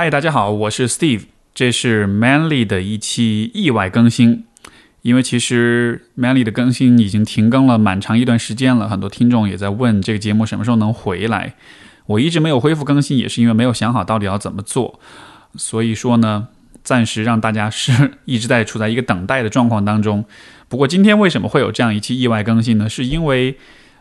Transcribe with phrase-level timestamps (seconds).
[0.00, 4.44] 嗨，大家好，我是 Steve，这是 Manly 的一期意外更新。
[5.02, 11.54] 因为其实 Manly 的更新已经停更了蛮长一段时间了，很多听众也在问这个节目什么时候能回来。
[12.06, 15.00] 我一直没有恢复更新，也是因为没有想好到底要怎么做。
[15.56, 16.46] 所以说呢，
[16.84, 20.24] 暂时让大家是 一直在处在一个等待的状况当中。
[20.68, 22.88] 不过今天为什么会有这样一期意外更新呢？
[22.88, 23.56] 是因为。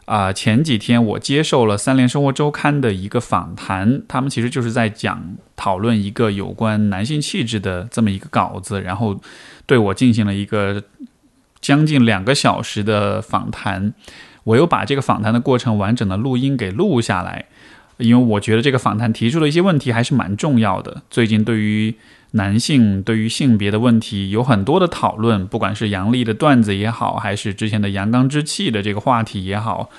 [0.08, 9.20] 啊，前几天我接受了三联生活周刊的一个访谈，他们其实就是在讲讨论一个有关男性气质的这么一个稿子，然后
[9.66, 10.82] 对我进行了一个
[11.60, 13.94] 将近两个小时的访谈。
[14.46, 17.44] 我又把这个访谈的过程完整的录音给录下来，
[17.98, 21.02] 因为我觉得这个访谈提出的一些问题还是蛮重要的。
[21.10, 21.94] 最近对于
[22.38, 29.90] 男性对于性别的问题有很多的讨论，不管是杨笠的段子也好，还是之前的阳刚之气的这个话题也好，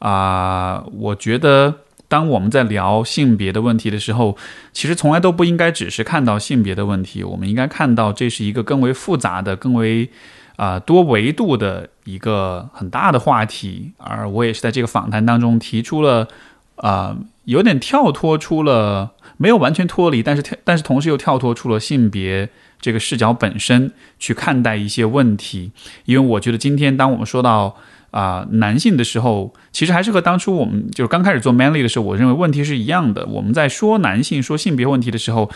[0.00, 1.76] 啊，我觉得
[2.08, 4.36] 当我们在聊性别的问题的时候，
[4.72, 10.10] 其实从来都不应该只是看到性别的问题，我们应该看到这是一个更为复杂的、更为
[10.56, 13.92] 啊多维度的一个很大的话题。
[13.98, 16.28] 而我也是在这个访谈当中提出了，
[16.76, 19.12] 啊，有点跳脱出了。
[19.36, 22.48] 没有完全脱离，但是跳，但是同时又跳脱出了性别
[22.80, 25.72] 这个视角本身去看待一些问题。
[26.04, 27.76] 因为我觉得今天当我们说到
[28.10, 33.26] 啊男性的时候，其实还是和当初我们就是刚开始做 manly 的时候，我认为问题是一样的。
[33.26, 35.50] 我们在说男性说性别问题的时候，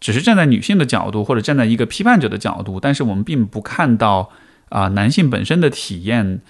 [0.00, 4.30] 只是站在女性的角度或者站在一个批判者的角度，但是我们并不看到
[4.70, 6.40] 啊男性本身的体验，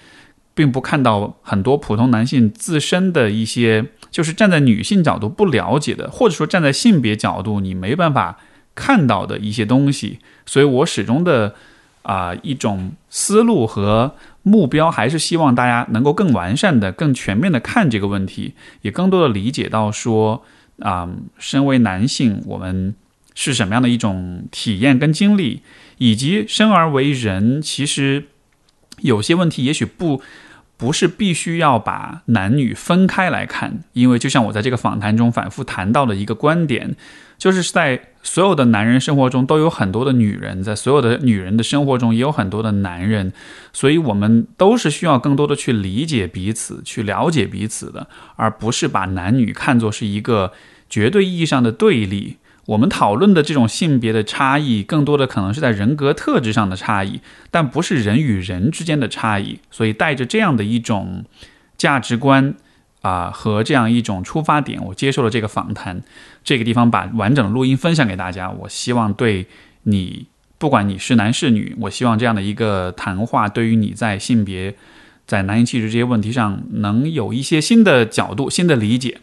[0.61, 3.87] 并不看到很多普通男性自身的一些。
[4.11, 8.37] 就是站在女性角度不了解的，或者说站在性别角度你没办法
[8.75, 11.55] 看到的一些东西，所以我始终的
[12.01, 20.43] 啊一种思路和目标还是希望大家能够更完善的、更全面的看这个问题，也更多的理解到说
[20.79, 21.07] 啊，
[21.39, 22.93] 身为男性我们
[23.33, 25.61] 是什么样的一种体验跟经历，
[25.99, 28.25] 以及生而为人，其实
[28.97, 30.21] 有些问题也许不。
[30.81, 36.95] 不是必须要把男女分开来看，因为就像我在这个访谈中反复谈到的一个观点，
[37.37, 43.31] 就是在所有的男人生活中都有很多的女人，在所有的女人的生活中也有很多的男人，
[43.71, 50.51] 所以我们都是需要更多的去理解彼此、去了解彼此的，而不是把男女看作是一个
[50.89, 52.37] 绝对意义上的对立。
[52.71, 59.59] 我们讨论的这种性别的差异，更多的可能是在人格特质上的差异，但不是人与人之间的差异。
[59.69, 61.25] 所以带着这样的一种
[61.77, 62.55] 价值观
[63.01, 66.01] 啊和这样一种出发点，我接受了这个访谈。
[66.45, 69.47] 这个地方把完整的录音分享给大家，我希望对
[69.83, 70.27] 你，
[70.57, 74.75] 不管你是男是女，我希望这样的一个谈话，对于你在性别、
[75.27, 79.19] 在男性气质这些问题上，能有一些新的角度、新的理解。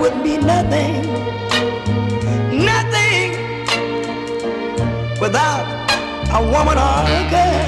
[0.00, 1.02] Wouldn't be nothing,
[2.56, 3.34] nothing
[5.20, 5.66] without
[6.32, 7.66] a woman or a girl.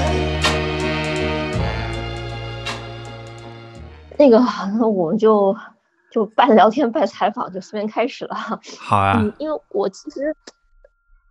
[4.17, 4.39] 那个，
[4.87, 5.55] 我们就
[6.11, 8.35] 就半聊天半采访，就随便开始了。
[8.79, 9.19] 好啊。
[9.21, 10.35] 嗯，因为我其实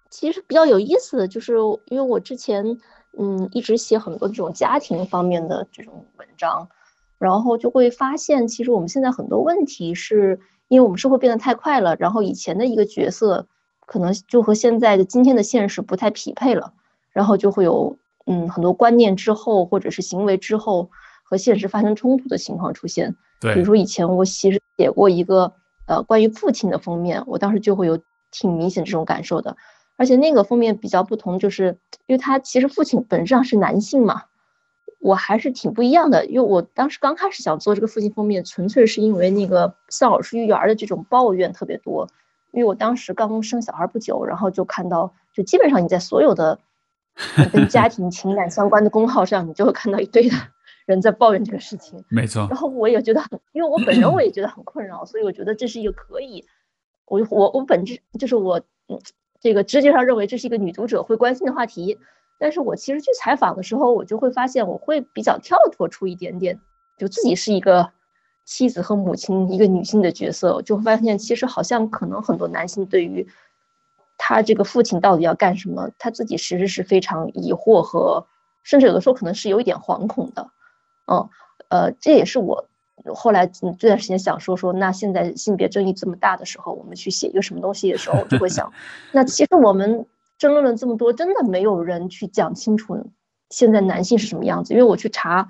[0.08, 2.78] 其实比较有意思的就是，因为我之前。
[3.18, 6.66] 嗯，一直写很多这种家庭方面的这种文章，
[7.18, 10.40] 然后就会发现，其实我们现在很多问题是
[10.72, 13.46] 因为我们生活变得太快了，然后以前的一个角色
[13.84, 16.72] 可能就和现在的今天的现实不太匹配了，
[17.12, 20.88] 然后就会有嗯很多观念之后或者是行为之后
[21.24, 23.14] 和现实发生冲突的情况出现。
[23.38, 25.52] 对，比如说以前我其实写过一个
[25.86, 27.98] 呃关于父亲的封面，我当时就会有
[28.30, 29.54] 挺明显这种感受的。
[29.98, 34.22] 而且那个封面比较不同，就是因为他其实父亲本质上是男性嘛，
[35.02, 36.24] 我还是挺不一样的。
[36.26, 42.08] 因为我当时刚开始想做这个父亲封面，纯粹是因为那个丧偶式育儿的这种抱怨特别多。
[42.52, 46.58] 因为我当时刚生小孩不久，然后就看到，就基本上你在所有的
[47.52, 50.36] 跟家庭情感相关的公号上，你就会看到一堆的
[50.86, 52.04] 人在抱怨这个事情。
[52.08, 52.46] 没错。
[52.48, 56.44] 然后我也觉得很，因为我本人我也觉得很困扰，所以我觉得这是一个可以，
[57.06, 58.58] 我我我本质就是我
[58.88, 58.98] 嗯。
[59.40, 61.98] 这个直觉上认为这是一个女读者会关心的话题，
[62.42, 66.60] 但是我其实去采访的时候，我就会发现我会比较跳脱出一点点，
[66.96, 67.88] 就自己是一个
[68.44, 73.28] 妻子和母亲，一个女性的角色，就会发现其实好像可能很多男性对于
[74.18, 78.26] 他这个父亲到底要干什么，他自己其实是非常疑惑和，
[78.64, 80.50] 甚至有的时候可能是有一点惶恐的，
[81.06, 81.28] 嗯，
[81.68, 82.66] 呃，这也是我。
[83.14, 88.72] 后来这段时间想说说，那现在性别争议这么大的时候，我们去写一个什么东西的时候，我就会想，
[89.12, 90.06] 那其实我们
[90.42, 93.12] 争论了这么多，真的没有人去讲清楚
[93.48, 94.74] 现在男性是什么样子。
[94.74, 95.46] 因为我去查，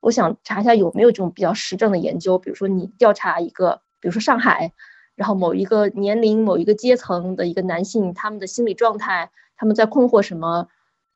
[0.00, 4.74] 我想查一下有没有这种比较实证的研究，比如说你调查一个，比如说上海，
[5.14, 10.68] 然后某一个年龄、某一个阶层的一个男性，他们的心理状态，他们在困惑什么，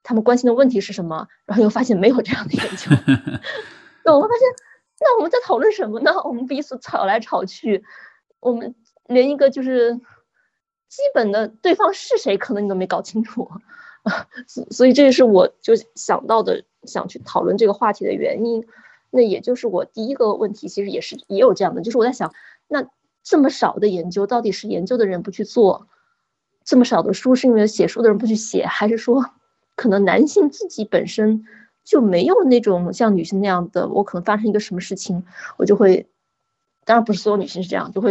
[0.02, 2.90] 他们关心的问题是什么，然后又发现没有这样的研究。
[4.06, 4.48] 那我会发现，
[5.00, 6.12] 那我们在讨论什么呢？
[6.24, 7.84] 我们彼此吵来吵去，
[8.40, 8.74] 我们
[9.06, 10.00] 连一个就是
[10.88, 13.48] 基本的对方是谁，可能你都没搞清楚。
[14.46, 18.66] 所所以这也是我就想到的，想去讨论这个话题的原因。
[19.10, 22.34] 那也就是我第一个问题，其实也是也有这样的，就是我在想，
[22.68, 22.86] 那
[23.22, 25.88] 这么少的研究，到底是研究的人不去做，
[26.64, 29.24] 这么少的书是因为写书的人不去写，还是说
[29.76, 31.44] 可能男性自己本身
[31.84, 35.24] 就没有那种像女性那样的，我可能发生一个什么事情，
[35.56, 36.06] 我就会，
[36.88, 38.10] 当然不是所有女性是这样，就会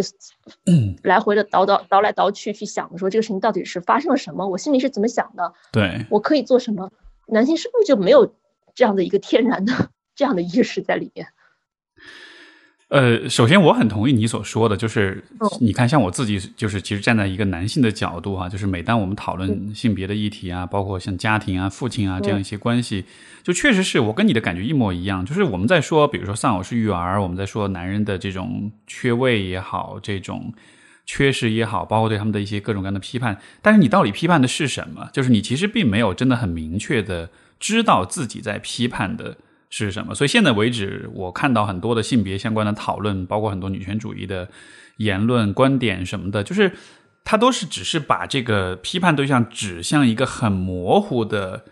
[1.01, 6.91] 来回的倒倒倒来倒去去想说这个事情到底是发生了什么，我心里是怎么想的，对我可以做什么？
[7.25, 8.35] 男性是不是就没有
[8.75, 9.89] 这样的一个天然的？
[10.13, 11.27] 这样的意识在里面。
[12.89, 15.22] 呃，首先我很同意你所说的，就是
[15.60, 23.04] 你看，像我自己，就是其实站在一个男性的角度哈，就是每当我们讨论性别的议题啊，包括像家庭啊、父亲啊这样一些关系，
[23.44, 25.25] 就确实是我跟你的感觉一模一样。
[25.25, 30.54] 就是我们在说，比如说丧偶式育儿，我们在说男人的这种缺位也好，这种
[31.06, 35.10] 缺失也好，包括对他们的一些各种各样的批判，但是你到底批判的是什么？
[35.12, 37.30] 就是你其实并没有真的很明确的
[37.60, 39.36] 知道自己在批判的。
[39.69, 40.15] 是什么？
[40.15, 44.47] 所以现在为止，我看到很多的性别相关的讨论，包括很多女权主义的
[44.95, 46.71] 言论、观点什么的，就是
[47.25, 51.65] 它都是只是把这个批判对象指向一个很模糊的，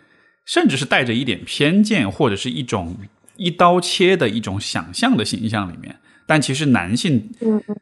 [0.45, 2.97] 甚至是带着一点偏见或者是一种
[3.37, 5.95] 一刀切的一种想象的形象里面。
[6.27, 7.31] 但其实男性，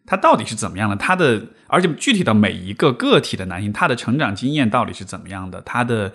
[0.05, 0.95] 他到底是怎么样的？
[0.95, 5.59] 他的，而且具体到每一个个体的男性，他的成长经验到底是怎么样的？
[5.61, 6.13] 他的。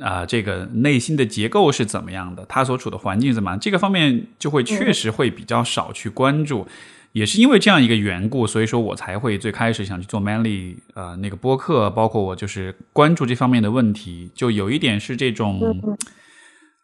[0.00, 2.44] 啊，这个内心的结构是怎么样的？
[2.48, 3.60] 他所处的环境怎么样？
[3.60, 6.66] 这个方面就会确实会比较少去关注，
[7.12, 15.96] 也是因为这样一个缘故，所以说我才会最开始想去做 Manly 呃那个播客，包括我就是关注这方面的问题，就有一点是这种，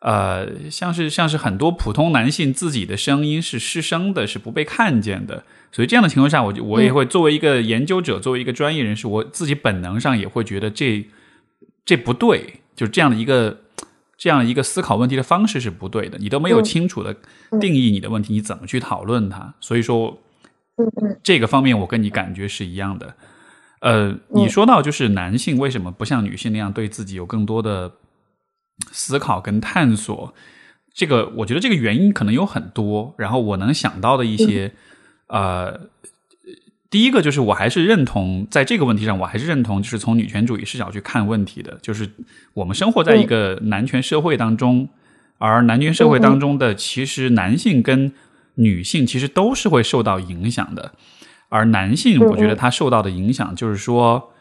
[0.01, 5.43] 呃，像是像是很多普通男性自己的声音是失声的，是不被看见的，
[5.73, 11.05] 所以这样的情况下，我就我也会作为一个研究者，作为一个专业人士，我自己本能上也会觉得这
[11.85, 12.61] 这不对。
[12.75, 13.59] 就是这样的一个
[14.17, 17.17] 这样一个思考问题的方式是不对的，你都没有清楚的
[17.61, 19.55] 定义你的问题，你怎么去讨论它？
[19.61, 20.19] 所以说，
[21.23, 23.15] 这个方面我跟你感觉是一样的。
[23.81, 27.93] 呃，你说到就是男性为什么不像女性那样对自己有更多的
[28.91, 30.35] 思考跟探索？
[30.95, 34.73] 这个我觉得这个原因可能有很多，然后我能想到的一些，
[35.29, 35.89] 呃。
[36.95, 41.77] 第一个就是，我还是认同在这个问题上，我还是认同就是从女权主义视角去看问题的。
[41.83, 42.09] 就是
[42.53, 44.89] 我们生活在一个男权社会当中，
[45.39, 48.13] 而男权社会当中的其实男性跟
[48.55, 50.95] 女性其实都是会受到影响的。
[51.49, 54.33] 而男性，我觉得他受到的影响就是说，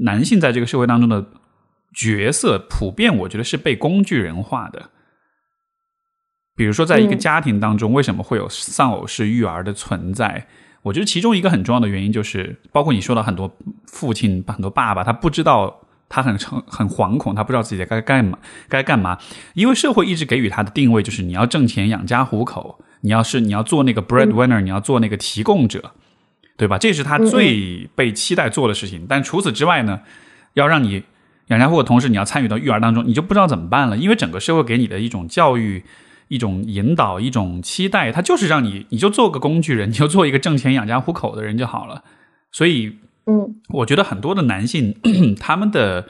[0.00, 1.24] 男性在这个社会当中的
[1.94, 4.90] 角色普遍，我觉得是被工具人化的。
[6.54, 10.46] 比如说，在一个家庭当中，为什么会有丧偶式育儿的存在？
[10.86, 13.50] 我觉得其中一个很重要的原因就是，包括你说到很多
[13.86, 18.38] 父亲、很多爸爸，他不知道，他很很很惶恐，他不知道自己该干嘛，
[18.68, 19.18] 该干嘛，
[19.54, 25.90] 因为社会一直给予他的定位就是你要挣钱养家糊口，你要是你要做那个 breadwinner，你要做那个提供者，
[26.56, 26.78] 对吧？
[26.78, 29.06] 这是他最被期待做的事情。
[29.08, 30.02] 但除此之外呢，
[30.54, 31.02] 要让你
[31.48, 35.82] 养家糊口的同时，你要参与到育儿当中，你就不知道怎么办了，因为整个社会给你的一种教育。
[36.28, 42.02] 一种引导，一种期待，它就是让你，你就做个工具人， 你就做一个挣钱养家糊口的人就好了。
[42.50, 44.96] 所以，嗯，我觉得很多的男性，
[45.38, 46.08] 他们的，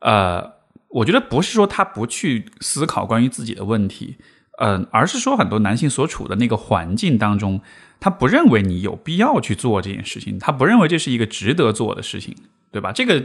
[0.00, 0.52] 呃，
[0.88, 4.16] 我觉得不是说他不去思考关于自己的问题，
[4.58, 7.60] 嗯，而是说很多男性所处的那个环境当中，
[8.00, 12.34] 他不认为你有必要去做这件事情，他不认为这是一个值得做的事情，
[12.72, 12.92] 对吧？
[12.92, 13.22] 这个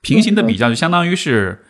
[0.00, 1.64] 平行的比较就相当于是。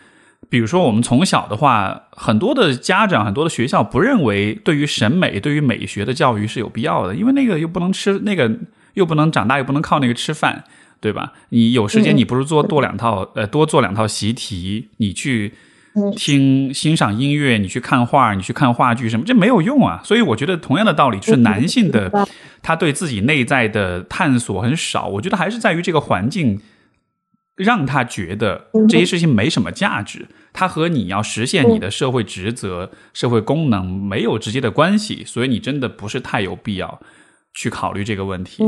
[0.51, 8.51] 比如说，我们从小的话，很多的家长、很多的学校不认为对于审美、对于美学的教育是有必要的，因为那个又不能吃，那个
[8.95, 10.65] 又不能长大，又不能靠那个吃饭，
[11.01, 11.33] 对吧？
[11.49, 15.55] 你有时间，你不如做多两套，呃，多做两套习题，你去
[16.17, 20.03] 听欣赏音乐，你去看画，你去看话剧什么，这没有用啊。
[20.05, 22.11] 所以我觉得，同样的道理，就是男性的
[22.61, 26.61] 他对自己内在的探索很少，我觉得还是在于这个环境。
[27.63, 37.01] 让他觉得这些事情没什么价值，他和你要实现你的社会职责、社会功能没有直接的关系，所以你真的不是太有必要
[37.55, 38.65] 去考虑这个问题。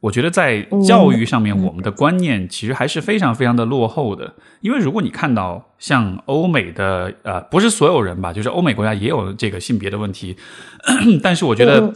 [0.00, 4.34] 我觉得在教育上面，我们的观念其实还是非常非常的落后的。
[4.60, 10.36] 因为如果你看到像欧美的呃，不是所有人吧，就是欧美国家也有这个性别的问题，
[11.22, 11.94] 但是我觉得嗯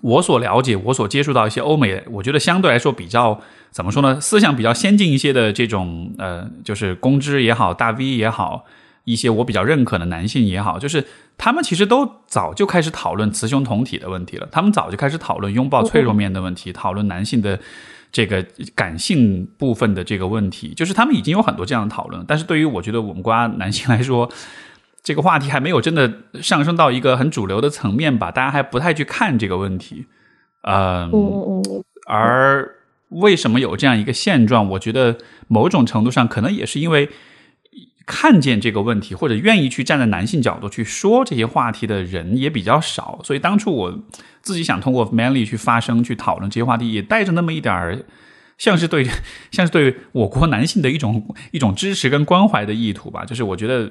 [0.00, 3.40] 我所了解、我所接触到一些欧美，我觉得相对来说比较
[3.70, 8.64] 怎么说呢，思想比较先进一些的这种呃，就是公知也好，大 V 也好。
[9.04, 11.02] 一些我比较认可的男性也好，就是
[11.38, 14.46] 他们其实都早就开始讨论雌雄同体的问题了。
[14.52, 17.58] 他们早就开始讨论拥抱脆弱面的问题，讨论男性的
[18.12, 20.74] 这个感性部分的这个问题。
[20.76, 24.30] 就是他们已经有很多这样的讨论，但是对于我觉得我们国家男性来说，
[25.02, 26.12] 这个话题还没有真的
[26.42, 30.06] 上升到一个很主流的层面吧，大家还不太去看这个问题。
[30.62, 32.74] 呃、嗯嗯嗯而
[33.08, 34.68] 为什么有这样一个现状？
[34.70, 37.08] 我觉得某种程度上可能也是因为
[38.04, 43.20] 看见这个问题，或者愿意去站在男性角度去说这些话题的人也比较少。
[43.22, 43.98] 所以当初我
[44.42, 48.04] 自己想通过 Manly 去发声、去讨论这些话题，也带着那么一点儿。
[48.58, 49.04] 像是对，
[49.50, 53.90] 像是对我国男性的一种 一种支持跟关怀的意图吧，就是我觉得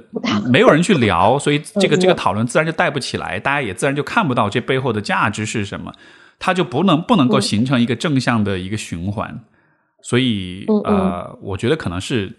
[0.52, 5.92] 没有人去聊，所以这个这个讨论自然就带不起来，大家也自然就看不到这背后的价值是什么。
[6.40, 9.40] 它就不能不能够形成一个正向的一个循环，
[10.04, 12.32] 所以呃，我觉得可能是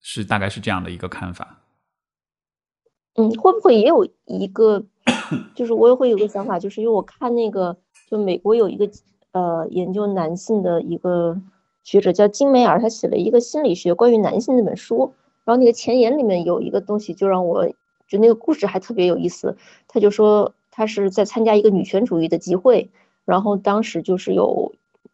[0.00, 1.58] 是大概是这样的一个看法。
[3.16, 4.82] 嗯，会不会也有一个，
[5.54, 7.76] 就是我也会有个想法，就是因为我看那个，
[8.10, 8.88] 就美国有一个
[9.32, 11.40] 呃研究男性的一个
[11.84, 15.12] 学者叫金梅尔，他写了一个心理学关于男性那本书，
[15.44, 19.56] 然后那个前言里面有一个东西，就让我觉得那个故事还特别有意思。
[19.86, 22.90] 他就说他是在参加一个女权主义的集会，
[23.24, 24.72] 然后当时就是有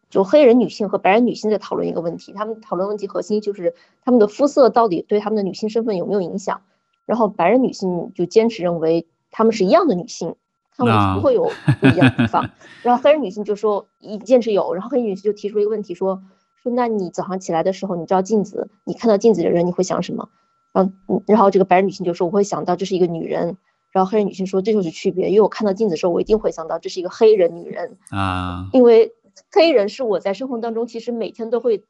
[0.09, 6.61] 就黑人女性和白人女性在讨论一个问题，他们讨论问题核心就是他们的肤色到底对他们的女性身份有没有影响。
[7.05, 10.35] 然后白人女性就坚持认为她们是一样的女性，
[10.77, 12.49] 看问题不会有不一样的地方。
[12.83, 16.21] 然后黑人女性就说一坚持有，然后黑人女性就提出一个问题说
[16.61, 20.29] 说那你早上起来的时候你照镜子，你看到镜子的人你会想什么？
[20.73, 23.57] 然后嗯然后这个白人女性就说我会想到这是一个女人。
[23.91, 27.97] 然后黑人女性说这就是区别，因为我看到镜子的时候我一定会想到这是一个黑人女人。
[28.09, 29.13] 啊， 因为
[29.53, 31.85] 黑人是我在生活当中其实每天都会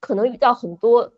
[0.00, 1.12] 可能遇到很多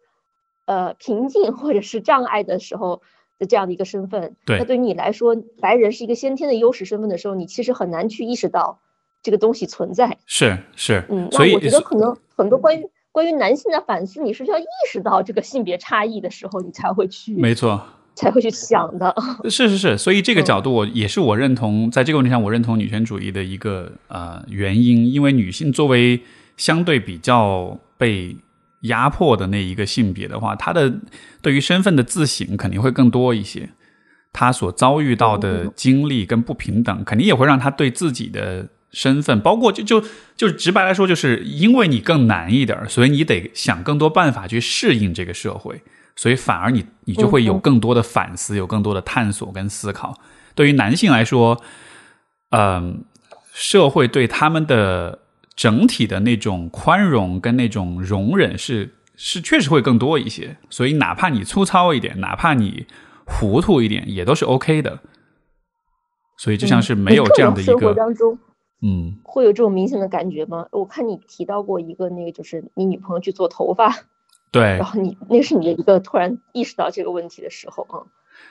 [0.66, 3.00] 呃瓶颈或者是障碍的时候
[3.44, 4.34] 的这样的一个身份。
[4.44, 8.80] 对那对于你来说，白人是一个先天的优势身份的时候，你其实很难去意识到
[9.22, 10.18] 这个东西存在。
[10.26, 17.80] 是是，嗯，所以我觉得可能很多关于关于男性的反思，你是需要意识到这个性别差异的时候，你才会去没错，
[18.14, 19.14] 才会去想的。
[19.48, 26.20] 是是是，所以这个嗯角度我也是我认同，在这个问题上我认同女权主义的一个呃原因，因为女性作为
[26.56, 28.36] 相对比较被
[28.84, 30.92] 压迫的那一个性别的话，他的
[31.42, 33.68] 对于身份的自省肯定会更多一些，
[34.32, 45.82] 他所遭遇到的经历跟不平等，肯定也会让他对自己的身份，包括就就就直白来说，就是因为你更难一点，所以你得想更多办法去适应这个社会。
[46.16, 50.16] 所以反而你你就会有更多的反思，有更多的探索跟思考。
[50.54, 51.60] 对于男性来说，
[52.50, 53.04] 嗯、
[53.52, 55.18] 社会对他们的
[55.56, 60.56] 整体的那种宽容跟那种容忍是是确实会更多一些。
[60.70, 62.86] 所以哪怕你粗糙一点，哪怕你
[63.26, 65.00] 糊涂一点，也都是 OK 的。
[66.36, 68.38] 所以就像是没有这样的一个人生活，当中
[68.82, 70.66] 嗯，会有这种明显的感觉吗？
[70.72, 73.94] 我看你提到过一个那个，就是你女朋友去做头发。
[74.50, 78.02] 对然，后你那是你的一个突然意识到这个问题的时候啊，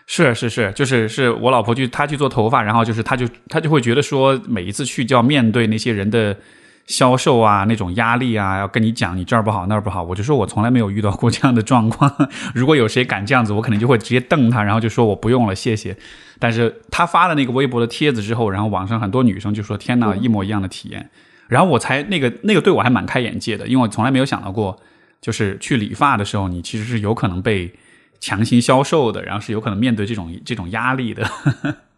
[0.07, 6.35] 是是是，就是是我老婆去她去做头发，然后就是她就她就会觉得说，每一次去就要面对那些人的
[6.85, 10.03] 销售啊，那种压力啊，要跟你讲你这儿不好那儿不好。
[10.03, 12.11] 我就说我从来没有遇到过这样的状况，
[12.53, 15.95] 如果有谁敢这样子，我可能就会直接瞪他，然后就说我不用了，谢谢。
[16.39, 21.09] 但是他发了那个微博的帖子之后，然后网上很多女生就说天哪，一模一样的体验。
[21.47, 24.77] 然后我才那个那个对我还蛮开眼界的，因为我从来没有想到过，
[25.21, 27.71] 就是去理发的时候，你其实是有可能被
[28.19, 31.23] 强行销售的，然后是有可能面对这种这种压力的。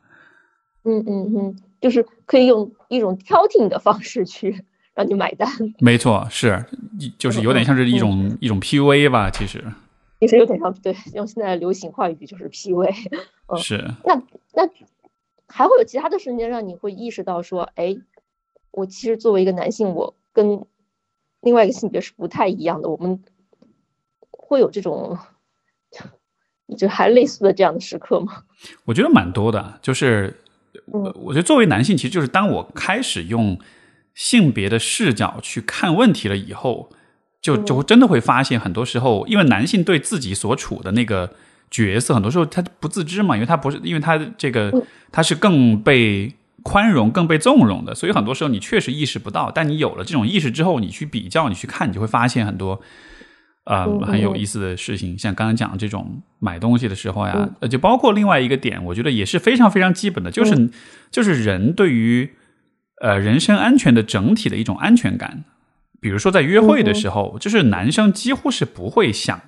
[0.83, 4.63] 嗯嗯嗯，就是可以用一种挑剔的方式去
[4.95, 5.47] 让你买单，
[5.79, 6.65] 没错，是
[7.17, 9.63] 就是有点像是一种、一种 PUA 吧，其实
[10.21, 12.91] 其实有点像对，用现在的流行话语就是 PUA。
[13.47, 13.77] 嗯是。
[14.05, 14.15] 那
[14.53, 14.67] 那
[15.47, 17.95] 还会有其他的瞬间让你会意识到说，哎，
[18.71, 20.65] 我其实作为一个男性，我跟
[21.41, 23.21] 另外一个性别是不太一样的，我们
[24.31, 25.17] 会有这种
[26.77, 28.43] 就还类似的这样的时刻吗？
[28.85, 30.39] 我觉得蛮多的，就是
[30.93, 33.59] 嗯呃我觉得作为男性，其实就是当我开始用
[34.15, 36.89] 性别的视角去看问题了以后，
[37.39, 41.35] 就就会真的会发现，很多时候，因为男性对自己所处的那个
[41.69, 44.73] 角色，很多时候他不自知嘛，因为他不是，因为他这个
[45.11, 47.93] 他是更被宽容、更被纵容的。
[47.93, 52.81] 所以很多时候你确实意识不到，但你有了这种意识之后，你去比较、你去看，你就会发现很多。
[53.67, 60.69] 呃，很有意思的事情，像刚刚讲的这种买东西的时候呀，呃，就包括另外一个点，我觉得也是非常非常基本的，就是
[61.09, 62.29] 就是人对于
[63.01, 65.43] 呃人身安全的整体的一种安全感。
[66.01, 69.41] 比如说在约会的时候，就是男生几乎是不会想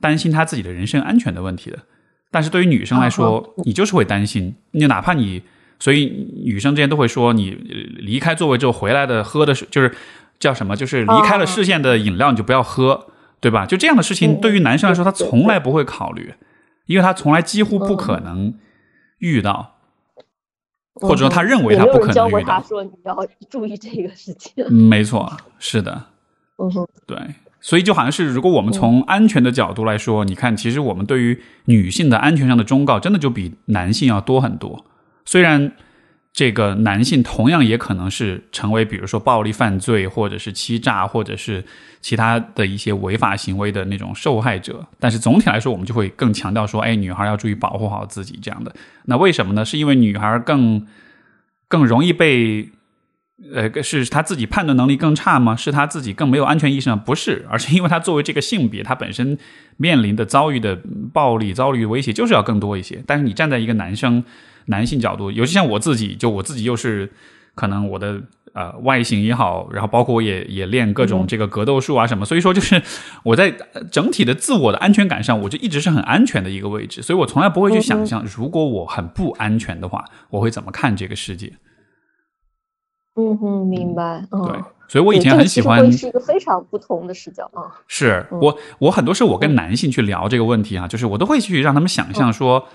[0.00, 1.78] 担心他自己的人身安全的问题的，
[2.30, 4.54] 但是对于女生来说，你就是会担心。
[4.72, 5.42] 你哪怕你，
[5.78, 9.94] 所以女生之间都会说，你离开座位之后回来的喝的是，就是
[10.38, 13.06] 叫什么，就是离开了视线的饮料，你就不要喝。
[13.42, 13.64] 对吧？
[13.64, 16.34] 就这样的事情，对于男生来说，他从来不会考虑，
[16.84, 18.52] 因为他从来几乎不可能
[19.20, 19.79] 遇到，
[20.94, 22.60] 或者说他认为他不可能遇到。
[22.60, 23.16] 他说你要
[23.48, 24.52] 注意这个事情。
[24.72, 26.04] 没错，是的。
[26.56, 26.88] 嗯哼。
[27.06, 27.18] 对，
[27.60, 34.84] 所以就好像是，如果我们从安全的角度来说，你看，其实我们对于女性的安全上的忠告，真的就比男性要多很多。
[35.24, 35.72] 虽然。
[36.32, 41.62] 这个男性同样也可能是成为，比如说暴力犯罪，或者是欺诈，或者是
[42.00, 44.86] 其他的一些违法行为的那种受害者。
[45.00, 48.72] 但是总体来说，我们就会更强调说，哎，女孩要注意保护好自己这样的。
[49.06, 49.64] 那为什么呢？
[49.64, 50.86] 是因为女孩更
[51.66, 52.70] 更容易被，
[53.52, 55.56] 呃，是她自己判断能力更差吗？
[55.56, 56.96] 是她自己更没有安全意识吗？
[56.96, 59.36] 不是，而是因为她作为这个性别，她本身
[59.76, 60.80] 面临的遭遇的
[61.12, 63.02] 暴力、遭遇的威胁就是要更多一些。
[63.04, 64.24] 但是你站在一个男生。
[64.66, 67.10] 男性角度，尤其像我自己，就我自己又是
[67.54, 68.20] 可能我的
[68.52, 72.80] 呃外形也好，然后包括我也也练各种这个格斗术啊什么，所以说就是
[73.24, 73.54] 我在
[73.90, 81.52] 整体的自我的安全感上，我就一直是很安全的一个位置，所以我从来不会去想象，如果我很不安全的话，我会怎么看这个世界。
[83.16, 84.24] 嗯哼，明白。
[84.30, 87.66] 对，所以我以前很喜欢是一个非常不同的视角啊。
[87.88, 92.66] 是我我很多时候我跟男性去聊这个问题啊，就是我都会去让他们想象说。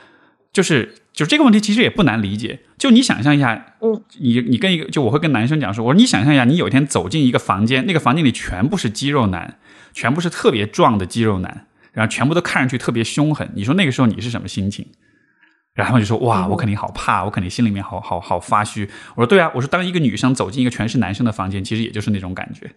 [0.56, 2.62] 就是，就这个问题其实也不难理解。
[2.78, 9.60] 就你想象一下，嗯，你你跟一个，就我会跟男生讲说，我说你想象一下，你有一天走进一个房间，那个房间里全部是肌肉男，
[9.92, 13.52] 全部是特别壮的肌肉男，然后全部都看上去特别凶狠。
[13.54, 14.88] 你说那个时候你是什么心情？
[15.74, 18.90] 然后就说哇，我肯定好怕，我肯定心里面好好好发虚。
[19.16, 22.72] 我说对啊，我说当一个女生走进一个全是男生的房间，其实也就是那种感觉。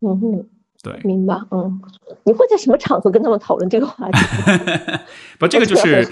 [0.00, 0.48] 嗯哼。
[0.82, 1.80] 对，明白，嗯，
[2.24, 4.18] 你会在什么场合跟他们讨论这个话题？
[5.38, 6.04] 不，这个就是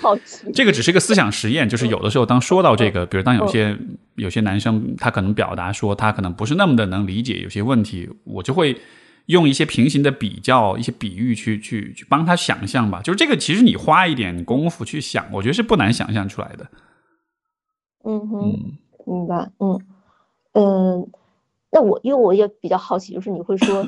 [0.54, 3.76] 这个只是一个思想实验，就是有的时候当说到这个，比如当有些
[4.14, 8.80] 有些男生他可能表达说他可能不是那么的能理解有些问题，我就会
[9.26, 13.00] 用一些平行的比较、一些比喻去去去帮他想象吧。
[13.02, 16.64] 就是这个，其实你花一点功夫去想，我觉得是不难想象出来的。
[18.04, 18.40] 嗯哼，
[19.04, 19.80] 明白，嗯
[20.52, 21.10] 嗯，
[21.72, 23.84] 那我因为我也比较好奇，就是你会说。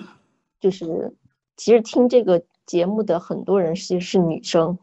[0.62, 1.12] 就是，
[1.56, 4.78] 其实听这个节目的很多人其实是女生，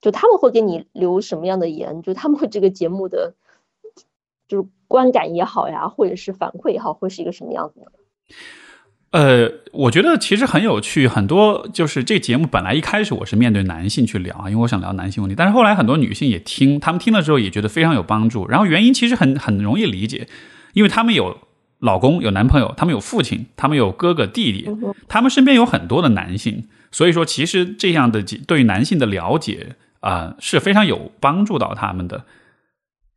[0.00, 2.00] 就他们会给你留什么样的言？
[2.00, 3.34] 就他们会这个节目的，
[4.46, 7.90] 就是观感也好呀，或者是反馈也好，会是一个什么样子的？
[9.10, 18.46] 呃，我觉得其实很有趣，很多就是这节目本来一开始我是面对男性去聊啊，因为我想聊男性问题，但是后来很多女性也听，他们听了之后也觉得非常有帮助。
[18.46, 20.28] 然后原因其实很很容易理解，
[20.72, 21.36] 因为他们有。
[21.82, 24.70] 老公有男朋友，他们有父亲，他们有哥哥弟弟，
[25.08, 32.24] 他们身边有很多的男性，所以说其实这样的对于男性的了解啊是非常有帮助到他们的。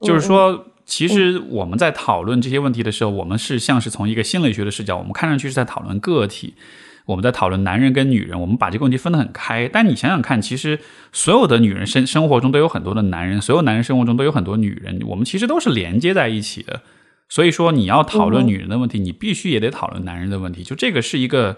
[0.02, 6.56] 就是说，其实我们在讨论这些问题的时候，我们是像是从一个心理学的视角，我们看上去是在讨论个体，
[7.06, 9.70] 我们在讨论男人跟女人，我们把这个问题分得很开。
[9.72, 10.80] 但你想想看，其实
[11.14, 16.82] 所有的女人生生活中都有很多的男人，所有男人生活中都有很多女人，我们其实都是连接在一起的。
[17.28, 20.64] 所以说，你要讨论女人的问题，你必须也得讨论男人的问题。
[20.64, 21.58] 就这个是一个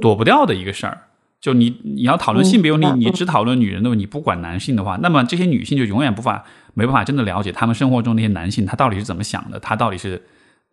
[0.00, 1.06] 躲不掉的一个事儿。
[1.40, 6.44] 就你你要讨论性别问题，你只讨论女人的问题，不管男性的话，那么这些女性就永远无法
[6.74, 10.22] 没办法真的了解他们生活中那些男性他到底是怎么想的，他到底是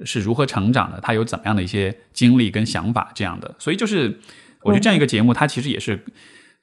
[0.03, 3.55] 是如何成长的，他有怎么样的一些经历跟想法这样的。
[3.57, 4.19] 所以就是，
[4.61, 6.03] 我觉得这样一个节目，它其实也是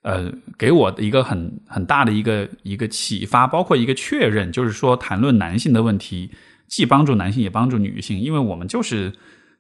[0.03, 6.31] 呃给我的一个很很大的一个一个启发，包括一个确认，就是说谈论男性的问题。
[6.67, 9.13] 既帮助男性也帮助女性，因为我们就是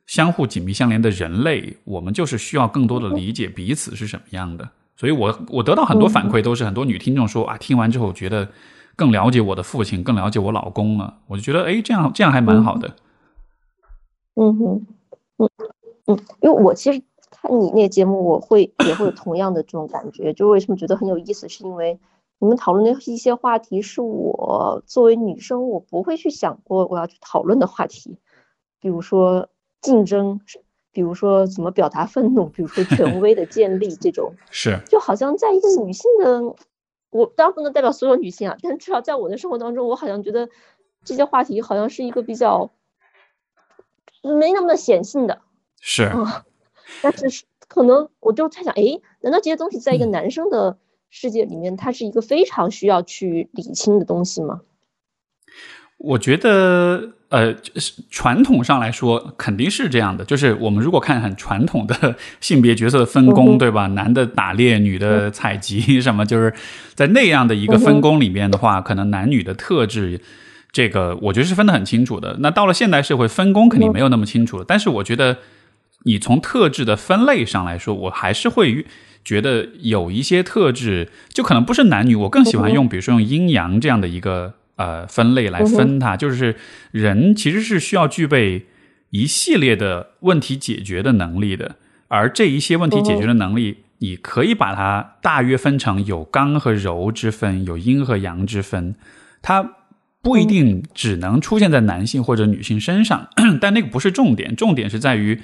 [0.07, 4.69] 相互紧密相连的人类，我们就是需要更多的理解彼此是什么样的。
[4.97, 8.49] 所以，我我得到很多反馈，都是很多女听众说啊，听完之后觉得
[8.97, 11.19] 更了解我的父亲，更了解我老公了。
[11.27, 12.95] 我就觉得，哎，这样这样还蛮好的。
[14.35, 14.87] 嗯哼，
[15.39, 15.51] 嗯
[16.07, 21.99] 嗯，因为我其实看你那节目，我会也会有同样的这种感觉，就为什么觉得很有意思，是因为。
[22.39, 28.19] 你们讨论的一些话题是我作为女生我不会去想过我要去讨论的话题，
[28.81, 29.49] 比如说
[29.81, 30.41] 竞争，
[30.93, 34.79] 比如说怎么表达愤怒，比如说权威的建立这种， 是。
[34.89, 36.43] 就好像在一个女性的，
[37.11, 40.49] 我当然不能代表所有女性啊，但至少在我的生活当中，我好像觉得
[41.05, 42.73] 这些话题好像是一个比较
[44.23, 45.41] 没那么显性的，
[45.81, 46.11] 是，
[47.03, 50.79] 但是可能我就在想，哎，难道这些东西在一个男生的
[51.17, 54.63] 世界里面，它是一个非常需要去理清的东西吗？
[55.97, 57.55] 我觉得，呃，
[58.11, 60.25] 传统上来说肯定是这样的。
[60.25, 63.87] 就是我们如果看很传统的 性别角色的分工，对吧？
[63.87, 66.27] 男的打猎，女的采集， 什么？
[66.27, 66.53] 就是
[66.97, 70.21] 在那样的一个分工里面的话，可能男女的特质，
[70.73, 72.39] 这个我觉得是分得很清楚的。
[72.41, 74.65] 那到了现代社会，分工肯定没有那么清楚了。
[74.67, 75.39] 但是我觉得，
[76.05, 78.85] 你从特质的分类上来说，我还是会
[79.25, 82.15] 觉得有一些特质，就可能不是男女。
[82.15, 84.55] 我更喜欢用，比如说用阴阳这样的一个。
[84.77, 86.57] 呃，分类来分它，就是
[86.91, 88.67] 人其实是需要具备
[89.11, 91.77] 一系列的问题解决的能力的，
[92.09, 98.97] 而这一些问题解决的能力，你可以把它大约分成有刚和柔之分，有阴和阳之分，
[99.41, 99.77] 它
[100.21, 103.29] 不一定只能出现在男性或者女性身上，
[103.61, 105.41] 但那个不是重点，重点是在于，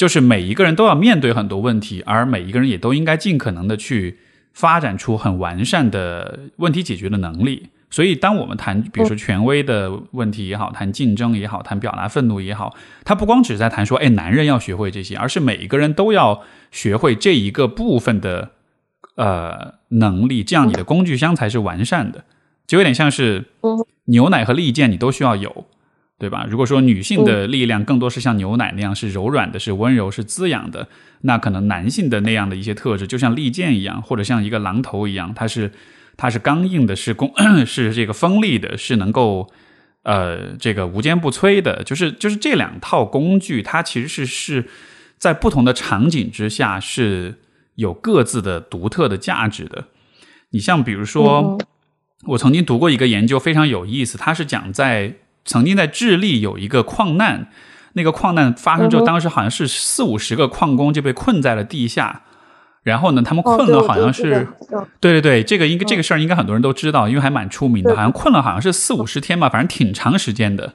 [0.00, 4.16] 就是每一个人都要面对很多问题，而每一个人也都应该尽可能的去
[4.54, 7.68] 发展出很完善的问题解决的能力。
[7.90, 18.52] 所以，当我们谈，比如说权威的问题也好，谈竞争也好，谈表达愤怒也好，它不光只是在谈说，哎，男人要学会这些，而是每一个人都要学会这一个部分的
[19.16, 22.24] 呃能力，这样你的工具箱才是完善的。
[22.66, 23.48] 就有点像是
[24.06, 25.66] 牛奶和利剑，你都需要有，
[26.20, 26.46] 对吧？
[26.48, 30.86] 如果说女性的力量更多是像牛奶那样是柔软的，是温柔，是滋养的，
[31.22, 35.72] 那可能男性的那样的一些特质，就像利剑一样，或者像一个榔头一样，它是。
[36.16, 37.32] 它是刚硬的，是攻，
[37.64, 39.50] 是这个锋利的，是能够
[40.02, 41.82] 呃这个无坚不摧的。
[41.82, 44.68] 就是就是这两套工具，它其实是是
[45.16, 47.36] 在不同的场景之下是
[47.76, 49.86] 有各自的独特的价值的。
[50.50, 51.56] 你像比如说，
[52.26, 54.18] 我曾经读过一个研究，非常有意思。
[54.18, 57.48] 它是讲在曾经在智利有一个矿难，
[57.94, 62.22] 那个矿难发生之后，当时好像是四五十个矿工就被困在了地下。
[62.82, 64.48] 然后呢，他们困了，好像是，
[65.00, 70.74] 对对对，这个应该这个事儿应该很多人都知道，因为还蛮出名的，好像困了好像是四五十天吧，反正挺长时间的。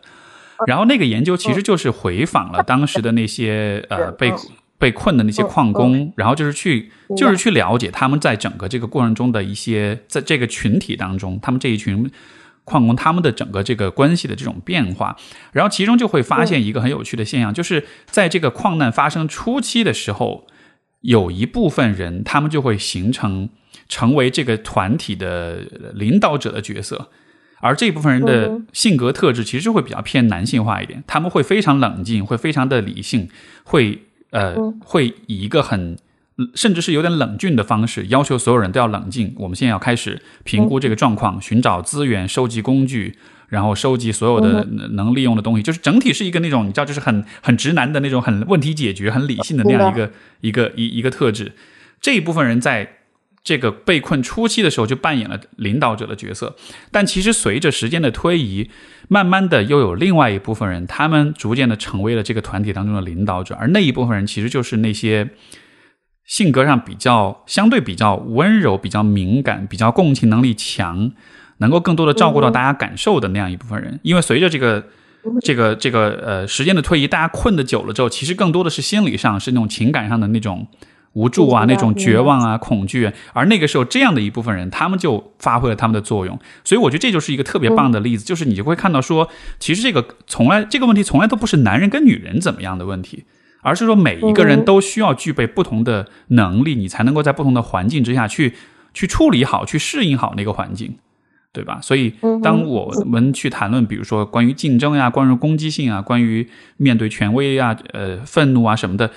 [0.67, 4.31] 然后那个研究其实就是回访了当时的那些呃被
[4.77, 12.07] 被困的那些矿工，然后就是去就是去了解他们在整个这个过程中的一些在这个群体当中，他们这一群
[12.65, 15.15] 矿工他们的整个这个关系的这种变化，
[15.53, 20.45] 然后其中就会发现一个很有趣的现象，就是在这个矿难发生初期的时候。
[21.01, 23.47] 有一部分人，他们就会形成
[23.87, 25.57] 成为这个团体的
[25.93, 27.11] 领导者的角色，
[27.59, 31.03] 而这部分人的性格特质其实会比较偏男性化一点。
[31.05, 33.29] 他们会非常冷静，会非常的理性，
[33.65, 34.01] 会
[34.31, 35.95] 呃会以一个很
[36.53, 39.33] 甚至是有点冷峻的方式要求所有人都要冷静。
[39.37, 43.15] 我们现在要开始评估这个状况，寻找资源，收集工具。
[43.47, 51.53] 然后收集所有的能利用的东西，就是整体是一个那种你知道，就是很很直男的那种很问题解决、很理性的那样一个一个一一个特质。
[52.01, 52.95] 这一部分人在
[53.43, 56.55] 这个被困初期的时候就扮演了领导者的角色，
[56.91, 58.71] 但其实随着时间的推移，
[59.07, 65.29] 慢慢的又有另外一部分人，他们逐渐的成为了这个团体当中的领导者，而那一部分人其实就是那些
[66.25, 71.11] 性格上比较相对比较温柔、比较敏感、比较共情能力强。
[71.59, 74.83] 能够更多的照顾到大家感受的那样一部分人，因为随着这个
[75.39, 80.67] 这个这个呃时间的推移，大家困的久了之后，其实更多的是心理上是那种情感上的那种
[81.13, 83.09] 无助啊，那种绝望啊、恐惧。
[83.31, 86.37] 而那个时候，这样的一部分人，他们就发挥了他们的作用。
[86.65, 93.23] 所以，我觉得这就是一个特别棒的例子，就是你就会看到说，其实这个从来这个问题从来都不是男人跟女人怎么样的问题，
[93.65, 98.53] 而是说每一个人都需要具备不同的能力，你才能够在不同的环境之下去
[98.93, 100.97] 去处理好、去适应好那个环境。
[101.55, 101.79] 对吧？
[101.81, 109.09] 所以，当我们去谈论，比如说关于竞争呀、关于攻击性啊、关于面对权威啊、呃愤怒啊什么的，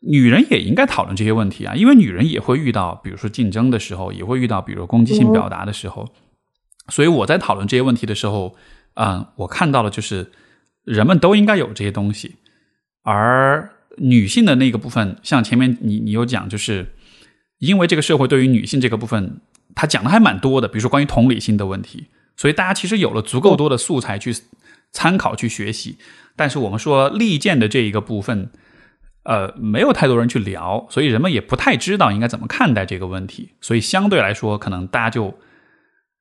[0.00, 6.06] 女人也应该讨论这些问题啊，因为女人也会遇到，比如说竞争的时候，也会遇到，比如攻击性表达的时候。
[6.90, 8.54] 所以我在讨论这些问题的时候，
[8.96, 10.30] 嗯，我看到了就是
[10.84, 12.36] 人们都应该有这些东西，
[13.02, 16.94] 而女性的那个部分，像前面你你有讲，就是
[17.58, 19.40] 因为这个社会对于女性这个部分。
[19.74, 24.30] 他讲的还蛮多的，比如说关于同理心的问题，所以大家其实有了足够多的素材去
[24.90, 25.96] 参考、去学习。
[26.36, 28.50] 但是我们说利剑的这一个部分，
[29.22, 33.52] 呃，没有太多人去聊，所以人们也不太知道应该怎么看待这个问题。
[33.62, 35.38] 所以相对来说，可能大家就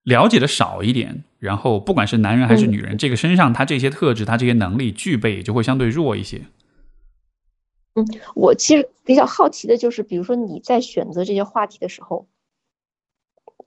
[0.05, 1.25] 了解的少一点。
[1.37, 6.43] 然后不管是男人还是女人，这个身上他这些特质、他这些能力具备，也就会相对弱一些。
[7.95, 12.27] 嗯，我其实比较好奇的就是，比如说你在选择这些话题的时候。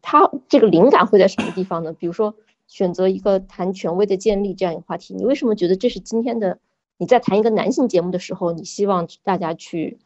[0.07, 1.95] 他这个灵感会在什么地方呢？
[1.95, 2.35] 比如说，
[2.67, 6.59] 选择一个谈权威的建立这样一个话题，你为什么觉得这是今天的
[6.99, 9.97] 你在谈一个男性节目的时候，你希望大家去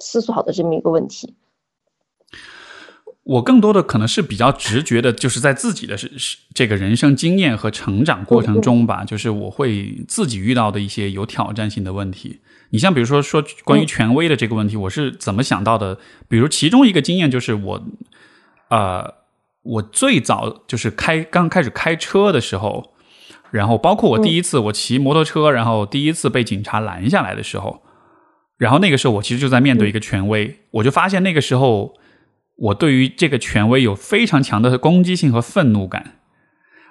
[0.00, 1.34] 思索好的这么一个问题？
[3.24, 12.40] 我更多的可能是比较直觉的，就是在自己的是是这个人生经验和成长过程中吧，就是我会自己遇到的一些有挑战性的问题。
[12.70, 15.98] 你像比如说说关于权威的这个问题，我是怎么想到的？
[16.28, 17.84] 比如其中一个经验就是我，
[18.70, 19.14] 呃，
[19.62, 22.92] 我最早就是开刚开始开车的时候，
[23.50, 27.82] 然后包括我第一次我骑摩托车，然后第一次被警察拦下来的时候，
[28.58, 31.94] 然后那个时候我其实就在面对一个权威，我就发现那个时候。
[32.58, 36.20] 我对于这个权威有非常强的攻击性和愤怒感，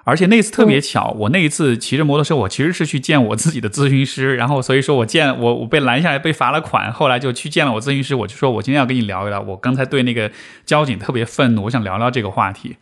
[0.06, 10.30] 而且那次特别巧，我那一次骑着摩托车，我其实是去见我自己的咨询师，然后所以说我见我我被拦下来被罚了款，后来就去见了我咨询师，我就说我今天要跟你聊一聊，我刚才对那个
[10.64, 12.76] 交警特别愤怒，我想聊聊这个话题，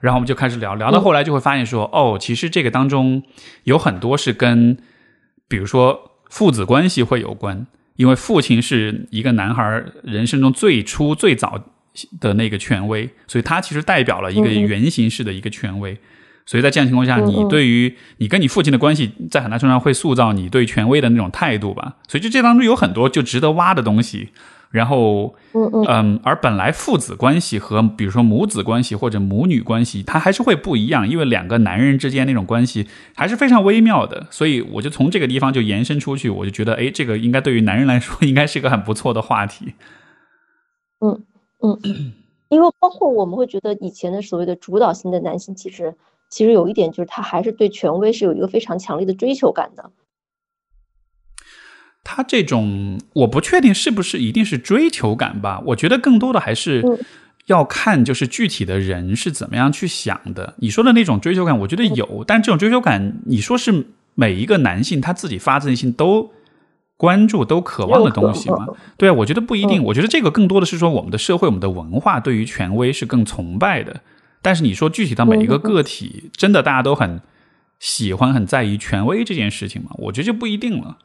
[0.00, 3.24] 然后我们就开始聊，聊到后来就会发现说，哦，其实这个当中
[3.64, 4.78] 有很多是跟，
[5.48, 11.64] 比如说父子关系会有关，因为父亲是一个男孩人生中最初最早。
[12.20, 15.98] 的那个权威，所以他其实代表了一个原型式的一个权威，
[16.48, 21.96] 所以在这样情况下，你对于你跟你父亲的关系，在很大程度上会塑造你对权威的那种态度吧。
[22.08, 24.30] 所以就这当中有很多就值得挖的东西。
[24.70, 34.26] 然后，嗯，而本来父子关系和比如说母子关系或者母女关系，它还是会不一样，因为两个男人之间那种关系还是非常微妙的。
[34.30, 39.74] 所以我就从这个地方就延伸出去，我就觉得，哎，这个应该对于男人来说，应该是一个很不错的话题。
[41.00, 41.22] 嗯。
[41.60, 41.76] 嗯，
[42.50, 45.94] 因为包括我们会觉得以前的所谓的主导性的男性，其实
[46.30, 49.90] 其实有一点就是他还是对权威是有一个非常强烈的追求感的。
[52.04, 55.62] 他这种我不确定是不是一定是追求感吧？
[55.66, 56.82] 我觉得更多的还是
[57.46, 60.54] 要看就是具体的人是怎么样去想的。
[60.58, 66.30] 你说的那种追求感，我觉得有，但这种追求感，你说是每一个男性他自己发自内心都。
[67.00, 68.66] 关注都渴望的东西吗？
[68.96, 69.84] 对啊，我觉得不一定。
[69.84, 74.00] 我觉得这个更多的是说，我们的社会、我们的文化对于权威是更崇拜的。
[74.42, 77.20] 但是你说具体到每一个个体，真的大家都很
[77.78, 79.90] 喜欢、很在意权威这件事情吗？
[79.98, 80.98] 我觉得就不一定了。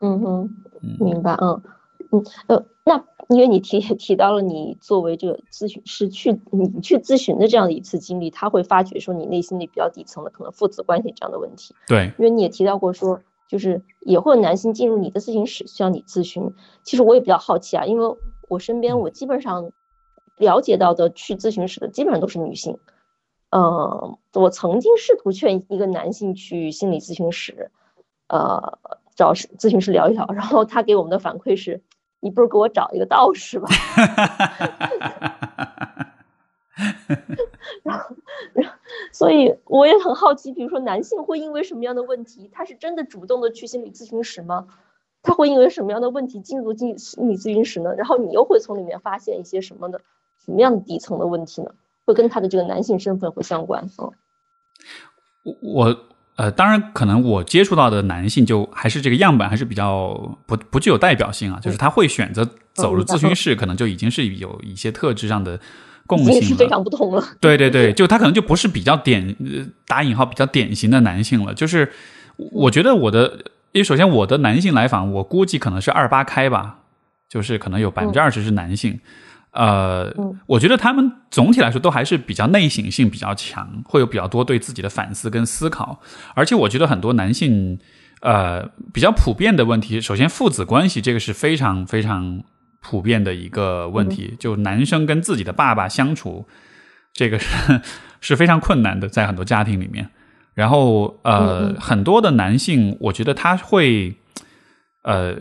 [0.00, 0.50] 嗯哼，
[0.98, 1.32] 明白。
[1.40, 1.62] 嗯
[2.10, 11.74] 嗯呃，那因为你提提到了你作为这个咨询师去你去咨询的这样的一次经历，他会发觉说你内心里比较底层的可能父子关系这样的问题。
[11.88, 13.20] 对，因为你也提到过说。
[13.46, 16.50] 就是也会有男性进入你的咨询室需要你咨询，
[16.82, 18.16] 其实我也比较好奇啊，因为
[18.48, 19.70] 我身边我基本上
[20.36, 22.78] 了解到的去咨询室的基本上都是女性，
[23.50, 27.70] 嗯，我曾经试图劝一个男性去心理咨询室，
[28.28, 28.78] 呃，
[29.14, 31.82] 找咨询师聊一聊，然后他给我们的反馈是，
[32.20, 33.68] 你不如给我找一个道士吧。
[37.84, 38.16] 然后，
[38.52, 38.76] 然后，
[39.12, 44.66] 所以我也很好奇，比如说男性会因为什么样的问题，他是真的主动的去心理咨询室吗？
[45.22, 47.94] 他会因为什么样的问题进入进心理咨询室呢？
[47.94, 50.00] 然后你又会从里面发现一些什么的
[50.44, 51.70] 什么样的底层的问题呢？
[52.04, 53.84] 会跟他的这个男性身份会相关？
[53.98, 54.12] 嗯，
[55.62, 55.96] 我
[56.36, 60.14] 呃，当然可能我接触到的男性就还是这个样本还是比较
[60.46, 65.58] 不不具有代表性啊，就是他会选择走入咨询室，可能就已经是有一些特质上的。
[66.06, 67.24] 共性是非常不同了。
[67.40, 69.34] 对对对，就他可能就不是比较典
[69.86, 71.54] 打引号比较典型的男性了。
[71.54, 71.90] 就是
[72.36, 73.26] 我觉得我的，
[73.72, 76.80] 因为首先我的男性来访，我估计可能是二八开吧，
[77.26, 79.00] 就是可能有百分之二十是男性。
[79.54, 80.14] 呃，
[80.46, 86.00] 我觉得他们总体来说都还是比较内省性比较强，会有比较多对自己的反思跟思考。
[86.34, 87.78] 而且我觉得很多男性，
[88.20, 92.44] 呃，比较普遍的问题，首先父子关系这个是非常非常。
[92.86, 96.46] 普遍的一个问题，就男生跟自己的爸爸相处，
[97.14, 97.80] 这个是
[98.20, 100.10] 是非常困难的，在很多家庭里面。
[100.52, 104.14] 然后呃，很多的男性，我觉得他会
[105.02, 105.34] 呃，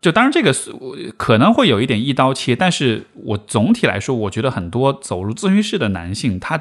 [0.00, 0.72] 就当然这个是
[1.16, 6.60] 可能会有一点一刀切，但是我总体来说，我觉得很多走入咨询室的男性，他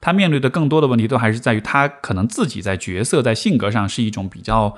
[0.00, 4.76] 他面对的更多的问题，都还是在于他可能自己在角色在性格上是一种比较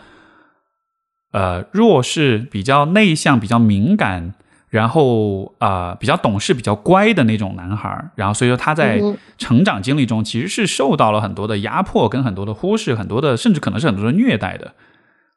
[1.33, 4.35] 呃弱势、比较内向、比较敏感。
[4.71, 9.01] 然后啊，比较懂事、比较乖的那种男孩然后所以说他在
[9.39, 14.75] 成长经历中其实是受到了很多的压迫、跟很多的忽视、很多的甚至可能是很多的虐待的。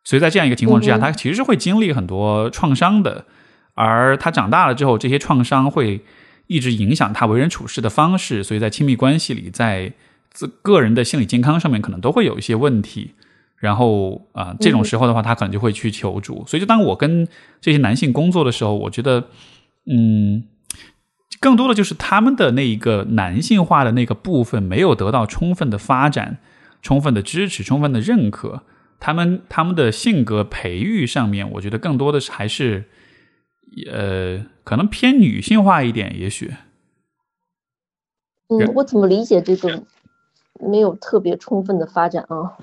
[0.04, 3.26] 所以在这样一个情况之下，他其实是会经历很多创伤的。
[3.74, 6.02] 而他长大了之后，这些创伤会
[6.48, 9.94] 一直影响他为人处事的方式，所以在亲密关系里，在
[10.30, 13.14] 自个人的心理健康上面，可能都会有一些问题。
[13.58, 16.44] 然后啊，这种时候的话，他可能就会去求助。
[16.48, 17.28] 所以，就当我跟
[17.62, 19.28] 这些男性工作的时候，我觉得，
[19.86, 20.44] 嗯，
[21.40, 26.40] 更多的就是他们的那一个男性化的那个部分没有得到充分的发展、
[26.82, 28.64] 充分的支持、充分的认可。
[29.02, 32.86] 他们他们的性格培育上面，我觉得更多的是还是，
[33.92, 36.54] 呃，可能偏女性化一点，也许。
[38.48, 39.86] 嗯，我怎么理解这种
[40.60, 42.54] 没有特别充分的发展啊？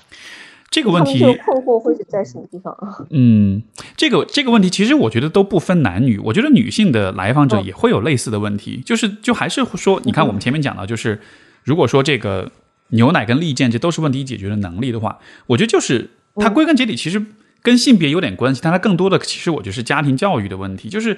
[0.70, 3.06] 这个问题困惑会是在什么地方啊？
[3.10, 3.62] 嗯，
[3.96, 11.20] 这个这个问题其实我觉得都不分男女，我觉得女性的来访者也会有类似的问题，就是就还是说，你看我们前面讲到，就是
[11.64, 12.52] 如果说这个
[12.90, 17.24] 牛奶跟利剑这都是问题解决的能力的话，我觉得就是它归根结底其实
[17.62, 21.16] 跟性别有点关系，但它更多的其实我觉得是家庭教育的问题，就是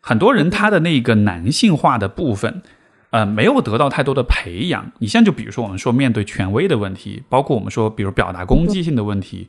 [0.00, 2.62] 很多人他的那个男性化的部分。
[3.10, 4.92] 呃，没有得到太多的培养。
[4.98, 9.48] 你像就比如说，我们说面对权威的问题，包括我们说，比如表达攻击性的问题，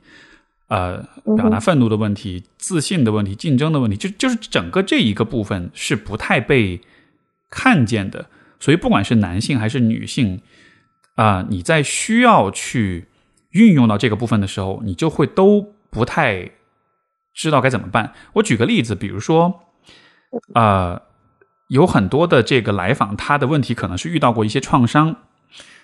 [0.68, 1.04] 呃，
[1.36, 6.80] 表达愤怒的问题、自信的问题、竞争的问题，就就是整个这一个部分是不太被
[7.50, 8.28] 看见的。
[8.60, 10.40] 所以，不管是男性还是女性，
[11.16, 13.08] 啊，你在需要去
[13.58, 16.52] 运用到这个部分的时候，你就会都不太
[17.34, 18.13] 知道该怎么办。
[18.34, 19.62] 我举个例子，比如说，
[20.54, 21.02] 呃。
[21.70, 25.17] 有很多的这个来访，他的问题可能是遇到过一些创伤，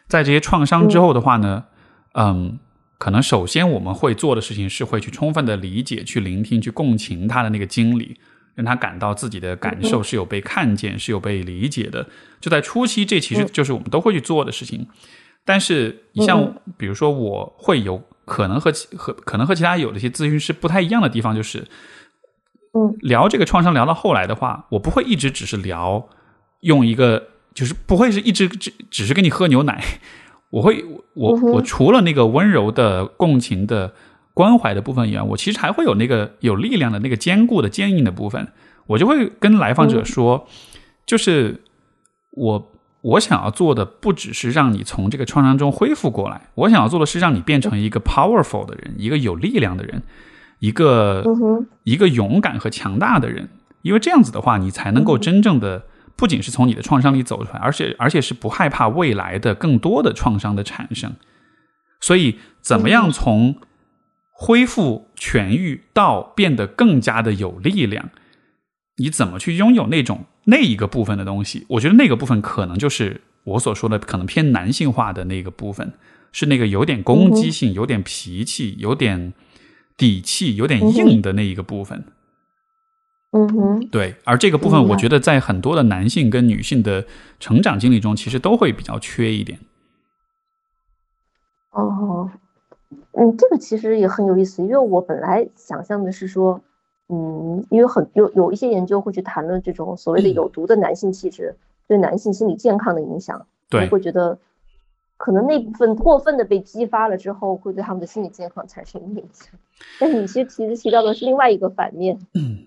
[0.08, 1.66] 在这些创伤之后的话呢，
[2.14, 2.58] 嗯，
[2.98, 8.18] 可能首先我们会做的事情是会去充分的理解、去聆听、去共情他的那个经历，
[8.56, 12.08] 让他感到自己的感受是有被看见、是有被理解的。
[12.40, 14.88] 就在初期，这其实就是我们都会去做的事情。
[15.46, 21.68] 但是，你像比如说，我会有可能和和可能和其他有的一些咨询师不太一样的地方，就是。
[22.76, 26.10] 嗯，聊这个创伤聊到后来的话，我不会一直只是聊，
[26.62, 29.80] 用一个就是不会是一直只只是跟你喝牛奶，
[30.50, 33.94] 我会我我除了那个温柔的共情的
[34.34, 38.48] 关怀的部分以外，我其实还会有那个有力量的那个坚固的坚硬的部分，
[38.88, 40.48] 我就会跟来访者说，
[41.06, 41.62] 就是
[42.32, 42.73] 我
[43.04, 50.02] 我想要做的不只是让你从这个创伤中恢复过来，我想要做的是让你变成一个 powerful 的人，一个有力量的人。
[50.60, 51.26] 一个
[51.84, 53.50] 一个勇敢和强大的人，
[53.82, 55.84] 因为这样子的话，你才能够真正的
[56.16, 61.16] 不仅是从你的创伤里走出来，而且而且是不害怕未来的更多的创伤的产生。
[62.00, 63.58] 所以，怎么样从
[64.32, 68.10] 恢复痊愈到变得更加的有力量？
[68.96, 71.66] 你怎么去拥有那种那一个部分的东西？
[71.70, 75.94] 我觉得那个部分可能就是我所说的可能偏男性化的那个部分，
[76.32, 79.34] 是那个有点攻击性、有点脾气、有点。
[79.96, 82.04] 底气有点硬的那一个部分，
[83.32, 87.06] 嗯哼，对，而这个部分我觉得在很多的男性跟女性的
[87.40, 89.60] 成长经历中，其实都会比较缺一点。
[91.70, 92.32] 哦，
[93.12, 96.60] 嗯，这个其实也很有意思，因为我本来想象的是说，
[97.10, 101.56] 嗯，因为很有有一些研究会去谈论这种所谓的有毒的男性气质
[101.88, 104.38] 对男性心理健康的影响，对，会觉得。
[105.16, 109.48] 可能那部分过分的被激发了之后，会对他们的心理健康产生影响。
[109.98, 112.20] 但是你其实其实提到的是另外一个反面，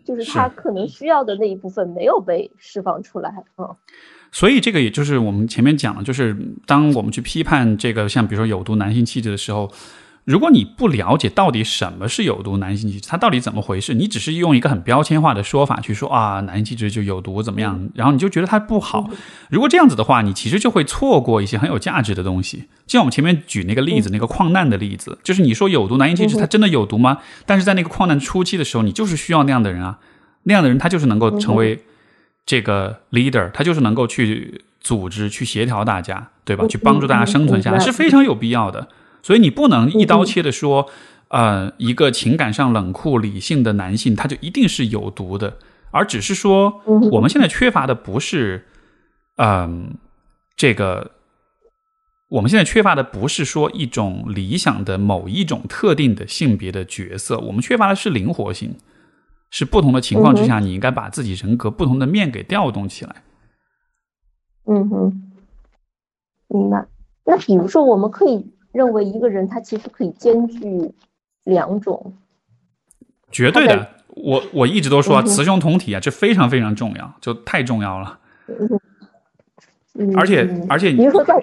[0.07, 3.77] 就是他可能需要的那一部分没有被释放出来啊。
[4.33, 6.35] 所以这个也就是我们前面讲的，就是
[6.67, 9.71] 当我们去批判这个像比如说有毒男性气质的时候。
[10.27, 13.95] 如果你不了解到底什么是有毒男性气质，它到底怎么回事？
[13.95, 17.89] 你只是用一个很标签化的说法去说啊，男性气质就有毒怎么样？
[17.95, 19.09] 然后你就觉得它不好。
[19.51, 22.65] 如果这样子的话，你其实就会错过一些很有价值的东西。
[22.89, 27.19] 就像我们前面举那个例子，那个矿难的例子，就是你说有毒男性气质，它真的有毒吗？
[27.47, 30.01] 但是在那个矿难初期的时候，你就是需要那样的人啊，
[30.43, 31.85] 那样的人他就是能够成为
[32.45, 36.67] 这个 leader，他就是能够去组织、去协调大家，对吧？
[36.67, 38.89] 去帮助大家生存下来是非常有必要的。
[39.27, 40.89] 所以你不能一刀切的说，
[41.31, 45.59] 呃，一个情感上冷酷理性的男性他就一定是有毒的，
[45.91, 48.67] 而只是说我们现在缺乏的不是，
[49.39, 49.95] 嗯，
[50.55, 51.11] 这个
[52.29, 58.77] 我们现在缺乏的不是说一种理想的某一种特定的性别的角色，我们缺乏的是灵活性，
[59.51, 63.25] 是不同的情况之下你应该把自己人格不同的面给调动起来。
[64.67, 65.33] 嗯哼，
[66.47, 66.87] 明白。
[67.25, 68.53] 那比如说我们可以。
[68.77, 70.93] 认为一个人他其实可以兼具
[71.45, 72.15] 两种，
[73.33, 73.89] 绝对的。
[74.09, 78.19] 我我一直都说啊雌雄同体啊，这非常非常重要，就太重要了。
[79.99, 81.35] 嗯，而且而且，您说在，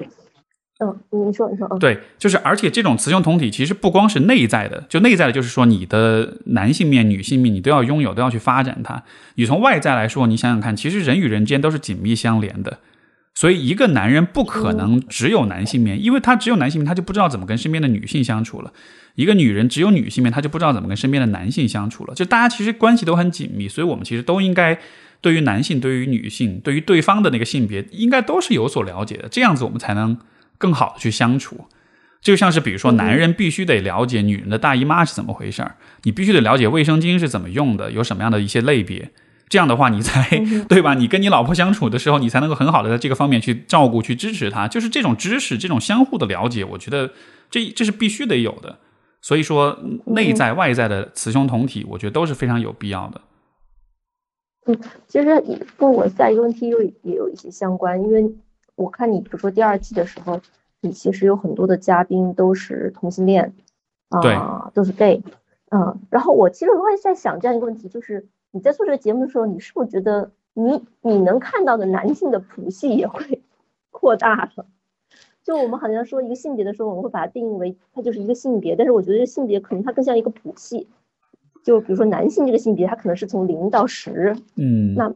[0.79, 9.03] 嗯，你说你说，对，就是而且这种雌雄同体其实不光是内在的，就内在的，就是说你的男性面、女性面，你都要拥有，都要去发展它。
[9.35, 12.79] 你从外在来说，你想想看，其实人与人之间都是紧密相连的。
[13.35, 18.71] 所以，一个男人不可能只有男性面，因为他只有男性面，他就不知道怎么跟身边的女性相处了。
[19.15, 22.15] 一个女人只有女性面，她就不知道怎么跟身边的男性相处了。
[22.15, 24.79] 就大家其实关系都很紧密，所以我们其实都应该
[25.21, 30.17] 对于男性、对于女性、对于对方的那个性别，应该都是有所了解的，这样子我们才能
[30.57, 31.67] 更好的去相处。
[32.21, 39.11] 就像是比如说，男人必须得了解女人的大姨妈是怎么回事儿，你必须得了解卫生巾是怎么用的，有什么样的一些类别。
[39.49, 40.27] 这样的话，你才
[40.67, 40.93] 对吧？
[40.93, 44.67] 你跟你老婆相处的时候，你才能够很好的在这个方面去照顾、去支持她。
[44.67, 47.11] 就是这种知识、这种相互的了解，我觉得
[47.49, 48.77] 这这是必须得有的。
[49.21, 53.21] 所以说，内在外在的雌雄同体，我觉得都是非常有必要的。
[54.65, 55.41] 嗯，其实
[55.77, 58.35] 跟我下一个问题又也有一些相关，因为
[58.75, 60.41] 我看你比如说第二季的时候。
[60.85, 63.53] 你其实有很多的嘉宾都是同性恋，
[64.09, 65.23] 啊，都是 gay，
[65.71, 73.41] 嗯，然后我其实我也在想这样一个问题，就是你在做这个节目的时候，你是不是觉得你你能看到的男性的谱系也会
[73.91, 74.67] 扩大了？
[75.43, 80.87] 就我们好像说一个性别的时候，我们会把它定义为它就是一个性别，但是我觉得这个性别可能它更像一个谱系，
[81.63, 85.13] 就比如说男性这个性别，它可能是从零到十，嗯，那。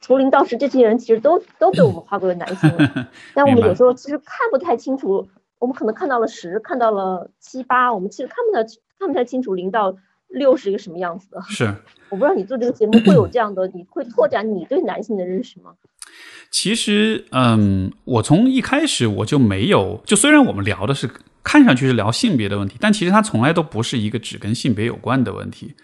[0.00, 3.08] 从零到十，这些人其实都都被我们划归为男性了。
[3.34, 5.26] 但我们有时候其实看不太清楚，
[5.58, 8.62] 我们可能看到了十，看到了七八，我们其实看不太
[8.96, 9.96] 看不太清楚零到
[10.28, 11.40] 六是一个什么样子的。
[11.48, 11.64] 是，
[12.08, 15.72] 我不知道你做这个节目会有这样的，你会拓展你对男性的认识吗？
[16.50, 21.10] 其实，嗯，我从一开始我就没有，就虽然我们聊的是
[21.42, 25.74] 看上去是聊性别的问题，但其实它从来都不是一个只跟性别有关的问题。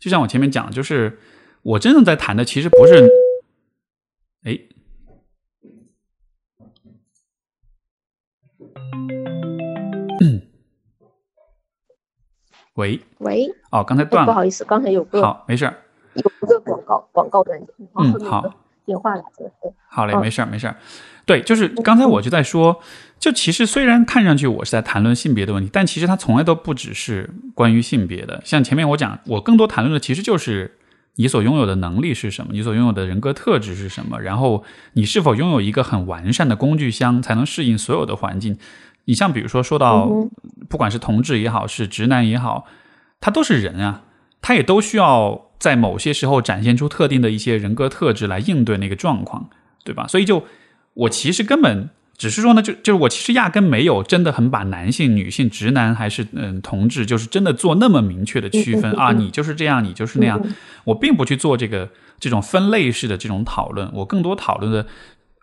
[0.00, 1.18] 就像我前面讲，就是
[1.62, 3.08] 我真正在谈的其实不是。
[4.44, 4.58] 哎，
[12.74, 15.74] 喂喂，哦，刚才断了，不好意思，刚才有个好，没事儿，
[16.14, 18.42] 有一个广告广告断点，嗯，好，
[18.84, 20.76] 电话来了，好嘞，没事儿没事儿，
[21.24, 22.80] 对，就是刚才我就在说，
[23.18, 30.78] 就其实虽然看上去我是在谈论性别的问题，但其实它从来都不只是关于性别的，像前面我讲，我更多谈论的其实就是。
[31.16, 32.50] 你所拥有的能力是什么？
[32.52, 34.20] 你所拥有的人格特质是什么？
[34.20, 34.64] 然后
[34.94, 38.58] 你是否拥有一个很完善的工具箱，才能适应所有的环境？
[39.04, 40.08] 你像比如说说到，
[40.68, 42.66] 不管是同志也好，是直男也好，
[43.20, 44.02] 他都是人啊，
[44.40, 49.48] 他也都需要在某些时候展现出特定的一些人格特质来应对那个状况，
[49.84, 50.06] 对吧？
[50.06, 50.44] 所以就
[50.94, 51.90] 我其实根本。
[52.16, 60.40] 只是说呢，就就是我其实压根没有真的很把男性、女性、直男还是嗯同志，就是真的做那么明确的区分啊，你就是这样，你就是那样。
[60.84, 61.90] 我并不去做这个
[62.20, 64.86] 这种分类式的这种讨论，我更多讨论的，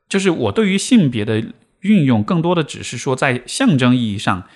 [0.07, 1.43] 就是我对于性别的
[1.82, 4.47] 运用，更多的只是说在象征意义上，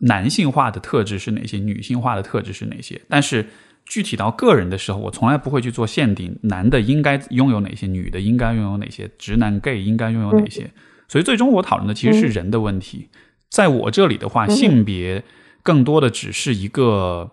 [0.00, 3.00] 男性化的特质是哪些，女性化的特质是哪些。
[3.08, 3.46] 但是
[3.84, 10.70] 具体到个人的时候，我从来不会去做限定，男的应该拥有哪些，女的应该拥有哪些，直男 gay 应该拥有哪些。
[11.08, 13.08] 所以，最终我讨论的其实是人的问题。
[13.48, 15.24] 在我这里的话，性别
[15.64, 17.32] 更多的只是一个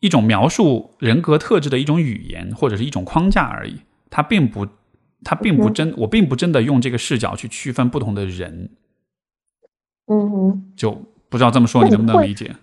[0.00, 3.82] 一种描述人格特质的一种语言，或者是一种框架而已。
[4.10, 4.66] 它并不，
[5.24, 8.70] 它并不真，我并不真的用这个视角去区分不同的人。
[10.06, 10.92] 嗯哼，就
[11.28, 12.54] 不知道这么说你能不能理解？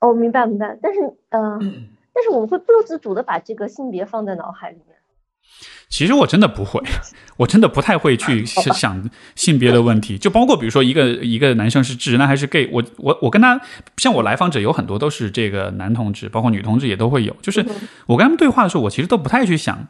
[0.00, 0.78] 哦，明白明白。
[0.82, 1.00] 但是，
[1.30, 4.96] 嗯，但是我们会不由自主的把这个性别放在脑海里面。
[5.88, 6.80] 其实我真的不会，
[7.38, 13.60] 我真的不太会去 想性别的问题，就包括比如说一个一个男生是直男还是 gay，我我我跟他
[13.96, 17.64] 像我来访者有很多都是这个男同志，包括女同志也都会有，就是
[18.06, 19.88] 我跟他们对话的时候，我其实都不太去想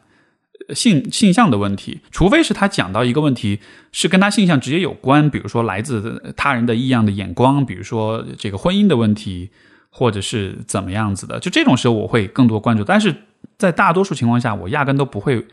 [0.73, 3.59] 性性向的问题，除非是他讲到一个问题
[3.91, 9.51] 是跟他性向直接有关，比如说来自他人的异样的眼光，比如说这个婚姻的问题，
[9.89, 13.15] 或者是怎么样子的，就这种时候我会更多关注，但是
[13.57, 15.47] 在大多数情况下，我压根都不会。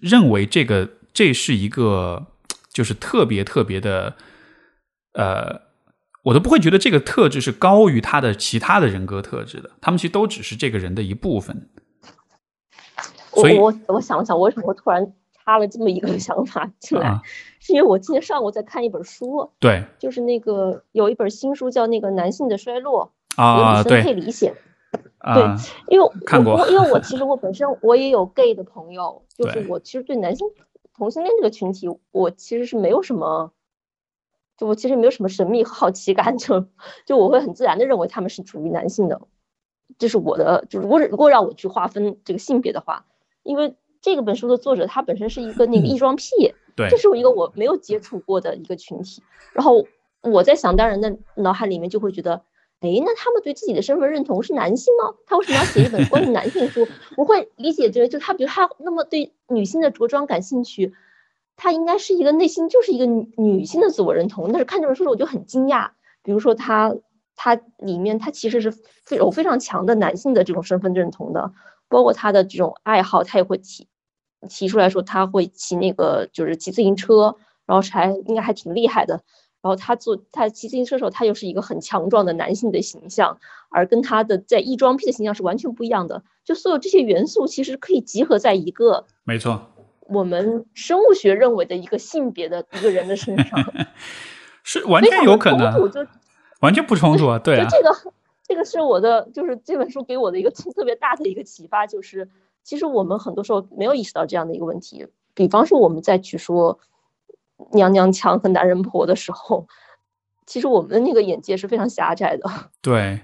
[0.00, 2.28] 认为这个这是一个
[2.72, 4.14] 就是特别特别的，
[5.14, 5.62] 呃，
[6.22, 11.68] 我都不会觉得这个特质是高于他的其他的人格特质的，他们其实都只是这个人的一部分。
[13.34, 17.20] 所以，我我想了想，为什么突然插了这么一个 想法进来？
[17.60, 23.12] 是因为我今天上午在看一本书，对，就是那个有一本新书叫《那个男性的衰落》，
[23.42, 24.54] 啊，对，佩里写。
[25.34, 25.42] 对，
[25.88, 26.12] 因为我
[26.68, 30.46] 因为我其 实我本身我也有 gay 的朋友，就是我其实对男性
[30.96, 33.52] 同性恋这个群体，我其实是没有什么，
[34.58, 36.66] 就我其实没有什么神秘和好奇感， 就
[37.06, 39.20] 就我会很自然的认为他们是属于男性的，
[39.96, 43.06] 这是我的，就是如果如果让我去划分这个性别的话，
[43.42, 49.22] 因为这个本书的作者他本身是一个那个异装癖，对，这是我一个我没有接触过的一个群体，
[49.52, 49.86] 然后
[50.22, 52.42] 我在想当然的脑海里面就会觉得。
[52.84, 55.14] 哎，那他们对自己的身份认同是男性吗？
[55.24, 56.84] 他为什么要写一本关于男性书？
[57.16, 60.92] 我会理解这，就他，比如他那么对女性的着装感兴趣，
[61.54, 64.50] 他应该是一个内心就是一个女性的自我认同。
[64.50, 65.90] 但是看这本书时我就很惊讶，
[66.24, 66.92] 比如说他，
[67.36, 68.72] 他里面他其实是
[69.04, 71.52] 非有非常强的男性的这种身份认同的，
[71.92, 73.86] 包括他的这种爱好，他也会提
[74.48, 77.36] 提出来说他会骑那个就是骑自行车，
[77.66, 79.20] 然后还应该还挺厉害的。
[79.60, 83.38] 然后他做他骑自行车的时候，他又是一个很强壮的男性的形象，
[83.70, 86.24] 而跟他的在异装癖的形象是完全不一样的。
[86.44, 89.70] 就所有这些元素其实可以集合在一个没错，
[90.08, 93.72] 我们生物学认为的一个性别的一个人的身上，
[94.64, 96.04] 是完全有可能，就
[96.60, 97.38] 完全不冲突啊。
[97.44, 98.12] 对啊，这个
[98.52, 102.28] 这个是我的，就是这本书给我的一个特别大的一个启发，就是
[102.62, 105.06] 其实我们很多时候没有意识到这样的一个问题。
[105.34, 106.78] 比方说我们再去说。
[107.70, 109.68] 娘娘腔和男人婆的时候，
[110.46, 112.50] 其实我们的那个眼界是非常狭窄的。
[112.82, 113.20] 对，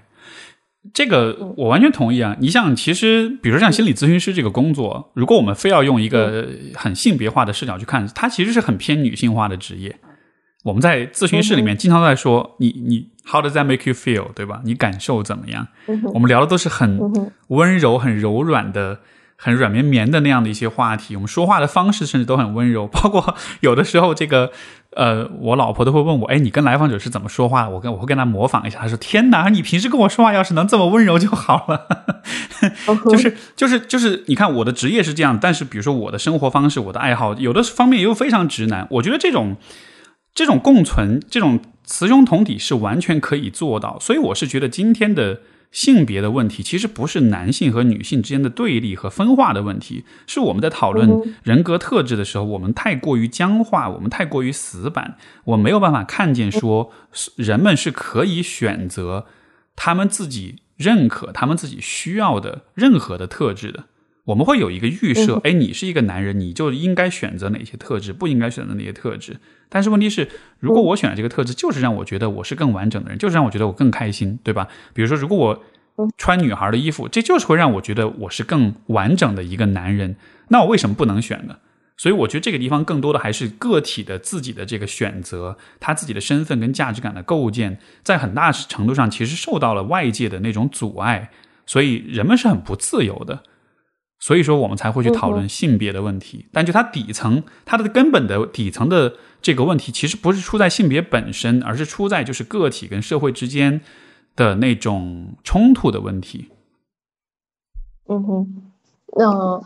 [0.93, 2.37] 这个我完全同意啊！
[2.39, 9.99] 你像，其实比如说像心理咨询师这个工作，如果我们非要用一个很性别化的视角去看，它其实是很偏女性化的职业。
[10.63, 14.61] 我们在咨询室里面经常在说：“你你，How does that make you feel？” 对吧？
[14.65, 15.67] 你感受怎么样？
[16.13, 16.99] 我们聊的都是很
[17.47, 18.99] 温柔、很柔软的。
[19.41, 24.51] 很软绵绵的那样的一些话题，我们说话的方式甚至都很温柔， 包括有的时候，这个
[24.97, 27.69] 呃，我老婆都会问我，哎，你跟来访者是怎么说话？
[27.69, 31.87] 我跟我会跟他模仿一下，他说：“天哪，你平时跟我说话要是能这么温柔就好了。
[33.09, 38.85] ”就是就是就是，你看我的职业是这样，但是比如说我的生活方式、我的爱好，有的方面又非常直男。
[38.89, 39.55] 我觉得这种
[40.33, 45.41] 这种共存、这种雌雄同体是完全可以做到，所以我是觉得今天的。
[45.71, 56.91] 性别的问题其实不是男性和女性之间的对立和分化的问题，是我们在讨论人格特质的时候，我们太过于僵化，我们太过于死板，我没有办法看见说
[57.35, 59.27] 人们是可以选择
[59.75, 63.83] 他们自己认可、他们自己需要的任何的特质的。
[64.29, 69.37] 我们会有一个预设，哎，你是一个男人，你就应该选择哪些特质，不应该选择哪些特质。
[69.69, 74.67] 但是问题是，如果我选的这个特质就是让我觉得我是更完整的人，就是让我觉得我更开心，对吧？
[74.93, 80.15] 比如说，如果我穿女孩的衣服，这就是会让我觉得我是更完整的一个男人，
[80.49, 81.55] 那我为什么不能选呢？
[81.97, 91.31] 所以我觉得这个地方更多的还是个体的自己的这个选择，他自己的身份跟价值感的构建，在很大程度上其实受到了外界的那种阻碍，
[91.65, 93.41] 所以人们是很不自由的。
[94.19, 96.47] 所以说，我们才会去讨论性别的问题。
[96.51, 103.79] 但就它底层，它的根本的底层的这个问题，其实不是出在性别本身，而是出在就是个体跟社会之间
[104.35, 106.49] 的那种冲突的问题。
[108.07, 108.71] 嗯哼，
[109.15, 109.61] 那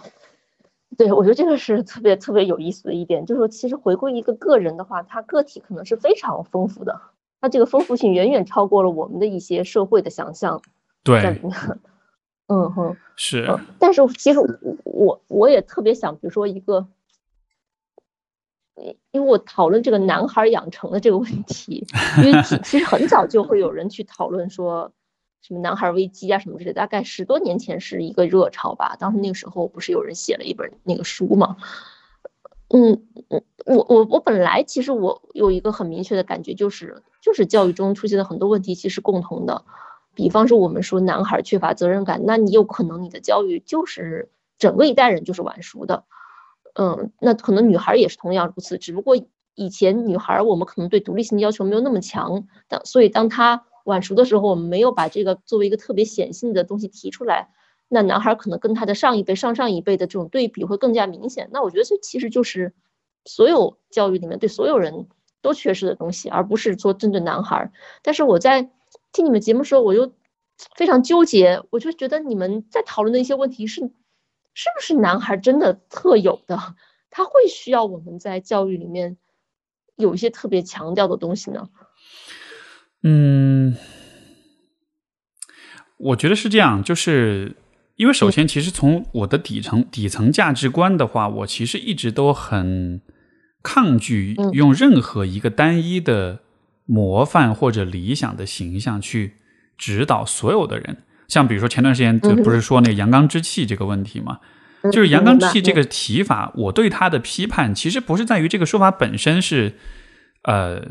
[0.97, 7.01] 对我觉得这个是特别特别有意思的一点，就是说，其实回归一个个人的话，他个体可能是非常丰富的，
[7.41, 10.61] 他这个丰富性远远超过了我们的一些社会的想象。
[11.03, 11.41] 对。
[12.47, 14.39] 嗯哼，是，但是其实
[14.83, 16.85] 我我也特别想，比如说一个，
[19.11, 21.87] 因为我讨论这个男孩养成的这个问题，
[22.17, 24.91] 因为其实很早就会有人去讨论说
[25.41, 28.97] 什么男孩危机啊什么之类，大概十多年前是一个热潮吧。
[28.99, 31.55] 当时那个时候不是有人写了一本那个书嘛？
[32.67, 39.63] 嗯嗯，我我我本来其实我有一个很明确的感觉，就是就是教育中出现的很多问题其实共同的。
[40.15, 46.03] 比方说，我们说男孩缺乏责任感，那你有可能你的教育就是整个一代人就是晚熟的，
[46.75, 49.15] 嗯，那可能女孩也是同样如此，只不过
[49.55, 57.49] 以前女孩我们可能对独立性要求没有那么强，当所以当她晚熟的时候，我们没有把这个作为一个特别显性的东西提出来，
[57.87, 61.49] 那男孩可能跟他的上一辈、上上一辈的这种对比会更加明显。
[61.51, 62.73] 那我觉得这其实就是
[63.25, 65.07] 所有教育里面对所有人
[65.41, 67.71] 都缺失的东西，而不是说针对男孩。
[68.03, 68.69] 但是我在。
[69.13, 70.11] 听你们节目时候，我就
[70.75, 73.79] 非常纠结，我就觉得你们在讨论的一些问题是，
[74.55, 76.57] 是不是男孩真的特有的？
[77.11, 79.17] 他会需要我们在教育里面
[79.95, 81.69] 有一些特别强调的东西呢？
[83.03, 83.75] 嗯，
[85.97, 87.55] 我觉得是这样，就是
[87.97, 92.99] 因为首先，其实从我的底层底层价值观的话，我其实一直都很
[93.61, 96.39] 抗拒用任何一个单一的。
[96.85, 99.33] 模范或者理想的形象去
[99.77, 104.39] 指导所有的人，像比如说前段时间就不是说那个阳刚之气这个问题吗？
[104.91, 109.73] 就是阳刚之气这个提法，我对他的批判其实不是在于这个说法本身是，
[110.43, 110.83] 呃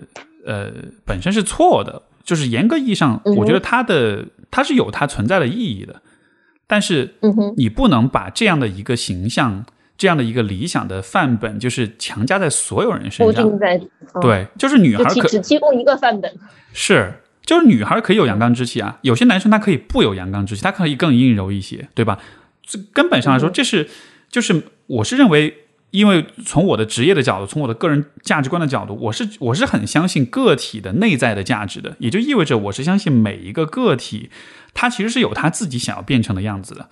[0.47, 0.73] 呃
[1.05, 6.01] 本身是错的，就是严格意义上，我觉得它的它是有它存在的意义的，
[6.67, 7.15] 但是
[7.57, 9.67] 你不能把这样的一个形象。
[9.99, 13.59] 这样的一个理想的范本，就是强加在所有人身上。
[14.21, 16.33] 对，就是女孩可只提供一个范本。
[16.73, 17.13] 是，
[17.45, 22.19] 就是女孩可以有阳刚之气啊，有些男生他可以不有阳刚之气，他可以更阴柔一些，对吧？
[22.65, 23.89] 这根本上来说，这是
[24.31, 25.55] 就是我是认为，
[25.91, 34.31] 因为从我的职业的角度，从我的个人价值观的角度，我是我是很相信个体的内在的价值的，也就意味着我是相信每一个个体，
[34.73, 36.89] 他其实是有他自己想要变成的样子的。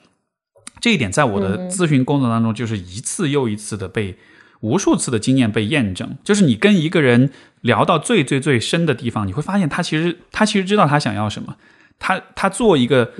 [0.80, 4.16] 这一点在我的咨询工作当中，就是一次又一次的被
[4.60, 6.16] 无数次的经验被验证。
[6.24, 11.56] 就是你跟一个人聊到最最最深的地方，你会发现他其实他其实知道他想要什么。
[11.98, 13.12] 他他做一个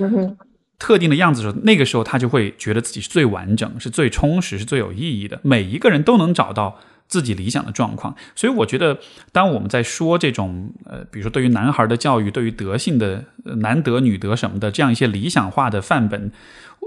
[0.79, 5.39] 特定的样子的时候，那个时候他就会觉得自己是最完整、是最充实、是最有意义的。
[5.43, 8.97] 每一个人都能找到自己理想的状况，所以我觉得，
[9.31, 16.31] 当我们在说这种呃，比如说对于男孩的教育、对于德性的男德女德什么的这样一些理想化的范本，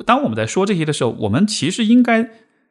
[0.04, 2.30] 当我们在说这些的时候，我们其实应该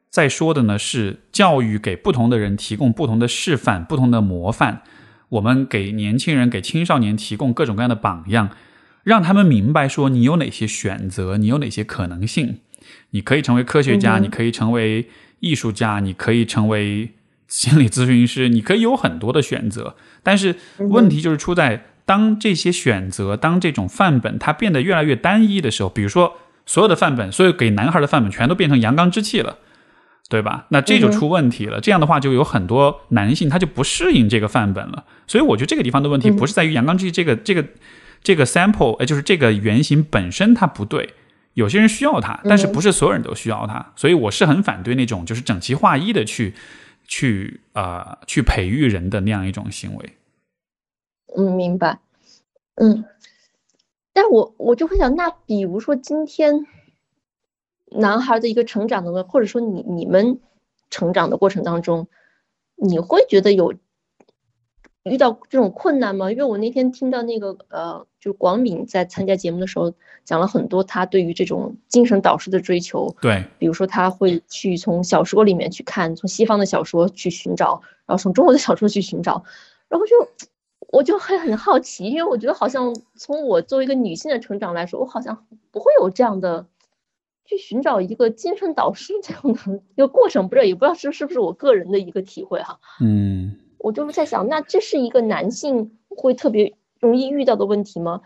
[0.10, 4.82] 在说的呢是教育给不同的人提供不同的示范、不同的模范。
[5.30, 8.50] 我们给年轻人、给青少年提供各种各样的榜样。
[9.04, 12.60] 让他们明白说，你有哪些选择，你有哪些可能性。
[13.12, 15.10] 你可以成为科学家，你可以成为
[15.40, 17.12] 艺术家，你可以成为
[17.48, 19.96] 心理咨询师，你可以有很多的选择。
[20.22, 29.58] 但是问题就是出在，当这些选择，当这种范本它变得越来越单一的时候，比如说所有的范本，所有给男孩的范本全都变成阳刚之气了，
[30.30, 30.66] 对吧？
[30.70, 31.82] 那这就出问题了。
[31.82, 35.06] 这样的话，就有很多男性他就不适应这个范本了。
[35.28, 37.66] 所以我觉得这个地方的问题不是在于阳刚之气这个这个。
[38.26, 41.14] 这个 sample，呃，就是这个原型本身它不对，
[41.56, 46.54] 有些人需要它，但是不是所有人都需要它，所以我是很反对那种就是整齐划一的去
[47.06, 50.10] 去啊去培育人的那样一种行为。
[51.38, 52.00] 嗯，明白。
[52.76, 53.04] 嗯，
[54.14, 56.66] 但我我就会想，那比如说今天
[57.92, 60.40] 男孩的一个成长的，或者说你你们
[60.90, 62.08] 成长的过程当中，
[62.76, 63.74] 你会觉得有。
[65.06, 66.32] 遇到这种困难吗？
[66.32, 69.94] 因为我那天听到那个呃，就是广敏在参加节目的时候
[70.24, 73.14] 讲了很多他对于这种精神导师的追求。
[73.22, 79.44] 对，比如说他会去从小说里面去看，从西方的小说去寻找，然后从中国的小说去寻找，
[79.90, 80.16] 然后就
[80.94, 86.68] 我就会很好奇，因为我觉得好像从我作为一个女性的成长来说，我好像不会有这样的
[87.46, 92.80] 去寻找一个精神导师这样的一个过程，不知道也不知道是是不是我个人的一个体会哈。
[93.02, 93.58] 嗯。
[93.80, 98.22] 我就是在想，那这是一个男性会特别容易遇到的问题吗？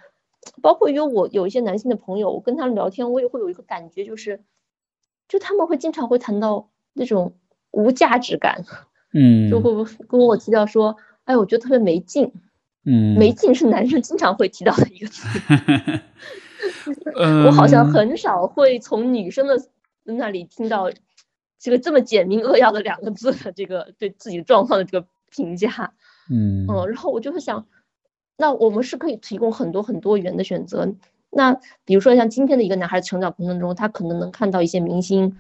[0.62, 4.44] 包括因为我有一些男性的朋友，我跟他们聊天，我也会有一个感觉，就是，
[5.30, 7.34] 就他们会经常会谈到那种
[7.72, 8.66] 无价值感，
[9.14, 9.72] 嗯，就会
[10.08, 12.34] 跟我提到说，哎，我觉得特别没劲，
[12.88, 15.28] 嗯，没劲是男生经常会提到的一个词，
[17.46, 19.62] 我好像很少会从女生的
[20.04, 20.90] 那里听到
[21.60, 25.06] 这个这么简明扼要的两个字的这个对自己状况的这个。
[25.30, 25.94] 评价，
[26.32, 27.68] 嗯嗯，然后我就会想，
[28.38, 30.96] 那我们是可以提供很多很多元的选择。
[31.30, 35.38] 那比如说像今天的一个男孩成长过程中，他可能能看到一些明星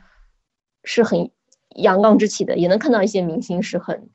[0.84, 1.32] 是很
[1.78, 4.10] 阳刚之气的，也能看到一些明星是很是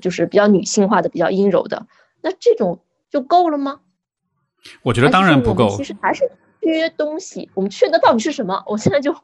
[0.00, 1.86] 就是比较女性化的、比较阴柔的。
[2.22, 3.80] 那这种就够了吗？
[4.82, 5.76] 我觉得当然不够。
[5.76, 7.48] 其实还是缺东西。
[7.54, 8.62] 我们缺的到底是什么？
[8.66, 9.14] 我现在就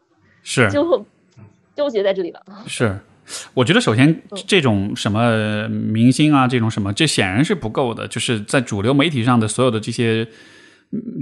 [0.43, 1.07] 是就
[1.75, 2.43] 纠结在这里了。
[2.67, 2.99] 是。
[3.55, 8.07] 我觉得首先这种什么明星啊，这种什么，这显然是不够的。
[8.07, 10.29] 就是在主流媒体上的所有的这些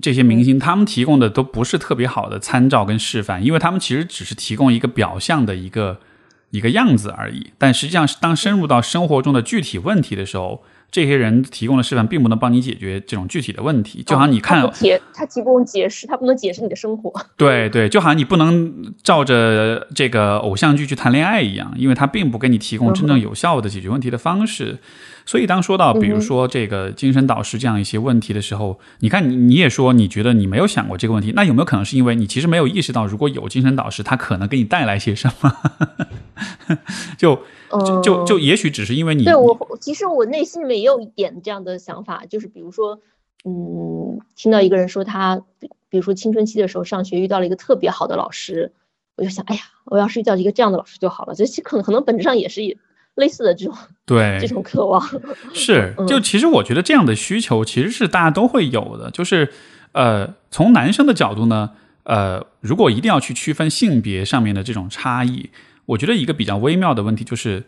[0.03, 6.01] 这些明星，他们提供的都不是特别好的参照跟示范，因为他们其实只是提供一个表象的一个
[6.53, 7.51] 一个样子而已。
[7.59, 10.63] 但实际上，当深入到生活中的具体问题的时候。
[10.93, 14.61] 这些人提供的示范并不能帮你解决这种具体的问题，就好像你看，
[15.15, 17.11] 他提供解释，他不能解释你的生活。
[17.35, 24.81] 对对，就好像你不能照着这个偶像剧去谈恋爱一样，因为他并不给你提供真正有效的解决问题的方式。
[25.25, 35.57] 所以，当说到比如说这个精神导师这样一些问题的时候，你看你你也说你觉得你没有想过这个问题，那有没有可能是因为你其实没有意识到，如果有精神导师，他可能给你带来些什么？
[37.19, 37.39] 就。
[37.73, 43.01] 就就就也许只是因为你对我，其实我内心里面也有一点这样的想法，就是比如说，
[43.47, 45.41] 嗯，听到一个人说他，
[45.89, 48.73] 比如说青春期的时候上学遇到了一个特别好的老师，
[49.17, 51.35] 我就想，哎呀，我要是遇到一个这样的老师就好了。
[51.35, 52.63] 这可能可能本质上也是
[53.17, 53.75] 类似的这种
[54.07, 55.01] 对 这种渴望。
[55.55, 59.53] 是，就其实我觉得这样的需求其实是大家都会有的，就是
[59.93, 61.73] 呃，从男生的角度呢，
[62.05, 65.51] 呃，如果一定要去区分性别上面的这种差异。
[65.87, 67.65] 我觉得一个比较微妙的问题就是，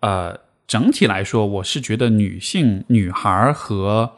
[0.00, 4.12] 呃，整体来说，我是觉得女性女孩和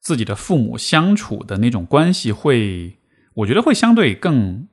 [0.00, 2.98] 自己的父母相处的那种关系会，
[3.34, 4.66] 我觉得会相对更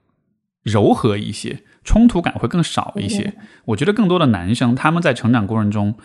[0.63, 3.33] 柔和一些，冲突感会更少一些。
[3.65, 5.95] 我觉得更多的男生他们在成长过程中。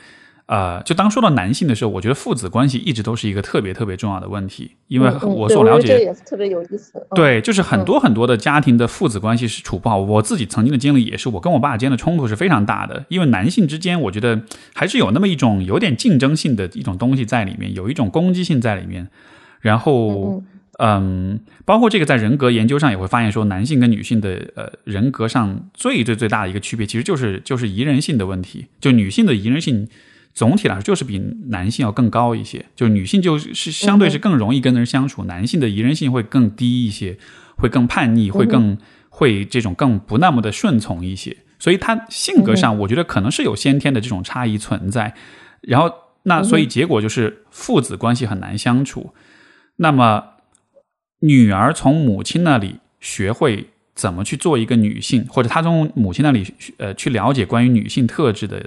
[0.47, 6.93] 呃，就当说到男性的时候，我觉得父子关系一直都是一个特别特别重要的问题，因为我所了解，这也是特别有意思。
[7.14, 9.97] 对，就是很多很多的家庭的父子关系是处不好。
[9.99, 14.43] 我自己曾经的经历也是，我跟我爸之间的冲突是非常大的，因为男性之间，我觉得
[14.74, 19.09] 还是有那么一种有点竞争性的一种东西在里面，有一种攻击性在里面。
[19.61, 20.43] 然后，
[20.79, 28.66] 嗯，包括这个在人格研究上也会发现说，男性跟女性的呃人格上最最最大的一个区别，其实就是就是宜人性的问题。
[28.81, 29.87] 就女性的宜人性
[30.33, 31.18] 总体来说就是比
[31.49, 37.18] 男性要更高一些，就女性就是相对是更容易跟人相处，男性的宜人性会更低一些，
[37.57, 38.79] 会更叛逆，会更
[39.11, 41.37] 会这种更不那么的顺从一些。
[41.59, 45.14] 所以他性格上，我觉得可能是有先天的这种差异存在。
[45.61, 45.93] 然后
[46.23, 49.12] 那所以结果就是父子关系很难相处。
[49.77, 50.32] 那么。
[51.25, 56.45] 女儿从母亲那里学会怎么去做一个女性，或者她从母亲那里
[56.79, 58.66] 呃去了解关于女性特质的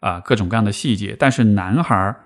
[0.00, 1.16] 啊各种各样的细节。
[1.18, 2.16] 但是男孩儿，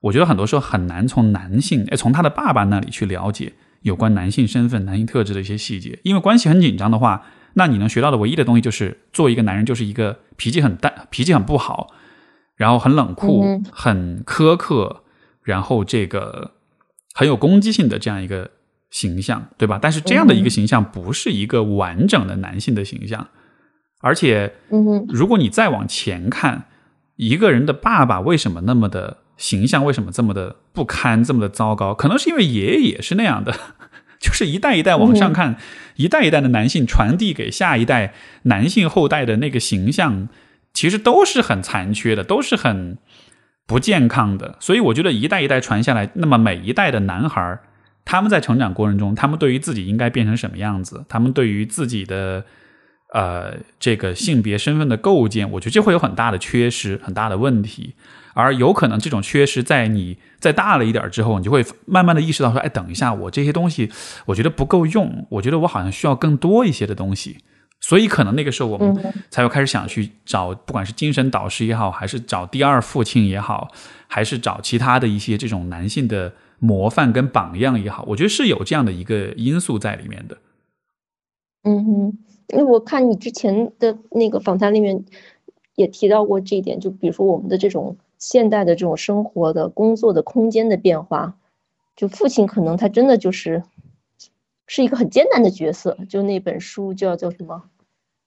[0.00, 3.52] 我觉得很多时候很难从男性，哎，从他的爸爸那里去了解
[3.82, 5.98] 有关男性身份、男性特质的一些细节。
[6.04, 11.88] 因为关系很紧张的话，那你能学到的唯一的东西就是做一个男人就是一个脾气很淡、脾气很不好，
[12.56, 15.02] 然后很冷酷、很苛刻，
[15.42, 16.52] 然后这个
[17.12, 18.52] 很有攻击性的这样一个。
[18.90, 19.78] 形象对吧？
[19.80, 23.28] 但是这样的一个形象不是一个完整的男性的形象，
[24.00, 24.54] 而且，
[25.08, 26.64] 如果你再往前看，
[27.16, 31.92] 一个人的爸爸为什么那么的形象，为什么这么的不堪，这么的糟糕？
[31.92, 33.52] 可能是因为爷爷也是那样的，
[34.18, 35.56] 就是一代一代往上看，
[35.96, 38.14] 一代一代的男性传递给下一代
[38.44, 40.28] 男性后代的那个形象，
[40.72, 42.98] 其实都是很残缺的，都是很
[43.66, 44.56] 不健康的。
[44.60, 47.58] 所以我觉得一代一代传下来，那么每一代的男孩
[48.10, 52.42] 他们在成长过程中，他们对于自己应该变成什么样子，他们对于自己的
[53.12, 57.94] 呃这个性别身份的构建，我觉得就会有很大的缺失，很大的问题。
[58.32, 63.90] 而有可能这种缺失，在你再大了一点之后，你就会慢慢的意识到说，哎，等一下，我这些东西
[64.24, 67.36] 我觉得不够用，我觉得我好像需要更多一些的东西。
[67.78, 73.70] 所以可能那个时候我们才会开始想去找，不管是精神导师也好，还是找第二父亲也好，
[74.06, 76.32] 还是找其他的一些这种男性的。
[76.58, 80.38] 模范跟榜样也好，我觉得是有这样的一个因素在里面的。
[81.62, 85.04] 嗯哼，因为我看你之前的那个访谈里面
[85.74, 91.36] 也提到过这一点，就比如说我们的这种现代的这种生活的工作的空间的变化，
[91.94, 93.62] 就父亲可能他真的就是
[94.66, 95.98] 是一个很艰难的角色。
[96.08, 97.64] 就那本书叫叫什么？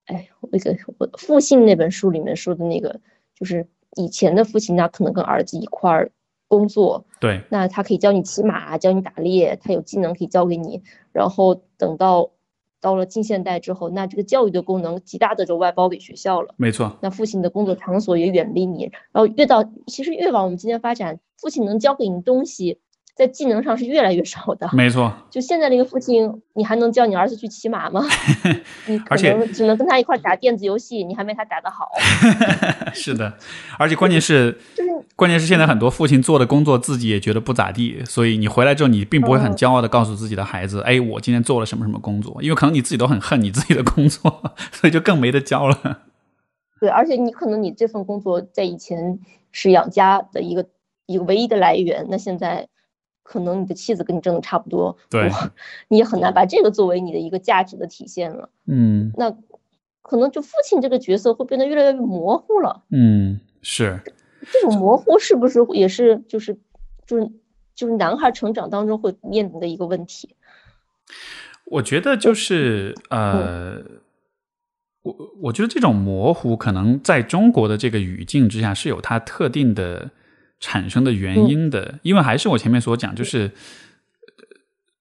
[0.05, 2.99] 哎，那个我父亲那本书里面说的那个，
[3.35, 6.11] 就是以前的父亲他可能跟儿子一块儿。
[6.51, 10.83] 工作对，那他可以教你骑马，教你打猎，他有技能可以教给你。
[11.13, 12.31] 然后等到
[12.81, 16.53] 到了近现代之后，那这个教育的功能极大的就外包给学校了。
[16.57, 18.91] 没错，那父亲的工作场所也远离你。
[19.13, 22.81] 然后越到其实越往我们今天发展，父亲能教给你东西。
[23.13, 25.11] 在技能上是越来越少的，没错。
[25.29, 28.01] 就现在这个父亲，你还能教你儿子去骑马吗？
[28.87, 31.89] 你可能只能跟他一块打电子游戏，你还没他打得好。
[32.93, 33.33] 是的，
[33.77, 34.57] 而且关键 是，
[35.15, 44.41] 关键是现在很多父亲做的工作自己也觉得不咋地，所以你回来之后，你并不会很骄傲的告诉自己的孩子，哎，我今天做了什么什么工作，因为可能你自己都很恨你自己的工作，
[44.71, 45.99] 所以就更没得教了。
[46.79, 49.19] 对，而且你可能你这份工作在以前
[49.51, 50.65] 是养家的一个
[51.05, 52.67] 一个唯一的来源，那现在。
[53.31, 55.31] 可能你的妻子跟你挣的差不多，对，
[55.87, 58.49] 你也很难把这个作为你的一个价值的体现了。
[58.67, 59.33] 嗯，那
[60.01, 62.83] 可能就父亲这个角色会变得越来越模糊了。
[62.89, 64.01] 嗯，是。
[64.51, 66.59] 这种模糊是不是也是就是
[67.07, 67.31] 就是
[67.73, 70.35] 就是男孩成长当中会面临的一个问题？
[71.63, 73.81] 我觉得就是呃，
[75.03, 80.11] 我我觉得这种模糊可能在中国的这个语境之下是有它特定的。
[80.61, 83.51] 产生的原因的，因为还是我前面所讲，就是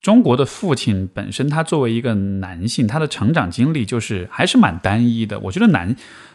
[0.00, 5.38] 中国的父亲本身，他作为一个男性，他的成长经历就是还是蛮单一的。
[5.40, 5.94] 我觉得男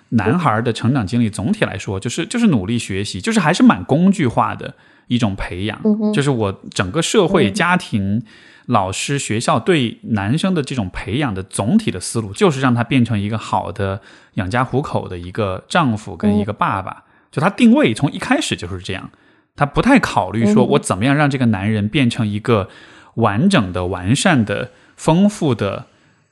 [0.10, 4.76] 男孩的成长经历总体来说，就是就是努力学习，就是还是蛮工具化的
[5.08, 5.82] 一种培养。
[6.14, 8.24] 就是我整个社会、家庭、
[8.68, 14.00] 老师、学校对男生的这种培养的总体的思路，就是让他变成一个好的
[14.36, 17.05] 养家糊口的一个丈夫跟一个爸爸。
[17.36, 19.12] 就他定位从一开始就是这样，
[19.58, 22.70] 他不太考虑说我怎么样让这个男人变成一个
[23.16, 25.88] 完整的、完善的、丰富的、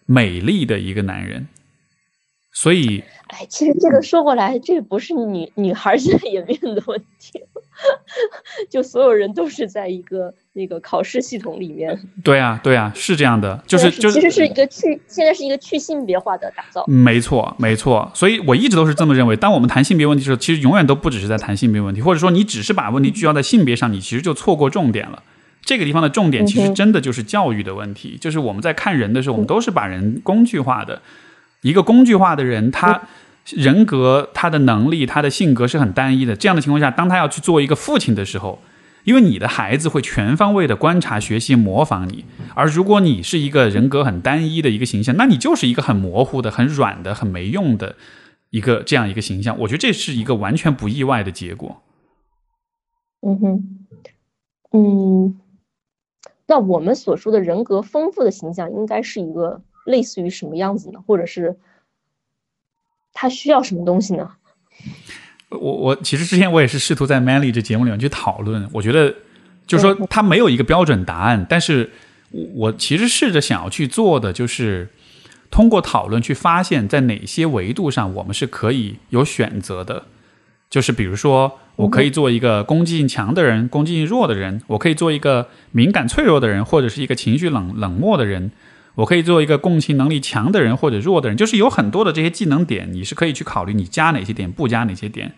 [0.06, 1.50] 美丽的一个男人，
[2.54, 3.04] 所以。
[3.28, 7.42] 哎，其实这个说过来，这不是女女孩现在也面临的问题，
[8.70, 12.00] 就所有人都是在一个那个考试系统里面。
[12.24, 16.86] 对啊，对啊，是这样的，就是就其实是一个去，现在是一个去性别化的打造。
[16.88, 19.36] 没错，没错，所以我一直都是这么认为。
[19.36, 25.24] 当我们谈性别问题的时候，其实永远都不只是在谈性别问题，或者说你只是把问题聚焦在性别上，你其实就错过重点了。
[25.62, 31.02] 这个地方的重点其实真的就是教育的问题，就是我们在看人的时候，我们都是把人工具化的，
[31.62, 33.02] 一个工具化的人，他。
[33.50, 36.36] 人格、他的能力、他的性格是很单一的。
[36.36, 38.60] 这样的情况下，当他要去做一个父亲的时候，
[39.04, 42.24] 因为你的孩子会全方位的观察、学习、模仿你。
[42.56, 47.98] 而如果你是一个人格很单一的一个形象，那你就是一个很模糊的、很软的、很没用的
[48.50, 49.60] 一个这样一个形象。
[49.60, 51.82] 我觉得这是一个完全不意外的结果。
[53.26, 53.86] 嗯哼，
[54.72, 55.40] 嗯，
[56.48, 61.00] 那我们所说的人格丰富的形象，应该是一个类似于什么样子呢？
[61.06, 61.58] 或者是
[63.24, 64.30] 他需要什么东西呢？
[65.48, 69.16] 我我其实之前我也是试图在 Manly 这节目里面去讨论，我觉得
[69.66, 71.90] 就是说他没有一个标准答案，但是
[72.32, 74.90] 我其实试着想要去做的就是
[75.50, 80.04] 通过讨论去发现，在哪些维度上我们是可以有选择的，
[80.70, 88.52] 就是比如说我可以做一个攻击性强的人，攻击性弱的人，我可以做一个敏感脆弱的人，或者是一个情绪冷冷漠的人。
[88.96, 95.34] 我可以做一个共情能力强的人或者弱的人，就是有很多的这些技能点，你是可以去考虑你加哪些点，不加哪些点。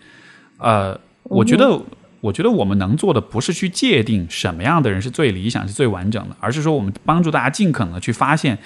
[0.57, 1.81] 呃，我觉得，
[2.19, 8.57] 我觉得我们能做的不是去界定什么样的人是最理想、是最完整的，而是说我们帮助大家尽可能的去发现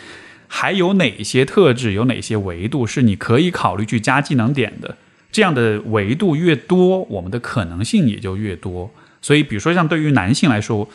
[0.48, 4.98] 还有哪些特质、有哪些维度是你可以考虑去加技能点的。
[5.32, 8.90] 这样的维度越多，我们的可能性也就越多。
[9.22, 10.90] 所以，比如说像对于男性来说，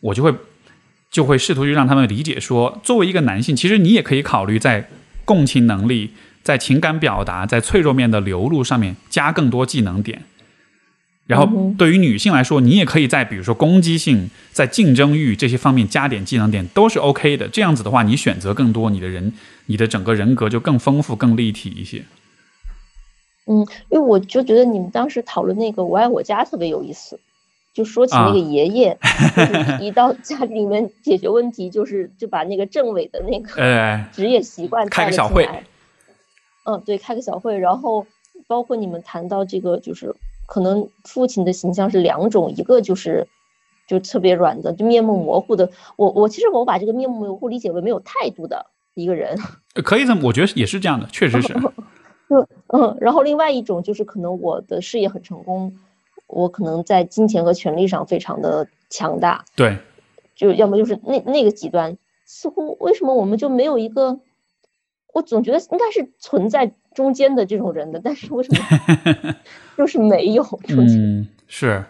[0.00, 0.34] 我就会。
[1.10, 4.88] 就会试图去让他们理解说，作为一个男性，其实你也可以考虑在
[5.24, 10.22] 共情能力、在情感表达、在脆弱面的流露上面加更多技能点。
[11.26, 11.48] 然后，
[11.78, 17.46] 对于女性来说，你也可以在比如说攻击性、在竞争欲这些方面加点技能点，都是 OK 的。
[17.46, 19.32] 这样子的话，你选择更多，你的人、
[19.66, 22.02] 你的整个人格就更丰富、更立体一些。
[23.46, 27.20] 嗯，因为我就觉得你们当时讨论那个“我爱我家”特别有意思。
[27.72, 28.98] 就说起那个爷爷，
[29.80, 35.48] 一到家里面解决问题，就是就把那个政委的那个 职业习惯开个小会。
[36.64, 38.06] 嗯，对，开个小会，然后
[38.46, 40.14] 包括你们谈到这个，就是
[40.46, 43.26] 可能父亲的形象是两种，一个就是
[43.86, 45.70] 就特别软的，就面目模糊的。
[45.96, 49.38] 我我其实我把这个面目模糊理解为没有态度的一个人。
[49.82, 51.54] 可以这么，我觉得也是这样的，确实是。
[52.28, 55.72] 就嗯，然后另外一种就是可能我的事业很成功。
[56.30, 59.76] 我可能在金钱和权力上非常的强大，对，
[60.34, 64.20] 就要么就是那那个极端，似乎为什么我们就没有一个？
[65.12, 69.34] 我总觉得应该是存在中间的这种人的，但是为什么
[69.76, 70.60] 就是没有？
[70.68, 71.84] 嗯，是，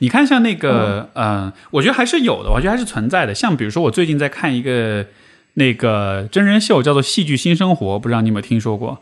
[0.00, 3.34] 你看像那个，嗯，我觉得还是有的，我觉得还是存在的。
[3.34, 5.06] 像比如说，我最近在看一个
[5.54, 8.98] 那个真人秀，叫做《戏剧新生活》，不知道你有没有听说过？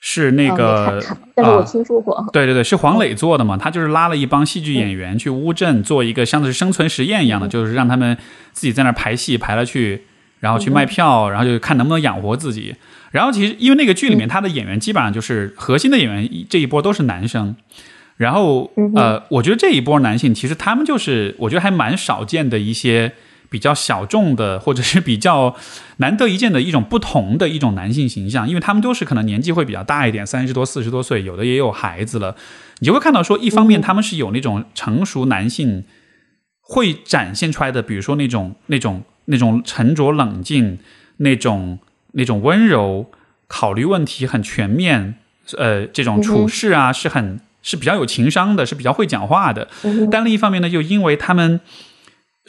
[0.00, 1.02] 是那个，
[1.34, 2.24] 但是我听说过。
[2.32, 3.56] 对对对，是黄磊做的嘛？
[3.56, 8.16] 他就是拉了一帮戏剧演员去乌镇做一个像是生存实验一样的，就是让他们
[8.52, 10.04] 自己在那排戏排了去，
[10.38, 12.76] 然后去卖票，然后就看能不能养活自己。
[13.10, 17.56] 然后其实因为那个剧里面他的演员基本上就是核心的演员这一波都是男生，
[18.16, 23.12] 然后呃，我觉得这一波男性其实他们就是我觉得还蛮少见的一些。
[23.50, 25.56] 比较小众的，或者是比较
[25.96, 32.36] 难得一见的一种不同的一种男性形象，因为他们都是可能年纪会比较大一点，三十多、四十多岁，有的也有孩子了。
[32.80, 35.84] 你就会看到说，一方面他们是有那种成熟男性
[36.60, 40.78] 会展现出来的，比如说那种、那种、那种沉着冷静、
[41.16, 41.78] 那种、
[42.12, 43.10] 那种温柔，
[43.46, 45.14] 考虑问题很全面，
[45.56, 49.68] 呃，这种处事啊是很是比较有情商的，是比较会讲话的。
[50.10, 51.60] 但另一方面呢，又因为他们。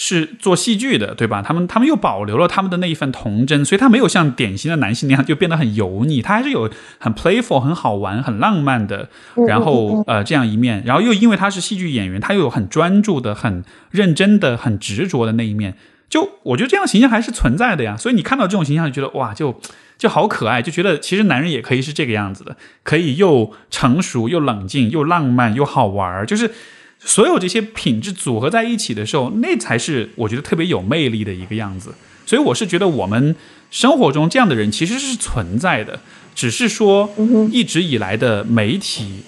[0.01, 1.41] 是做戏剧的，对吧？
[1.41, 6.69] 他们他们又保留了他们的那一份童真，所以他没有像典型的男性那样就变得很油腻，他还是有
[6.99, 9.09] 很 playful、很好玩、很浪漫的，
[9.45, 10.81] 然后呃这样一面。
[10.85, 15.75] 然后又因为他是戏剧演员，他又有很专注的、很认真的、很执着的那一面。
[16.07, 17.97] 就我觉得这样形象还是存在的呀。
[17.97, 19.59] 所以你看到这种形象，就觉得哇，就
[19.97, 26.49] 就好可爱，就觉得其实男人也可以是这个样子的，可以又成熟又冷静又浪漫又好玩，就是。
[26.99, 31.93] 所有这些品质组合在一起的时候，那才是我觉得特别有魅力的一个样子。
[32.25, 33.35] 所以我是觉得我们
[33.71, 35.99] 生活中这样的人其实是存在的，
[36.35, 37.09] 只是说
[37.51, 39.23] 一直以来的媒体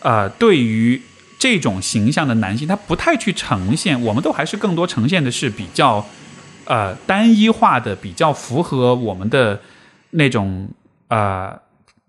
[0.00, 1.02] 啊，对于
[1.38, 4.00] 这种形象的男性，他不太去呈现。
[4.00, 6.06] 我们都还是更多呈现的是比较
[6.64, 9.60] 呃单一化的，比较符合我们的
[10.10, 10.68] 那种
[11.08, 11.58] 啊。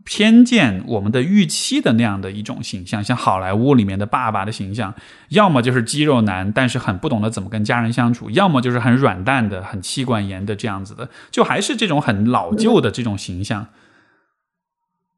[0.10, 4.96] 偏见我们的预期的那样的一种形象，像好莱坞里面的爸爸的形象，
[5.28, 13.68] 要么就是肌肉男，但是很不懂得怎么跟家人相处；要么就是很软蛋的、很妻管严的这样子的，就还是这种很老旧的这种形象。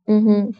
[0.08, 0.54] 嗯哼，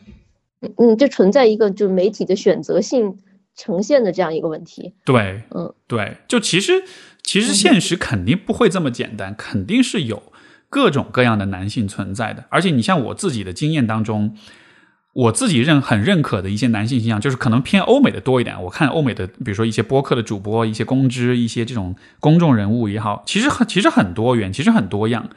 [0.78, 3.18] 嗯，就存在一个就媒体的选择性
[3.56, 4.94] 呈现的这样一个问题。
[5.04, 6.84] 对，嗯，对，就其实
[7.24, 10.29] 其实现实肯定不会这么简单，肯定是有。
[10.70, 14.36] 各种各样的男性存在的，而且你像我自己的经验当中，
[15.14, 18.62] 我自己认很认可的一些男性形象，就是可能偏欧美的多一点。
[18.64, 25.30] 我看欧美的，比如说一些播客的主播、一些公知、一些这种公众人物也好，其实很其实很多元，其实很多样。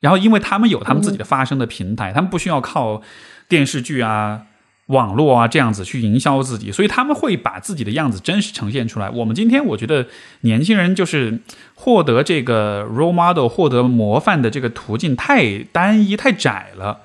[0.00, 3.02] 然后，因为他们有他们自己的发声的平台，他们不需要靠
[3.48, 4.46] 电视剧啊、
[4.90, 9.08] 网络啊这样子去营销自己，所以他们会把自己的样子真实呈现出来。
[9.08, 10.06] 我们今天我觉得
[10.42, 11.40] 年轻人就是
[11.74, 17.00] 获得这个 role model、获得模范的这个途径太单一、太窄了，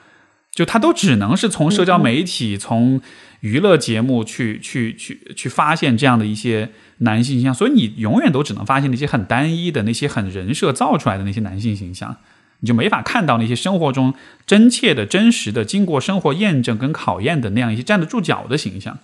[0.51, 3.01] 就他都只能是从社交媒体、从
[3.41, 12.17] 娱乐节目去去去去发现这样的一些男性形象，所以你永远都只能发现那些很单一的、那些很人设造出来的那些男性形象。
[12.65, 14.15] 你就没法看到那些生活中
[14.47, 18.97] 真切的、真实的、经过生活验证跟考验的那样一些站得住脚的形象。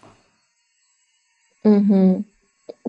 [1.61, 2.25] 嗯哼，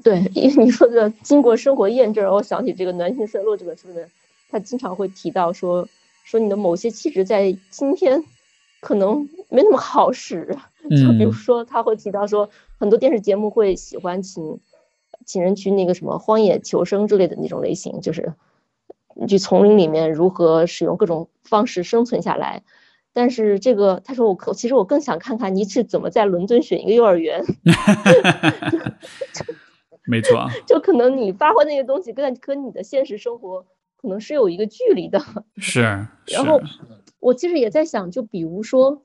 [0.02, 4.08] 对，因为你说的经过生活验证，我想起这个《暖心色落》这本书里面，
[4.50, 5.86] 他经常会提到说，
[6.24, 8.24] 说你的某些气质在今天
[8.80, 10.56] 可能没那么好使。
[10.88, 12.48] 就比如说，他会提到说，
[12.78, 14.58] 很多电视节目会喜欢请
[15.26, 18.32] 请人去那个什么荒野求生之类的那种类型，就是。
[19.28, 22.62] 去丛林里面如何使用各种方式生存下来？
[23.14, 27.44] 但是这个，他说我可其实我更想看看你是怎么在伦敦选一个幼儿园。
[30.06, 35.20] 没错， 就可能你发挥那些东西跟跟你的现实生活可能是有一个距离的。
[35.58, 35.82] 是。
[36.26, 36.58] 然后
[37.20, 39.02] 我其实也在想，就比如说，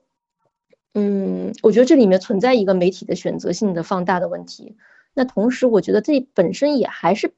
[0.94, 4.78] 嗯，我觉得这里面存在一个媒体的选择性的放大的问题。
[5.12, 7.34] 那同时，我觉得这本身也还是。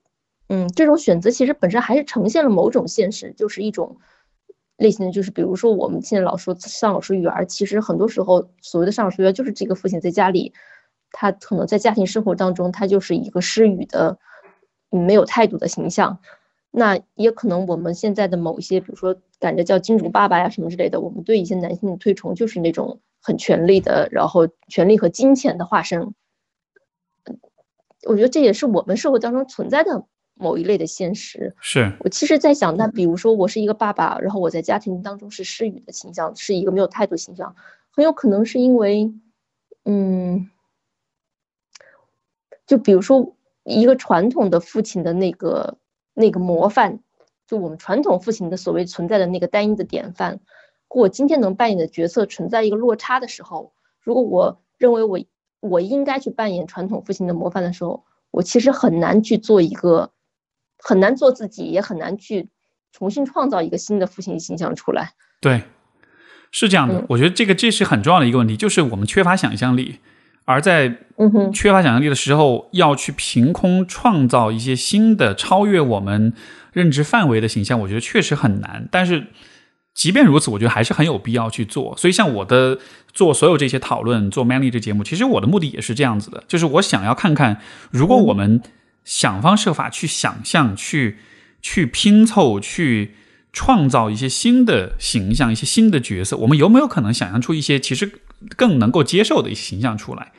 [0.53, 3.99] 嗯，这种选择其实本身还是呈现了某种现实，就是一种
[4.79, 10.53] 类型的，就是比如说我们现在老说上老师育儿，其实很多时候所谓的上老师育儿，就是这个父亲在家里，
[11.13, 14.19] 他可能在家庭生活当中，他就是一个失语的、
[14.91, 16.19] 没有态度的形象。
[16.73, 26.13] 那也可能我们现在的某一些，比如说赶着叫金主爸爸呀什么之类的，我们对一些男性的推崇就是那种很权力的，然后权力和金钱的化身。
[28.09, 30.07] 我觉得这也是我们社会当中存在的。
[30.41, 37.55] 某一类的现实，是我其实，在想，那比如说，我是一个爸爸，然后我在家庭当中是失语的形象，是一个没有态度形象，
[37.91, 39.13] 很有可能是因为，
[39.85, 40.49] 嗯，
[42.67, 45.77] 就比如说一个传统的父亲的那个
[46.15, 47.01] 那个模范，
[47.47, 50.41] 就我们传统父亲的所谓存在的那个单一的典范，
[50.89, 55.21] 和我今天能扮演的角色存在一个落差的时候，如果我认为我
[55.61, 60.11] 我应该去扮演传统父亲的模范的时候，我其实很难去做一个。
[60.83, 62.49] 很难做自己，也很难去
[62.93, 65.13] 重新创造一个新的父亲形象出来。
[65.41, 65.63] 对，
[66.51, 67.05] 是这样的。
[67.09, 70.01] 我觉得这个这是很重要的一个问题，就是我们缺乏想象力，
[70.45, 70.99] 而在
[71.53, 76.33] 缺乏想象力的时候，要去凭空创造一些新的、超越我们
[76.73, 78.89] 认知范围的形象，我觉得确实很难。
[78.91, 79.29] 但是
[79.95, 81.97] 即便如此，我觉得还是很有必要去做。
[81.97, 82.79] 所以，像我的
[83.13, 87.61] 做所有这些讨论、做 Manly 这节目，其实我的目的也是这样子的，就是我想要看看，
[87.91, 88.61] 如果我们。
[89.05, 91.19] 想方设法去想象、去
[91.63, 93.15] 去拼凑、去
[93.53, 98.21] 创造一些新的形象、一些新的角色，我们有没有可能想象出一些其实
[98.57, 100.33] 更能够接受的一些形象出来？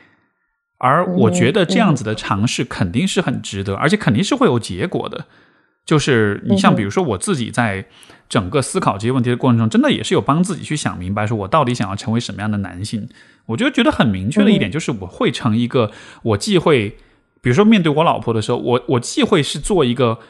[0.78, 5.26] 而我觉得这样子的尝试肯定是很值得，而且肯定是会有结果的。
[5.84, 7.84] 就是你像比如说我自己在
[8.28, 13.08] 整个思考这些问题的过程中，真的也是有帮自己去想明白，说我到底想要成为什么样的男性？
[13.46, 15.90] 我觉得觉得很明确的一点就是，我会成一个
[16.22, 16.96] 我既会。
[17.42, 20.20] 比如说，面对我老婆的时候，我我既会是做一个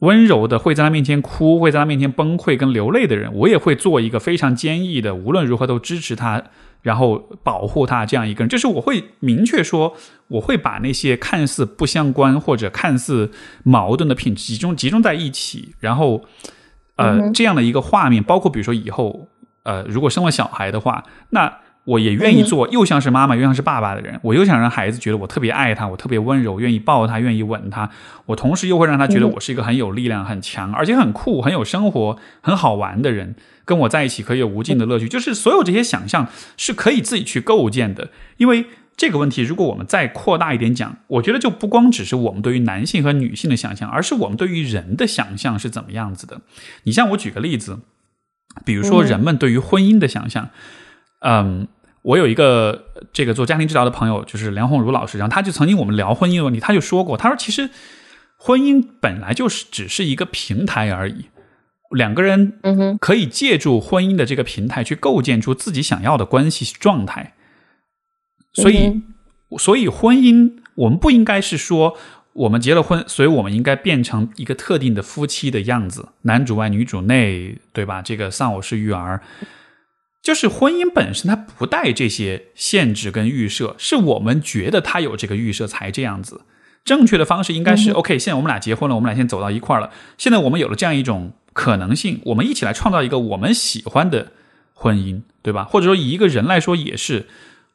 [0.00, 6.42] 温柔的，会在她面前哭，会在她面前崩溃跟流泪的人，我也会做一个非常坚毅的，无论如何都支持她，
[6.82, 8.48] 然后保护她这样一个人。
[8.48, 9.94] 就是我会明确说，
[10.26, 13.30] 我会把那些看似不相关或者看似
[13.62, 16.24] 矛盾的品质集中集中在一起，然后
[16.96, 19.28] 呃这样的一个画面，包括比如说以后
[19.62, 21.60] 呃如果生了小孩的话，那。
[21.84, 27.90] 我也愿意做又像是妈妈又像是爸爸的人，我又想让孩子觉得我特别爱他，我特别温柔，愿意抱他，愿意吻他。
[28.24, 33.34] 我同时又会让他觉得我是一个很有力量、很强，而且很酷、很有生活、很好玩的人。
[33.66, 35.08] 跟我在一起可以有无尽的乐趣。
[35.08, 38.08] 就是所有这些想象是可以自己去构建的。
[38.38, 38.64] 因为
[38.96, 46.40] 这个问题，如果我们再扩大一点讲，我觉得就不光只是我们对于男性和女性的想象，而是我们对于人的想象是怎么样子的。
[46.84, 47.80] 你像我举个例子，
[48.64, 50.44] 比如说人们对于婚姻的想象。
[50.44, 50.50] 嗯，
[52.02, 57.70] 我有一个这个做家庭治疗的朋友，就是梁红茹老师，然后他就曾经我们聊婚姻的问题，他就说过，他说其实
[58.36, 61.30] 婚姻本来就是只是一个平台而已，
[61.90, 62.58] 两个人
[63.00, 67.32] 可以借助婚姻的这个平台去构建出自己想要的关系状态，
[68.52, 69.00] 所以
[69.56, 71.96] 所以婚姻我们不应该是说
[72.34, 78.02] 我们结了婚，所以我们应该变成一个特定的夫妻的样子，男主外女主内，对吧？
[78.02, 79.22] 这个丧偶式育儿。
[80.24, 86.40] 就是婚姻本身它不带这些限制跟预设，是我们觉得它有这个预设才这样子。
[86.82, 94.32] 正确的方式应该是、嗯 OK，现在我们俩结婚了，我们俩现在走到一块儿了，现在我们有了这样一种可能性，我们一起来创造一个我们喜欢的
[94.72, 95.64] 婚姻，对吧？
[95.64, 97.26] 或者说以一个人来说也是，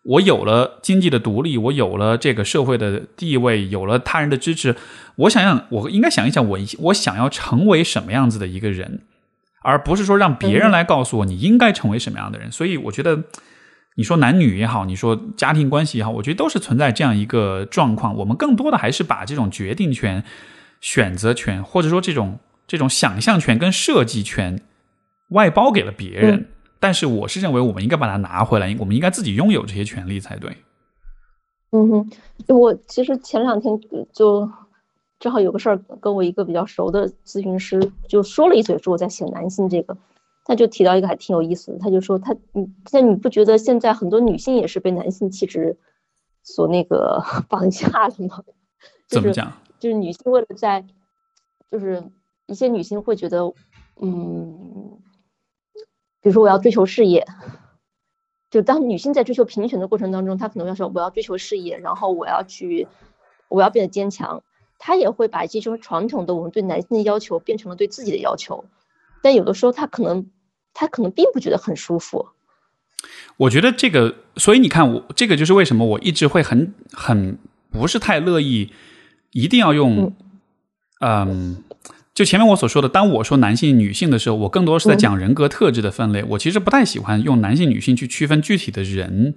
[0.01, 4.75] 我有了经济的独立，我有了这个社会的地位，有了他人的支持，
[5.17, 9.01] 我想想，我应该想一想我，我想要成为什么样子的一个人，
[9.61, 12.51] 而不是说让别人来告诉我你应该成为什么样的人。
[12.51, 13.23] 所以我觉得，
[13.95, 18.15] 你说男女也好，你说家庭关系也好，我觉得都是存在这样一个状况。
[18.15, 20.23] 我们更多的还是把这种决定权、
[20.81, 24.61] 选择权，或者说这种这种想象权跟设计权
[25.29, 26.35] 外包给了别人。
[26.35, 26.45] 嗯
[26.81, 30.49] 但是我是认为，我们应该把它拿回来，我们应该自己拥有这些权利才对。
[31.71, 32.09] 嗯哼，
[32.47, 33.77] 我其实前两天
[34.13, 34.49] 就
[35.19, 39.97] 正好有个事儿，跟我一个比较熟的咨询师就说了一嘴，说我在写男性这个，
[40.45, 45.77] 他就提到一个还挺有意思的，他就说他，嗯，但你不觉得现在很多女性也是被男性气质
[46.43, 48.43] 所那个 绑架了吗？
[49.07, 49.53] 就是怎么讲？
[49.77, 50.85] 就是女性为了在，
[51.69, 52.03] 就是
[52.45, 53.53] 一些女性会觉得，
[54.01, 54.99] 嗯，
[56.21, 57.25] 比如说我要追求事业，
[58.49, 62.87] 就当女性在追求平权的过程当中，她可能要说我要追求事业，然后我要去，
[63.49, 64.41] 我要变得坚强，
[64.79, 68.65] 她也会把这种传统的我们对男性的要求变成了对自己的要求，
[69.21, 70.25] 但有的时候他可能，
[70.73, 72.29] 他可能并不觉得很舒服。
[73.37, 77.37] 我觉得这个，所以你看我，这个就是为什么我一直会很很
[77.69, 78.71] 不是太乐意，
[79.31, 80.13] 一定要用，
[81.01, 81.63] 嗯。
[82.19, 86.21] 就前面我所说的，当我说男性、女性的时候，我更多是在讲人格特质的分类。
[86.27, 89.33] 我其实不太喜欢用男性、女性去区分具体的人，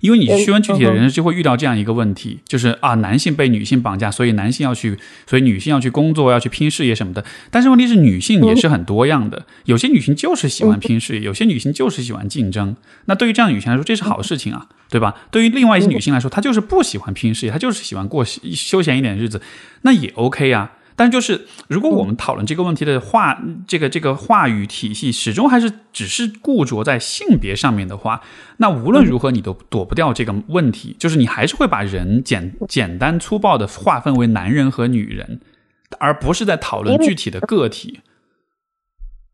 [0.00, 7.24] 因为你区分具体的人，就会遇到这样一个问题，就是啊，男性被女性绑架，所以男性要去，所以女性要去工作，要去拼事业什么的。
[7.52, 12.74] 但是问题是，女性也是很多样的，有些女性就是喜欢拼事业，有些女性就是喜欢竞争。
[13.04, 15.14] 那对于这样女性来说，这是好事情啊，对吧？
[15.30, 19.40] 对于另外一些女性来说，她就是不喜欢拼事业，她就是喜欢过休闲一点的日子，
[19.82, 20.72] 那也 OK 啊。
[20.96, 28.22] 但就是，如果我们讨论这个问题的话，这个这个话语体系始终还是只是固着在性别上面的话，
[28.58, 35.40] 那无论如何你都躲不掉这个问题，就是你还是会把人简简单粗暴的划分为男人和女人，
[35.98, 37.98] 而不是在讨论具体的个体。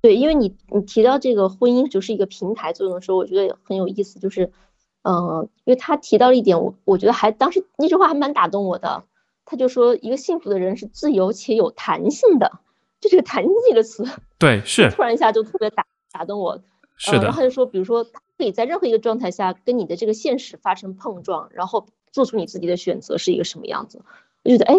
[0.00, 4.50] 对，因为你你提到这个婚姻就是一个平台作用的时候，我觉得很有意思，就是，
[5.02, 9.04] 嗯，因为他提到了一点，我我觉得还当时那句话还蛮打动我的。
[9.50, 12.60] 他就说，一个幸福的人是自由且有弹性的，
[13.00, 14.04] 就这个“弹性”这个词，
[14.38, 16.62] 对，是 突然一下就特别打打动我。
[16.96, 17.24] 是的、呃。
[17.24, 24.02] 然后他就说，比如说，他可以在任何一个状态下跟你的这个现实发生碰撞，然后做出你自己的选择是一个什么样子。
[24.44, 24.76] 我觉得，哎，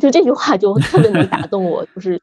[0.00, 2.22] 就这句话就特别能打动我，就是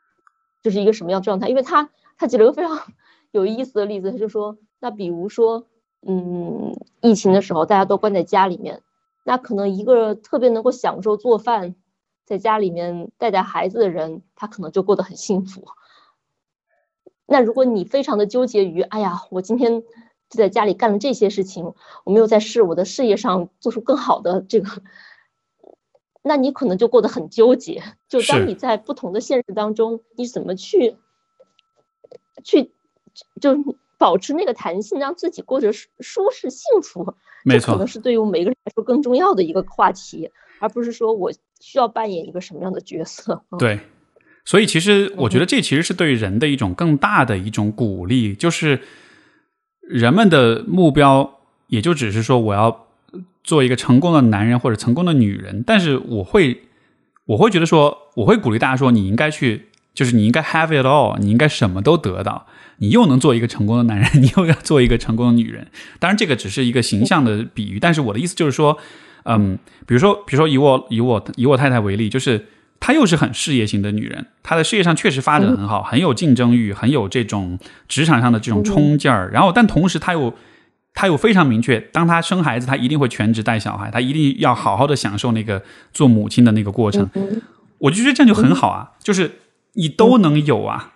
[0.63, 1.49] 就是一个什么样状态。
[1.49, 2.79] 因为他他举了个非常
[3.29, 5.67] 有意思的例子，他就说，那比如说，
[6.01, 8.81] 嗯，疫情的时候大家都关在家里面。
[9.23, 11.75] 那可能一个特别能够享受做饭，
[12.25, 15.65] 在家里面带带孩子的人，他可能就过得很幸福。
[17.25, 24.83] 那如果你非常的纠结于，哎呀，我今天就在家里干了这些事情，我没有在事我的事业上做出更好的这个，
[26.21, 27.81] 那你可能就过得很纠结。
[28.09, 30.97] 就当你在不同的现实当中，你怎么去
[32.43, 32.73] 去
[33.39, 33.55] 就
[33.97, 37.15] 保持那个弹性，让自己过着舒舒适幸福？
[37.43, 40.29] 没错，可能是对于我们每个人来说更重要的一个话题，
[40.59, 43.43] 而不是说我需要扮演一个什么样的角色。
[43.51, 43.79] 嗯、对，
[44.45, 48.81] 所以其实我觉得这其实是对人的一种更大的一种鼓励，就是
[49.81, 52.87] 人们的目标也就只是说我要
[53.43, 56.63] 做一个成功的男人或者成功的女人，但是我会
[57.25, 62.47] 我会觉得说，我会鼓励大家说，你应该去，就是你应该 have it all，你应该什么都得到。
[62.77, 65.67] 你又能做一个成功的男人， 你又要做一个成功的女人。
[65.99, 68.77] 当然，这个只是一个形象的比喻，但是我的意思就是说，
[69.25, 72.47] 嗯，比如说，比如说以我以我以我太太为例，就是
[72.79, 77.57] 她又是很事业型的女人，她在事业上确实发展很好，很有竞争欲，很有这种
[77.87, 79.29] 职场上的这种冲劲儿。
[79.31, 80.33] 然后，但同时她又
[80.93, 85.61] 她又非常明确，当她生孩子，她一定会全职带小孩，她一定要好好的享受那个
[85.93, 87.07] 做母亲的那个过程。
[87.77, 89.29] 我就觉得这样就很好啊，就是
[89.73, 90.91] 你都能有啊。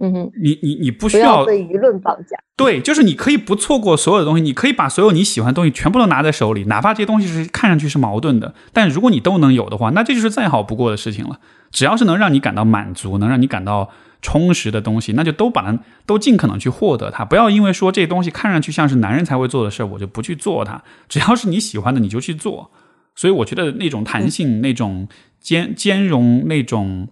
[0.00, 2.36] 嗯哼，你你你不需不要被舆论绑架。
[2.56, 11.40] 对，就是你可以不错过所有的东西，你可以把所有你喜欢的东西全部都拿在手里，哪怕这些东西是看上去是矛盾的，但如果你都能有的话，那这就是再好不过的事情了。
[11.72, 13.90] 只要是能让你感到满足，能让你感到
[14.22, 15.76] 充实的东西，那就都把它
[16.06, 17.24] 都尽可能去获得它。
[17.24, 20.80] 不要因为说这些东西看上去像是男人才会做的事儿，我就不去做它。
[21.08, 22.70] 只要是你喜欢的，你就去做。
[23.16, 25.08] 所以我觉得那种弹性、那种
[25.40, 27.08] 兼兼容、那种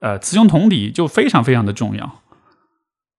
[0.00, 2.10] 呃雌雄同体，就非常非常的重要。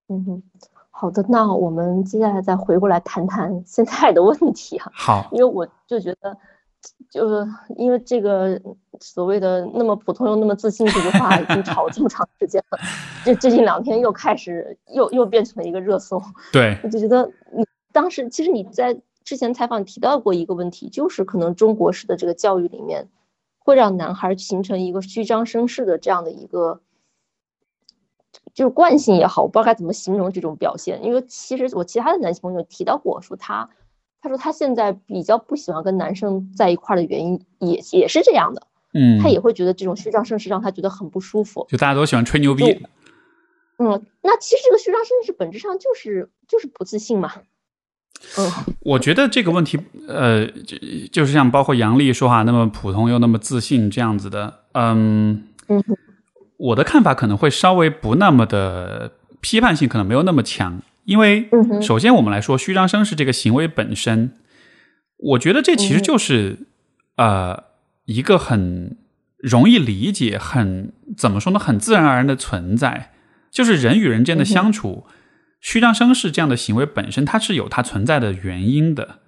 [0.07, 0.43] 嗯哼，
[0.89, 4.91] 好的，那我们接下来再回过来谈谈 现在的问题哈。
[4.93, 6.35] 好，因为我就觉得，
[7.11, 7.47] 就是
[7.77, 8.59] 因为这个
[8.99, 12.79] 所谓的那么普通又那么自信这句话已经吵这么长时间了，
[13.23, 16.21] 这最近两天又开始又又变成了一个热搜。
[16.51, 23.07] 对，我就觉得你当时其实你在之前采访提到过一个问题，就是可能中国式的这个教育里面
[23.69, 26.81] 会让男孩形成一个虚张声势的这样的一个。
[28.53, 31.03] 就是惯性也好，我不知道该怎么形容这种表现。
[31.03, 33.69] 因为其实我其他的男性朋友提到过，说他，
[34.21, 38.67] 他说他现在比较不喜欢跟男生在一块的原因也也是这样的。
[38.93, 41.65] 嗯，他也会觉得这种虚张声势让他觉得很不舒服。
[41.69, 42.85] 就大家都喜欢吹牛逼。
[43.77, 47.31] 嗯，那其实这个虚张声势本质上就是就是不自信嘛。
[48.37, 50.77] 嗯，我觉得这个问题，呃，就
[51.11, 55.83] 就是像包括杨丽说话那么普通又那么自信这样子的，嗯嗯。
[56.57, 61.49] 我的看法可能会稍微不那么的批判性，可能没有那么强，因为
[61.81, 64.33] 首先我们来说虚张声势这个行为本身，
[65.15, 66.57] 我觉得这其实就是
[67.15, 67.63] 呃
[68.03, 68.97] 一个很
[69.37, 73.13] 容易理解、很怎么说呢，很自然而然的存在，
[73.49, 75.05] 就是人与人之间的相处，
[75.59, 79.19] 虚张声势这样的行为本身，它是有它存在的原因的。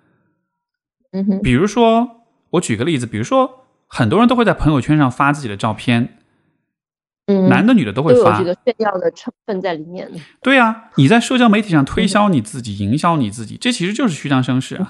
[1.11, 2.21] 嗯哼，比如说
[2.51, 6.17] 我举个例子，比如说很多人都会在朋友圈上发自己的照片。
[7.49, 10.09] 男的女的都会发，这个炫耀的成分在里面。
[10.41, 14.87] 对呀，你在社交媒体上推销你自己，营销你自己，这其实就是虚张声势啊，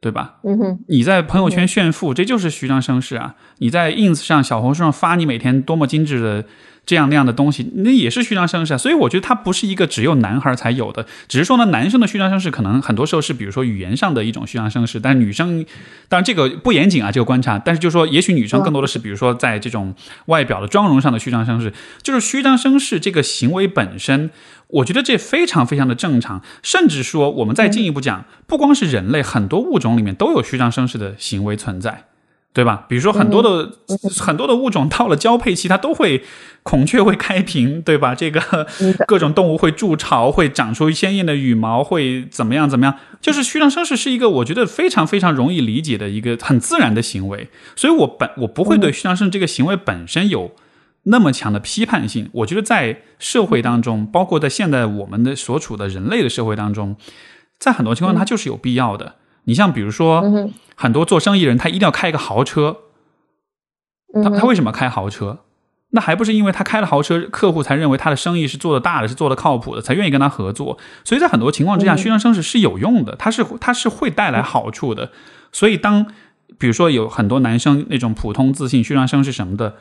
[0.00, 0.38] 对吧？
[0.42, 3.34] 嗯哼，你在朋友圈炫富，这就是虚张声势啊。
[3.58, 6.46] 你在 ins 上、小红书上发你每天多么精致的。
[6.86, 8.78] 这样那样的东西，那也是虚张声势啊。
[8.78, 15.66] 所以我觉得它不是一个只有男孩才有的，只是说呢，男生的虚张声势可能很多时候是，比如说语言上的一种虚张声势，但是女生，
[16.08, 17.58] 当然这个不严谨啊，这个观察。
[17.58, 19.92] 但是就说，也许女生更多的是，比如说在这种
[20.26, 21.72] 外表的妆容上的虚张声势，
[22.02, 24.30] 就是虚张声势这个行为本身，
[24.68, 26.40] 我觉得这非常非常的正常。
[26.62, 32.04] 甚至说，我们再进一步讲，不光是人类，很多物种里面都有虚张声势的行为存在。
[32.56, 32.86] 对吧？
[32.88, 33.70] 比如说很多的
[34.18, 36.24] 很多的物种到了交配期，它都会
[36.62, 38.14] 孔雀会开屏，对吧？
[38.14, 38.66] 这个
[39.06, 42.94] 各种动物会筑巢，会长出鲜艳的羽毛，会怎么样怎么样？
[43.20, 50.52] 就是虚张声势是一个我觉得非常非常容易理解的一个很自然的行为，所以我本我不会对虚张声势这个行为本身有
[51.02, 52.30] 那么强的批判性。
[52.32, 56.96] 我觉得在社会当中，包括在现在我们的所处的人类的社会当中，
[57.58, 59.16] 在很多情况它就是有必要的。
[59.44, 60.24] 你像比如说，
[60.76, 62.76] 很多做生意人他一定要开一个豪车，
[64.22, 65.40] 他他为什么开豪车？
[65.90, 70.76] 那还不是因为他开了豪车，客户才认为他的生意是做的大的，是做的靠谱的，才愿意跟他合作。
[71.02, 75.10] 所以在很多情况之下，虚张声势是有用的，它是它是会带来好处的。
[75.50, 76.06] 所以当
[76.58, 79.76] 比如说有很多男生那种普通自信、虚张声势什么的，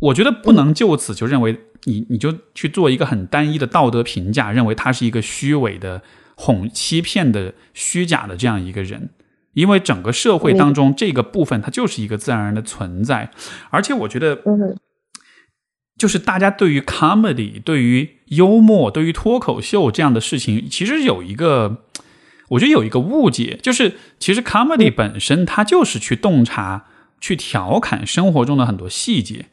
[0.00, 6.02] 我觉得不能就此就认为你你就去做一个很单一的道德评价，认为他是一个虚伪的。
[6.40, 9.10] 哄欺骗的虚假的这样一个人，
[9.58, 13.32] 因为整个社会当中这个部分它就是一个自然而然的存在，
[13.70, 14.40] 而且我觉得，
[15.98, 21.78] 就是大家对于 comedy、对于幽默、对于脱口秀这样的事情，其实有一个，
[22.50, 26.84] 我觉得有一个误解，就是其实 comedy 本身它就是去洞察、
[27.20, 29.46] 去调侃生活中的很多细节，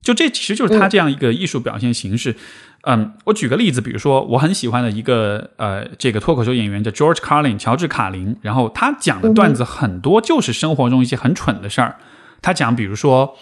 [0.00, 2.36] 就这其实就是它这样一个艺术表现形式。
[2.82, 11.96] 嗯，我举个例子，比如说我很喜欢的一个呃，这个脱口秀演员叫 George Carlin，乔治卡林，然后他讲的段子很多就是生活中一些很蠢的事儿。
[12.40, 13.36] 他讲，比如说，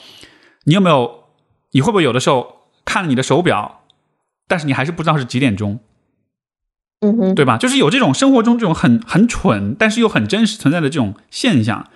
[0.65, 1.23] 你有没有，
[1.71, 3.83] 你会不会有的时候看了你的手表，
[4.49, 5.79] 但是你还是不知道是几点钟？
[7.01, 7.57] 嗯哼，对吧？
[7.57, 11.89] 就是有这种生活中这种很很蠢，但是又很真实存在的这种现象。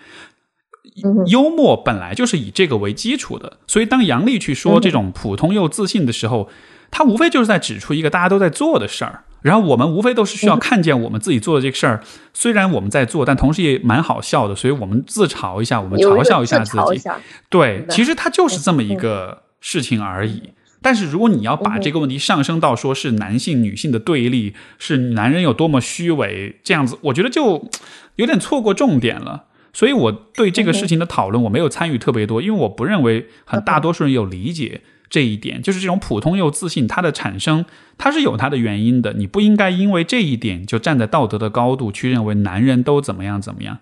[1.27, 6.49] 幽默本来就是以这个为基础的，所以当杨笠去说这种普通又自信的时候。
[6.93, 12.01] 他无非就是在指出一个大家都在做的事儿，然后我们无非都是需要看见我们自己做的这个事儿，
[12.33, 17.11] 虽然我们在做，但同时也蛮好笑的，所以我们自嘲一下，我们嘲笑一下自己。
[17.49, 20.51] 对，其实它就是这么一个事情而已。
[20.85, 27.71] 但是如果你要把这个问题上升到说是男性女性的对立，是男人有多么虚伪这样子，我觉得就
[28.17, 29.45] 有点错过重点了。
[29.73, 34.83] 所以我对这个事情的讨论我没有参与特别多，因为我不认为很大多数人有理解。
[35.13, 37.67] 这一点就是这种普通又自信，它的产生
[37.99, 39.13] 它是有它的原因的。
[39.13, 43.81] 你不应该因为这一点就站在道德的高度去认为男人都怎么样怎么样。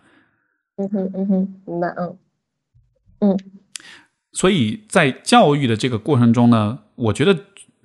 [0.76, 2.18] 嗯哼嗯哼，明白嗯
[3.20, 3.38] 嗯。
[4.32, 7.38] 所以在教育的这个过程中呢，我觉得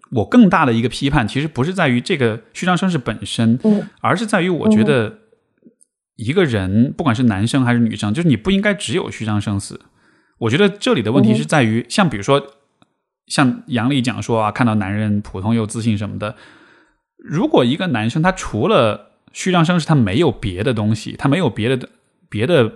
[0.09, 3.59] 我更大的一个批判其实不是在于这个虚张声势本身，
[4.01, 5.19] 而是在于我觉得
[6.15, 9.79] 一个人不管是男生还是女生，就是你不应该只有虚张声势。
[10.39, 12.43] 我觉得这里的问题是在于，像比如说。
[13.27, 16.35] 像杨丽讲说啊，看到男人普通又自信什么的，
[17.17, 21.89] 如果一个男生他除了虚张声势，他没有别的东西，他没有别的
[22.29, 22.71] 别的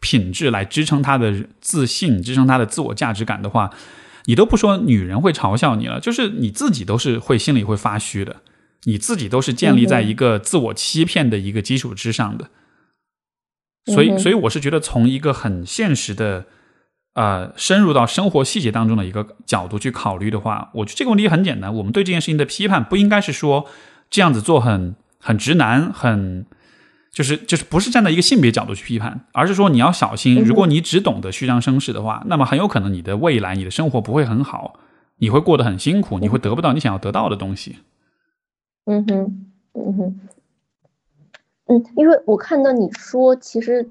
[0.00, 3.70] 品质来支撑他的自信，支撑他的自我价值感的话，
[4.24, 8.42] 你都不说女人会嘲笑你了，就是你自己都是会心里会发虚的，
[8.84, 12.50] 你自己都是建立在一个自我欺骗的一个基础之上的。
[13.86, 16.46] 所以，所以我是觉得从一个很现实的。
[17.14, 21.72] 呃，深入到生活细节当中的一个角度去考虑的话，我觉得这个问题很简单。
[21.74, 23.66] 我们对这件事情的批判不应该是说
[24.10, 26.44] 这样子做很很直男，很
[27.12, 34.80] 就是就是不是站在一个性别角度去批判，而是说你要小心，如果你只懂得虚张声势的话，那么很有可能你的未来、你的生活不会很好，
[35.18, 37.78] 你会过得很辛苦，你会得不到你想要得到的东西。
[38.86, 40.20] 嗯哼，嗯哼，
[41.66, 43.88] 嗯，因为我看到你说，其实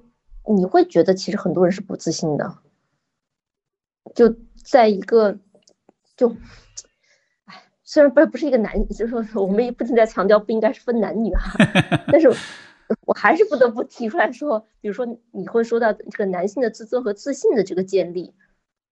[0.53, 2.57] 你会觉得其实很多人是不自信的。
[4.15, 5.37] 就在一个，
[6.15, 6.29] 就，
[7.45, 11.53] 哎，虽然不是不是一个男，就是说我们也不停在强调不应该是分男女哈，
[12.11, 12.31] 但是
[13.05, 18.33] 我还是不得不提出来说，比如说你会说到这个男性的自尊和自信的这个建立，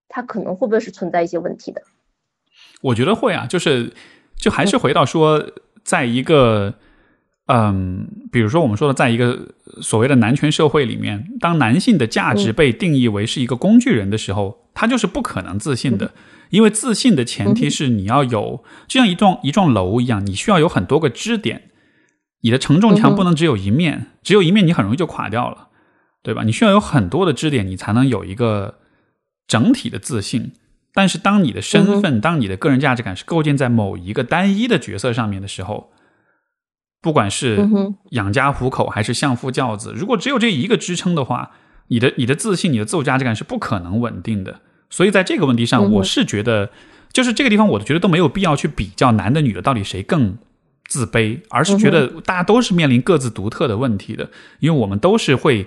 [0.08, 1.84] 他可能会不会是存在一些问题的？
[2.82, 3.94] 我觉得会啊，就是
[4.36, 5.52] 就还是回到说，
[5.84, 6.68] 在一个。
[6.70, 6.88] 嗯，
[8.32, 16.14] 比如说我们说的，在一个所谓的男权社会里面，当男性的价值被定义为是一个工具人的时候，他就是不可能自信的，
[16.52, 21.64] 因为自信的前提是你要有，就像一幢一幢楼一样，你需要有很多个支点，
[22.42, 25.70] 你的承重墙不能只有一面，只有一面你很容易就垮掉了，
[26.22, 26.44] 对吧？
[26.44, 28.76] 你需要有很多的支点，你才能有一个
[29.48, 30.52] 整体的自信。
[30.94, 35.90] 但是当你的身份，当你的个人价值感是构建在某一个单一的角色上面的时候。
[37.02, 37.68] 不管是
[38.12, 41.52] 养家糊口还是相夫教子，如果只有这一个支撑的话，
[41.88, 44.62] 你的你的自信、你的自我价值感是不可能稳定的。
[44.90, 46.70] 所以在这个问题上，我是觉得，
[47.12, 50.38] 就是这个地方，我觉得都没有必要去比较男的、女的到底谁更
[50.86, 54.30] 自卑，而是觉得大家都是面临各自独特的问题的，
[54.60, 55.66] 因为我们都是会，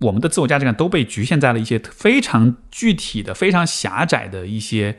[0.00, 4.98] 我们的自我价值感都被局限在了一些非常具体的、非常狭窄的一些。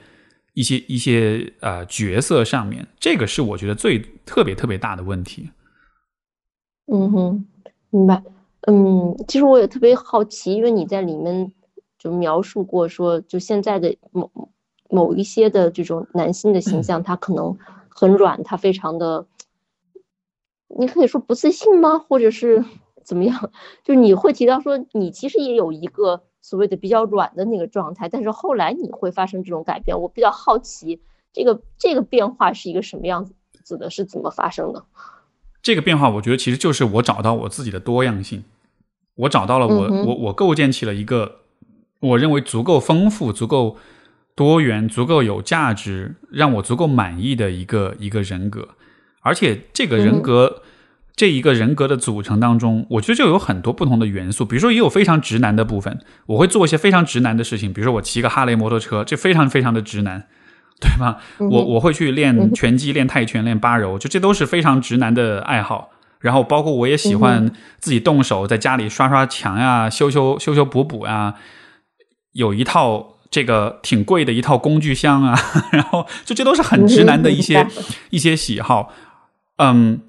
[0.54, 5.50] 一些一些呃角色上面，这个是我觉得最特别特别大的问题。
[6.88, 7.46] 嗯哼，
[7.90, 8.22] 明白。
[8.68, 11.52] 嗯，其实我也特别好奇，因为你在里面
[11.98, 14.30] 就描述过说，就现在的某
[14.90, 17.58] 某一些的这种男性的形象， 他可能
[17.88, 19.26] 很软，他非常的，
[20.78, 21.98] 你可以说不自信吗？
[21.98, 22.66] 或者是
[23.04, 23.52] 怎么样？
[23.84, 26.24] 就你会提到说，你其实也有一个。
[26.42, 31.00] 所谓的比较软的那个状态，但是后来你会发生这种改变，我比较好奇，
[31.32, 33.24] 这个这个变化是一个什么样
[33.64, 34.84] 子的，是怎么发生的？
[35.62, 38.44] 这个变化，我觉得其实就是我找到我自己的多样性，
[39.16, 41.42] 我找到了我我我构建起了一个
[42.00, 43.78] 我认为足够丰富、足够
[44.36, 48.70] 多元、足够有价值、让我足够满意的一个一个人格，
[49.22, 50.64] 而且这个人格。
[51.16, 54.44] 这一个人格的组成当中，我觉得就有很多不同的元素。
[54.44, 57.72] 比如说，也有非常直男的部分，我会做一些非常直男的事情。
[57.72, 60.28] 比如说，我骑个哈雷摩托车，这非常非常的直男，
[60.82, 61.18] 对吧？
[61.38, 65.92] 我我会去练拳击、练泰拳、练八柔，就这都是非常直男的爱好。
[66.22, 71.36] 然后，包括我也喜欢自己动手在家里刷刷墙呀、修修修修补补呀，
[72.32, 75.38] 有一套这个挺贵的一套工具箱啊。
[75.72, 77.68] 然后，就这都是很直男的一些
[78.10, 78.92] 一些喜好。
[79.58, 80.02] 嗯。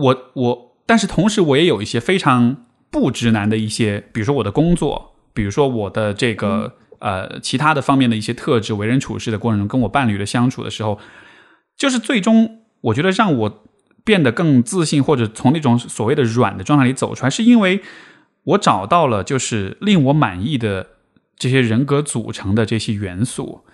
[0.00, 10.98] 我我，但是同时我也有一些非常不直男的一些，比如说我的工作，比如说我的这个呃其他的方面的一些特质，为人处事的过程中，跟我伴侣的相处的时候，
[11.76, 13.64] 就是最终我觉得让我
[14.02, 17.82] 变得更自信，或者从那种所谓的软的状态里走出来，是因为
[18.44, 20.86] 我找到了就是令我满意的
[21.36, 23.64] 这些人格组成的这些元素。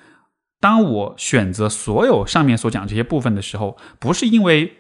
[0.61, 4.75] 当我选择所有上面所讲这些部分的时候，不是因为。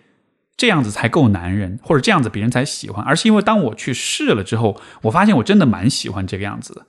[0.56, 6.86] 这样子才够男人，或者这样子别人才喜欢，而是因为当我去试了之后，我发现我真的蛮喜欢这个样子的。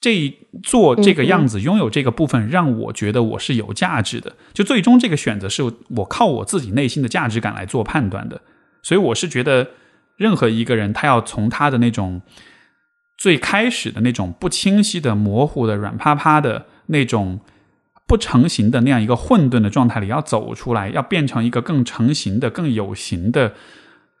[0.00, 0.32] 这
[0.62, 4.36] 做这个样子，拥有这个部分，让我觉得我是有价值的。
[4.52, 5.64] 就最终这个选择是
[5.96, 8.40] 我靠我自己内心的价值感来做判断的。
[8.82, 9.70] 所以我是觉得，
[10.16, 12.22] 任何一个人他要从他的那种
[13.18, 17.40] 最开始的那种不清晰的、模糊的、软趴趴的那种。
[18.06, 23.54] 不成形的那样一个混沌的状态里，要走出来，要变成一个更成型的、更有型的、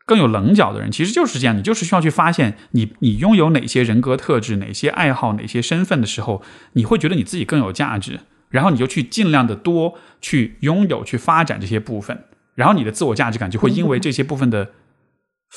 [0.04, 1.56] 更有棱角的人，其实就是这样。
[1.56, 6.42] 你就是需要去发现，你你拥有哪些人格特质、哪些爱好、哪些身份的时候，
[6.72, 12.24] 你会觉得你自己更有价值，然后你就去尽量的多去拥有、去发展这些部分，
[12.56, 14.72] 然后你的自我价值感就会因为这些部分的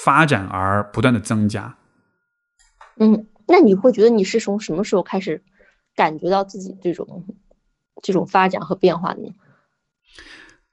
[0.03, 1.77] 发展而不断的增加。
[2.99, 5.41] 嗯，那你会觉得你是从什么时候开始
[5.95, 7.25] 感觉到自己这种？
[8.01, 9.33] 这种发展和变化呢？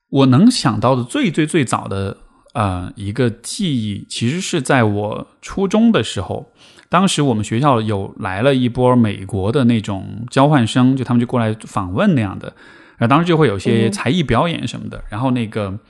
[0.09, 2.17] 我能想到的最最最早的
[2.55, 6.53] 呃一个记忆，其实是在我初中的时候。
[6.89, 12.55] 当时我们学校有来了一波美国的那种交换生，就他们就过来访问那样的，
[12.97, 15.03] 然后当时就会有些才艺表演什么的。
[15.11, 15.81] 然后那个，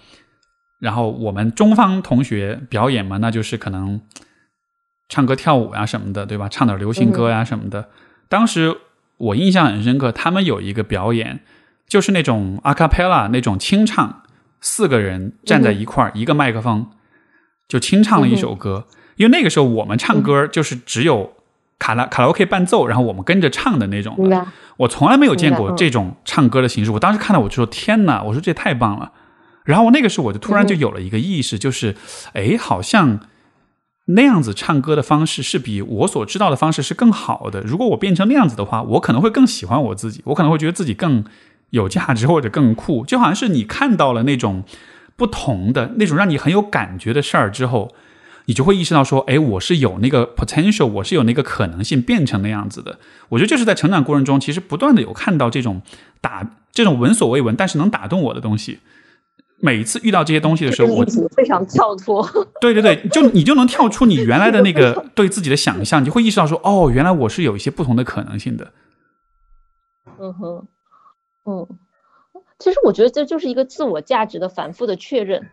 [0.80, 4.00] 然后我们中方同学表演嘛，那就是可能
[5.10, 6.48] 唱歌跳舞呀什么的，对吧？
[6.48, 7.90] 唱点流行歌呀什么的。
[8.30, 8.74] 当时
[9.18, 11.40] 我印象很深刻，他们有一个表演，
[11.88, 14.22] 就是那种阿卡贝拉那种清唱，
[14.60, 16.90] 四个人站在一块儿，一个麦克风
[17.68, 18.86] 就清唱了一首歌。
[19.16, 21.32] 因为那个时候我们唱歌就是只有
[21.78, 24.14] 卡拉卡拉 OK 伴奏，然后我们跟着唱的那种。
[24.76, 26.90] 我从来没有见过这种唱歌的形式。
[26.90, 29.12] 我当时看到我就说：“天哪！”我说这太棒了。
[29.64, 31.96] 然后我那个时候我就突然就有了一个意识，就是
[32.34, 33.20] 哎，好像
[34.06, 37.60] 那样子唱歌的方式是比我所知道的方式是更好的。
[37.60, 41.24] 如果我变成那样子的话，我可能会更喜欢我自己，我可能会觉得自己更
[41.70, 43.04] 有价值或者更酷。
[43.04, 44.64] 就好像是你看到了那种
[45.16, 47.92] 不同的那种让你很有感觉的事儿之后。
[48.48, 53.00] 你就会意识到说，哎，我是有那个 potential，我是有那个可能性变成那样子的。
[53.30, 55.82] 我觉得就是在成长过程中，其实不断的有看到这种
[56.20, 58.78] 打这种闻所未闻，但是能打动我的东西。
[59.60, 61.04] 每一次遇到这些东西的时候，我
[61.36, 62.22] 非常跳脱。
[62.60, 68.72] 对对对，就你就能跳出你原来的那个 对自己的想象，你就会意识到说，哦，原来我是有一些不同的可能性的。
[70.18, 70.66] 嗯哼，
[71.46, 71.66] 嗯，
[72.58, 75.50] 其实我觉得这就是一个自我价值的反复的确认。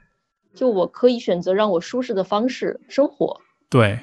[0.56, 4.02] 就我可以选择让我舒适的方式生活，对，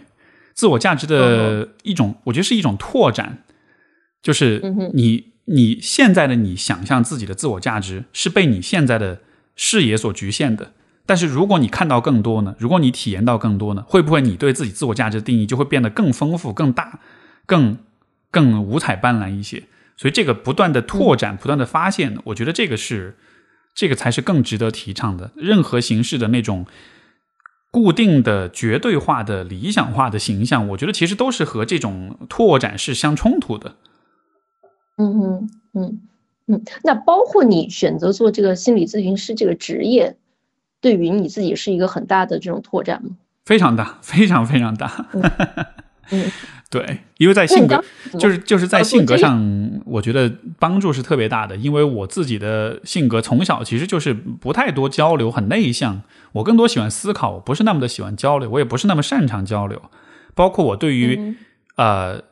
[0.53, 3.45] 自我价值的一种，我觉得是一种拓展，
[4.21, 4.61] 就是
[4.93, 9.21] 你你现在的你想象自己的自我价值是被你现在的
[9.63, 10.73] 视野所局限的，
[11.05, 12.55] 但是如果你看到更多呢？
[12.59, 13.85] 如果你体验到更多呢？
[13.87, 17.01] 会不会你对自己自我价值的定义就会变得更丰富、更大、
[17.45, 17.77] 更
[18.31, 19.65] 更五彩斑斓一些？
[19.99, 23.17] 所以这个不断的拓展、不断的发现，我觉得这个是。
[23.73, 25.31] 这个才是更值得提倡的。
[25.37, 26.67] 任何形式的那种
[27.71, 33.77] 固定的、绝对化的、理想化的形象，我觉得其实都是和这种拓展是相冲突的。
[34.99, 36.01] 嗯嗯嗯
[36.51, 36.63] 嗯。
[36.83, 40.17] 那包括你选择做这个心理咨询师这个职业，
[40.81, 43.11] 对于你自己是一个很大的这种拓展吗？
[43.45, 45.07] 非常大，非常非常大。
[46.11, 46.31] 嗯。
[46.71, 47.85] 对，因为在性格，
[48.17, 51.57] 就是就是在性格上，我觉得帮助是特别大的。
[51.57, 56.03] 因为我自己的性格从小其实就是不太多交流，很内向。
[56.31, 59.83] 我更多喜欢思考，我不是那么的喜欢交流，我也不是那么擅长交流。
[60.37, 61.35] 包括我对于
[61.75, 62.23] 呃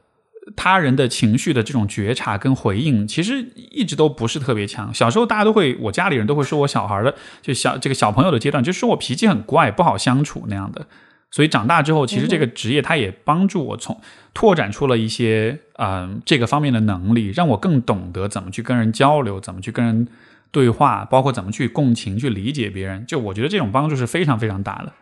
[0.56, 4.92] 他人的情绪的这种觉察跟回应，其实一直都不是特别强。
[4.92, 10.86] 小时候大家都会，我家里人都会说我小孩的，就小这个小朋友的阶段，就说我脾气很怪，不好相处那样的。
[11.30, 14.00] 所以长大之后，其实这个职业它也帮助我从
[14.32, 20.08] 拓展出了一些嗯这个方面的能力，让我更懂得怎么去跟人交流，怎么去跟人
[20.50, 23.04] 对话，包括怎么去共情、去理解别人。
[23.06, 24.92] 就我觉得这种帮助是非常非常大的。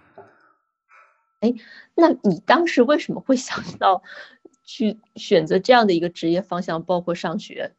[1.41, 1.53] 哎，
[1.95, 4.03] 那你当时为什么会想到
[4.67, 7.73] 去选择这样的一个职业方向，包括上学？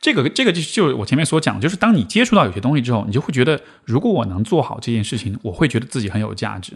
[0.00, 6.72] 这个这个就就我前面所讲，就是当你接触到有些东西之后，你就会觉得，如果我能做好这件事情，我会觉得自己很有价值。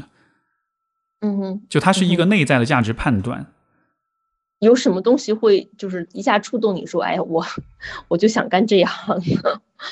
[1.20, 3.52] 嗯哼，就它是一个内在的价值判断。
[4.59, 7.47] 有什么东西会就是一下触动你说，哎，我
[8.09, 8.93] 我就想干这样。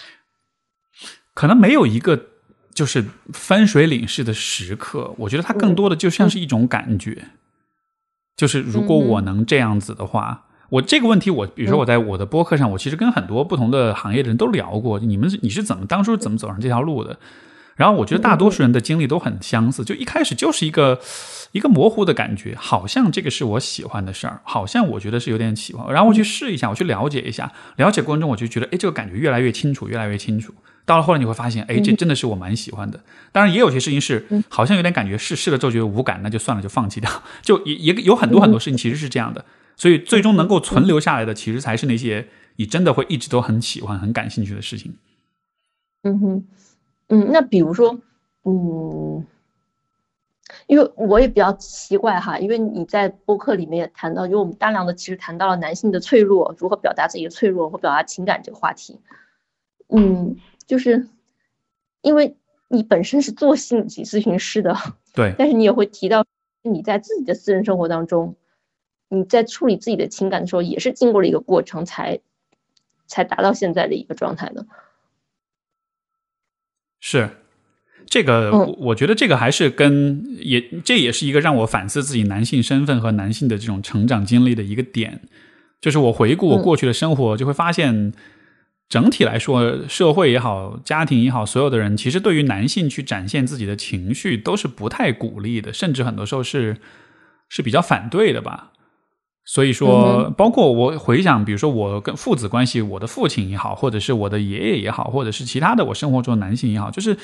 [1.34, 2.30] 可能没有一个
[2.74, 7.28] 就是分水岭式的时刻，我觉得它更多的就像是一种感觉。
[8.36, 17.18] 就是如果我能这样子的话，我这个问题，我比如说我在我的播客上，我其实跟很多不同的行业的人都聊过，你们你是怎么当初怎么走上这条路的？
[17.76, 20.98] 然后我觉得大多数人的经历都很相似，就一开始就是一个
[21.56, 30.52] 一个模糊的感觉，好像这个是我喜欢的事儿，好像我觉得是有点喜欢，然后我去试一下，我去了解一下，了解过程中我就觉得，哎，这个感觉越来越清楚，越来越清楚。
[30.84, 33.00] 到了后来你会发现，哎，这真的是我蛮喜欢的。
[33.32, 37.10] 当然也有些事情是好像有点感觉，试试了之后觉得无感，那就算了，就放弃掉。
[37.42, 39.44] 就也也有很多很多事情其实是这样的，
[39.76, 44.94] 所以最终能够存留下来的，其实才是那些你真的会一直都很喜欢、很感兴趣的事情。
[46.02, 46.44] 嗯哼。
[47.08, 48.00] 嗯，那比如说，
[48.44, 49.24] 嗯，
[50.66, 59.00] 因为我也比较奇怪哈，因为你在播客里面也谈到，因为我们大量的其实谈到了男性的脆弱，如何表达自己的脆弱或表达情感这个话题。
[59.88, 60.36] 嗯，
[60.66, 61.08] 就是
[62.00, 62.36] 因为
[62.68, 64.76] 你本身是做心理咨询师的，
[65.14, 66.24] 对，但是你也会提到
[66.62, 68.36] 你在自己的私人生活当中，
[69.08, 72.20] 你在处理自己的情感的时候，也是经过了一个过程才
[73.06, 74.66] 才达到现在的一个状态的。
[76.98, 77.30] 是，
[78.06, 85.20] 这个我我觉得这个还是跟也这也是一个让我反思自己男性身份和男性的这种成长经历的一个点，
[85.80, 88.12] 就是我回顾我过去的生活，就会发现，
[88.88, 96.76] 整体来说，社会也好，家庭也好，所有的人其实对于男性去展现自己的情绪都是不太鼓励的，甚至很多时候是
[97.48, 98.72] 是比较反对的吧。
[99.48, 107.16] 所以说，包括我回想，比如说我跟父子关系，我的父亲也好，或者是我的爷爷也好，或者是其他的我生活中的男性也好，就是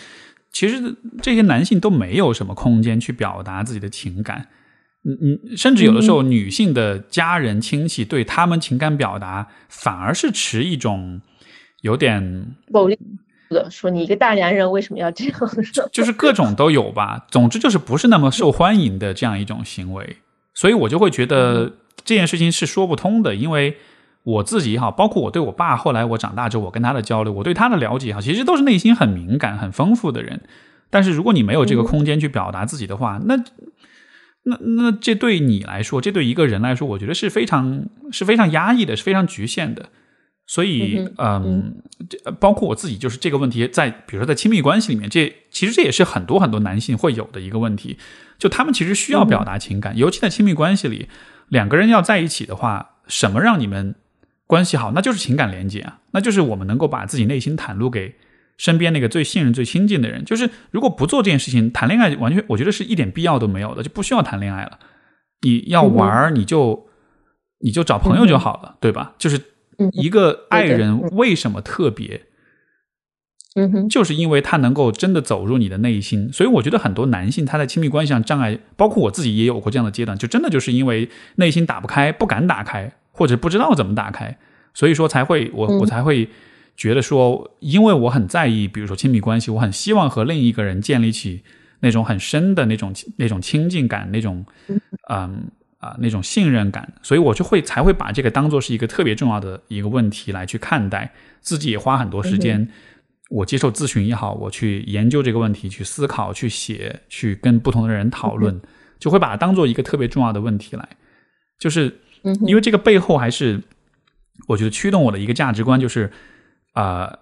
[0.52, 4.48] 其实这些男性都没有什么空间去表达自己的情感。
[5.04, 11.20] 嗯嗯，甚至有的时候，女性的家人亲戚对他们情感表达，反而是持一种。
[11.82, 12.96] 有点暴力
[13.50, 15.40] 的说，你一个大男人为什么要这样？
[15.90, 17.26] 就是各种都有吧。
[17.28, 20.18] 总之就是不是那么受欢迎的这样一种行为，
[20.54, 21.72] 所以我就会觉得
[22.04, 23.34] 这件事情是说不通的。
[23.34, 23.76] 因为
[24.24, 30.42] 我自己也好，包括我对我爸，后来我长大之后，我跟他的交流，我对他的了解哈，其实都是内心很敏感、很丰富的人。
[30.90, 33.36] 但是如果你没有这个空间去表达自己的话，那
[34.44, 39.88] 那那这对你来说，这对一个人来说，我觉得是非常是非常压抑的，是非常局限的。
[40.44, 47.96] 所以，嗯，这包括我自己，就是这个问题，在比如说在亲密关系里面，这其实这也是很多很多男性会有的一个问题，
[48.38, 51.08] 就他们其实需要表达情感，尤其在亲密关系里，
[51.48, 53.94] 两个人要在一起的话，什么让你们
[54.52, 54.92] 关系好？
[54.92, 58.14] 那就是情感连接啊，那就是我们能够把自己内心袒露给
[58.58, 60.22] 身边那个最信任、最亲近的人。
[60.26, 64.78] 就是如果不做这件事情，谈恋爱完全，我觉得是一点必要都没有的，就不需要谈恋爱了。
[65.40, 66.86] 你要玩，你就
[67.60, 69.14] 你就找朋友就好了，对吧？
[69.16, 69.40] 就是。
[69.94, 72.26] 一个爱人为什么特别？
[73.56, 76.30] 嗯哼，就是因为他能够真的走入你的内心。
[76.32, 84.36] 所以我觉得很多男性他在亲密关系上障碍，包括我自己也有过这样的阶段，就真的就是因为内心打不开，不敢打开，或者不知道怎么打开，
[84.74, 86.28] 所以说才会我我才会
[86.76, 91.44] 觉得说，因为我很在意，比如说亲密关系，我很希望和另一个人建立起
[91.80, 94.44] 那种很深的那种那种亲近感，那种
[95.08, 95.44] 嗯。
[95.82, 102.68] 啊，那种信任感，所以我就会才会把这个当做是一个特别重要的一个问题来去看待，自己也花很多时间，
[103.30, 108.60] 我接受咨询也好，我去研究这个问题，去思考，去写，去跟不同的人讨论，
[109.00, 110.88] 就会把它当做一个特别重要的问题来，
[111.58, 111.92] 就是
[112.46, 113.62] 因为这个背后还是
[114.48, 116.12] 我觉得驱动我的一个价值观，就是
[116.72, 117.18] 啊，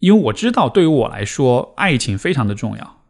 [0.00, 3.02] 因为我知道对于我来说，爱情非常的重要。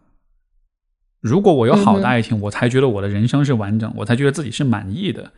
[1.20, 5.32] 如果我有好的爱情，我才觉得我的人生是完整，我才觉得自己是满意的。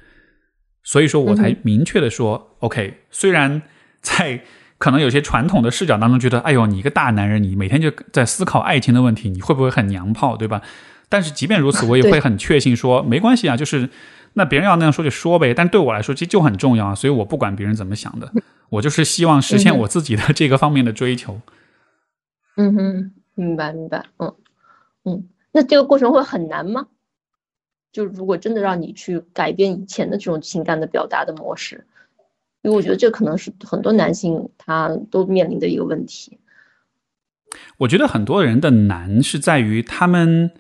[0.83, 3.03] 所以说我才明确的说，OK。
[3.11, 3.63] 虽然
[4.01, 4.43] 在
[4.79, 10.63] 可能有些传统的视角当中，觉得，哎呦，你一个大男人，你每天就在思考爱情的问题，你会不会很娘炮，对吧？
[11.09, 13.89] 但是即便如此，我也 会很确信说，没关系啊，就是
[14.35, 15.55] 那别人要那样说就说呗。
[15.55, 18.31] 但对我来说，这就很重要啊，所以我不管别人怎么想的，
[18.69, 21.41] 我就是希望实现我自己的这个方面的追求。
[22.57, 24.35] 嗯哼，明白明白，嗯
[25.05, 25.29] 嗯。
[25.53, 26.87] 那这个过程会很难吗？
[27.93, 31.87] 就如果真的让你去改变以前的这种情感的表达的模式，
[32.63, 36.41] 因为我觉得这可能是很多男性他都面临的一个问题。
[37.79, 40.51] 我觉得很多人的难是在于他们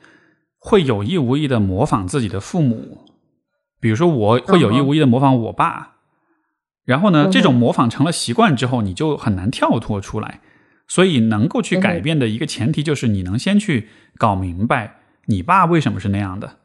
[0.60, 2.98] 会有意无意的模仿自己的父母，
[3.85, 5.97] 比如说我会有意无意的模仿我爸，
[6.86, 10.40] 然后呢，这种模仿成了习惯之后，你就很难跳脱出来。
[10.89, 16.56] 所以，能够去改变的一个前提，就是你能先去搞明白你爸为什么是那样的，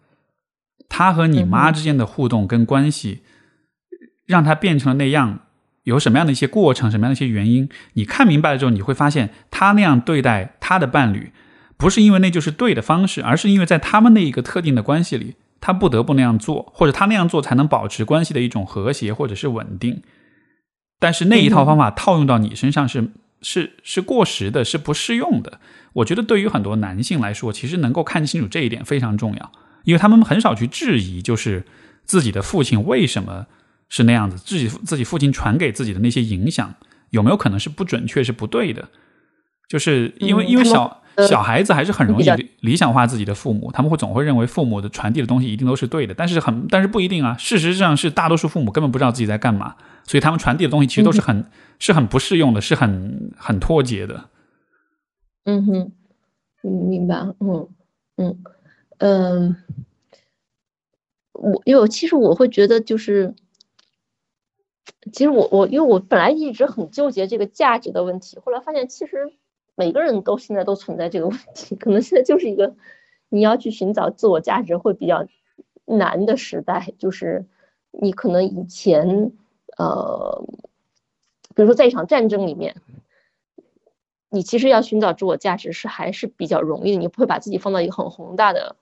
[0.88, 3.24] 他和你妈之间的互动跟关系，
[4.26, 5.42] 让他变成了那样，
[5.84, 11.34] 有什么样的一些过程，什么样的一些原因，你看明白了之后，你会发现他那样对待他的伴侣，
[11.76, 20.02] 不是因为那就是对的方式，而是因为在他们那一个特定的关系里，他不得不那样做，或者他那样做才能保持关系的一种和谐或者是稳定。
[21.00, 23.12] 但是那一套方法套用到你身上是。
[23.42, 25.62] 是是过时的，是不适用的。
[25.94, 29.52] 我觉得对于很多男性来说，其实能够看清楚这一点非常重要，
[29.86, 31.64] 因为他们很少去质疑，就是
[32.04, 33.48] 自己的父亲为什么
[33.88, 36.76] 是那样子，自己自己父亲传给自己的那些影响
[37.12, 38.90] 有没有可能是不准确、是不对的？
[39.70, 42.26] 就是因为因为小小孩子还是很容易
[42.62, 47.36] 理想化自己的父母，他们会总会认为父母的传递的东西一定都是对的，但是很但是不一定啊。
[47.38, 49.76] 事实上是大多数父母根本不知道自己在干嘛。
[50.06, 51.46] 所以他们传递的东西其实都是很
[51.78, 54.26] 是很不适用的，是很很脱节的。
[55.44, 55.92] 嗯哼，
[56.64, 57.16] 明白。
[57.40, 57.70] 嗯
[58.18, 58.44] 嗯
[58.98, 59.56] 嗯，
[61.34, 63.36] 我因为其实我会觉得就是，
[65.14, 69.32] 其实我我因为我本来一直很纠结这个价值的问题，后来发现其实
[69.80, 72.76] 每个人都现在都存在这个问题，可能现在就是一个
[73.30, 75.26] 你要去寻找自我价值会比较
[75.86, 77.46] 难的时代，就是
[77.92, 79.32] 你可能以前。
[79.78, 80.44] 呃，
[81.56, 82.76] 比如说在一场战争里面，
[84.30, 88.76] 你其实要寻找自我价值是还是比较容易的，你不会把自己放到一个很宏大的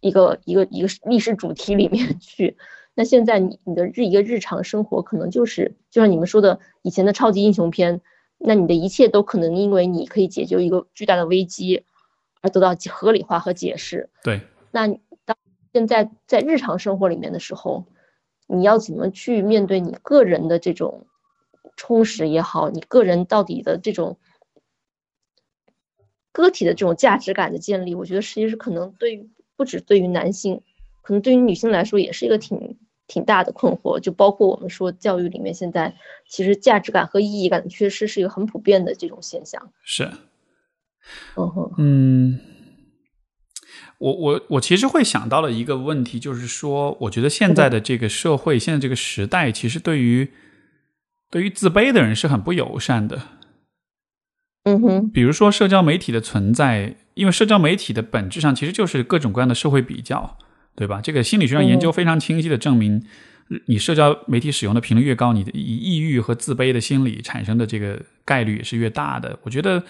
[0.00, 2.58] 一个一个一个历史主题里面去，
[2.92, 8.02] 那现在你你的日一个日常生活可能就是就像你们说的以前的超级英雄片，
[8.38, 11.84] 那你的一切都可能因为你可以解救一个巨大的危机
[12.40, 14.08] 而得到合理化和解释。
[14.22, 14.40] 对，
[14.70, 14.86] 那
[15.24, 15.36] 当
[15.72, 17.84] 现在在日常生活里面的时候，
[18.46, 21.06] 你要怎么去面对你个人的这种
[21.76, 24.18] 充实也好，你个人到底的这种
[26.30, 30.62] 个体的这种价值感的建立，我觉得实际是可能对于不止对于男性，
[31.02, 32.78] 可能对于女性来说也是一个挺。
[33.08, 35.92] 挺大的困惑，就包括我们说教育里面现在
[36.28, 39.72] 其实价值感和意义感的缺失是一个很普遍的这种现象。
[39.82, 40.04] 是，
[41.34, 42.38] 嗯哼，嗯，
[43.98, 50.30] 我我我其实会想到了一个问题，就是说，我觉得现在的这个社会，现在这个时代，其实对于
[51.30, 53.22] 对于自卑的人是很不友善的。
[54.64, 60.36] 嗯哼，比如说社交媒体的存在，因为社交媒体的本质上其实就是各种各样的社会比较。
[60.78, 61.00] 对吧？
[61.02, 63.02] 这个心理学上研究非常清晰的证明，
[63.66, 69.36] 你社交媒体使用的频率越高，你的抑郁和自卑的心理产生的这个概率也是越大的。
[69.42, 69.82] 我觉得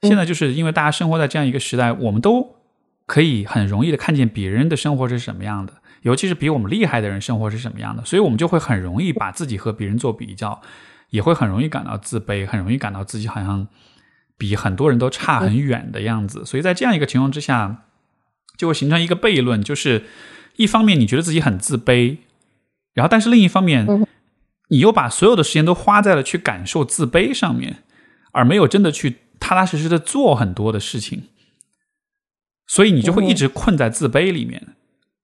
[0.00, 2.56] 现在就是因为大家生活在这样一个时代，我们都
[3.04, 10.62] 可以很容易的看见别人的生活是什么样的，尤其是比我们厉害的人生活是什么样的，所以我们就会很容易把自己和别人做比较，
[11.10, 13.68] 也会很容易感到自卑，很容易感到自己好像
[14.38, 16.42] 比很多人都差很远的样子。
[16.46, 17.84] 所以在这样一个情况之下。
[18.62, 20.04] 就会形成一个悖论，就是
[20.54, 22.18] 一方面你觉得自己很自卑，
[22.94, 23.84] 然后但是另一方面，
[24.68, 27.82] 你又把所有的时间都花在了去感受自卑上面，
[28.30, 31.24] 而没有真的去踏踏实实的做很多的事情，
[32.68, 34.76] 所以你就会一直困在自卑里面。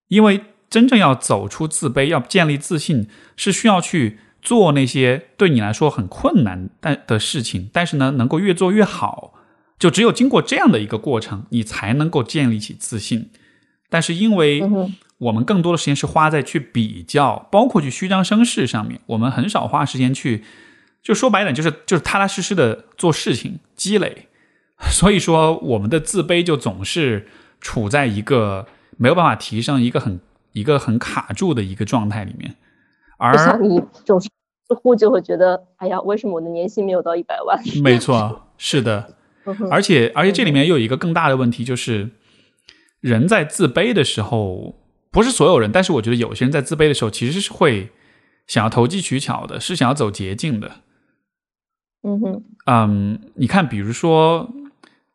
[0.08, 9.34] 因为真正要走出自卑，要建立自信，是需要去做那些对你来说很困难但的事情，但是呢，能够越做越好。
[9.78, 13.30] 就只有经过这样的一个过程，你才能够建立起自信。
[13.88, 14.62] 但是，因为
[15.18, 20.44] 我们更多的时间是花在去比较，包括去虚张声势上面，我们很少花时间去，
[21.02, 24.28] 就说白点，就是就是踏踏实实的做事情积累。
[24.90, 27.26] 所以说，我们的自卑就总是
[27.60, 30.20] 处在一个没有办法提升、一个很
[30.52, 32.54] 一个很卡住的一个状态里面。
[33.16, 34.28] 而你总是
[34.68, 37.58] 似乎就会觉得，哎呀，为什么我的年薪没有到一百万？
[37.82, 39.14] 没错，是的。
[39.70, 42.10] 而且，而且这里面又有一个更大的问题，就是
[43.00, 44.74] 人在自卑的时候，
[45.10, 47.90] 不是所有人，但是我觉得有些人在自卑的时候，其实是会
[48.46, 50.70] 想要投机取巧的，是想要走捷径的。
[52.02, 54.48] 嗯哼，嗯，你看，比如说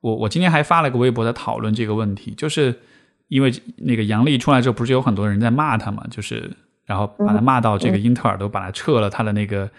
[0.02, 2.82] 我，我今天还发了个微博在讨论这个问题，就是
[3.30, 6.52] 因为那个杨笠出来之后，不是有很多人在骂他嘛，就是
[6.86, 9.70] 然后把他骂到这个英特尔都把他撤了他的那个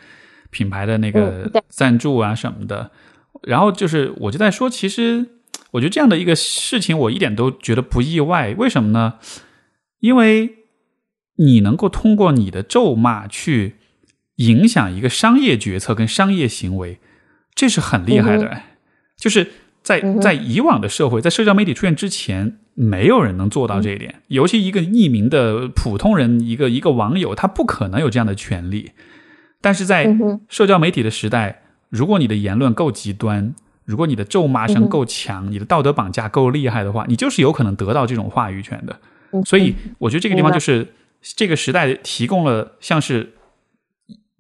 [0.51, 2.90] 品牌的那个赞助啊什么的。
[3.43, 5.27] 然后就是，我就在说，其实
[5.73, 8.55] 我觉得这样的一个事情，我一点都觉得不意外。
[8.56, 9.15] 为什么呢？
[10.01, 10.55] 因为
[11.36, 13.74] 你能够通过你的咒骂去
[14.36, 17.01] 影响一个商业决策跟商业行为，
[17.55, 18.62] 这是很厉害的。
[19.19, 19.51] 就是
[19.82, 24.23] 在在以往的社会，在社交媒体出现之前，没有人能做到这一点。
[24.28, 28.93] 尤其一个匿名的普通人，一个一个网友，他不可能有这样的权利。
[29.61, 30.16] 但是在
[30.48, 31.61] 社交媒体的时代。
[31.94, 33.54] 如果你的言论够极端，
[33.84, 38.98] 如果你的咒骂声够强，你的道德绑架够厉害的话，你就是有可能得到这种话语权的。
[39.44, 40.92] 所以，我觉得这个地方就是
[41.22, 43.34] 这个时代提供了像是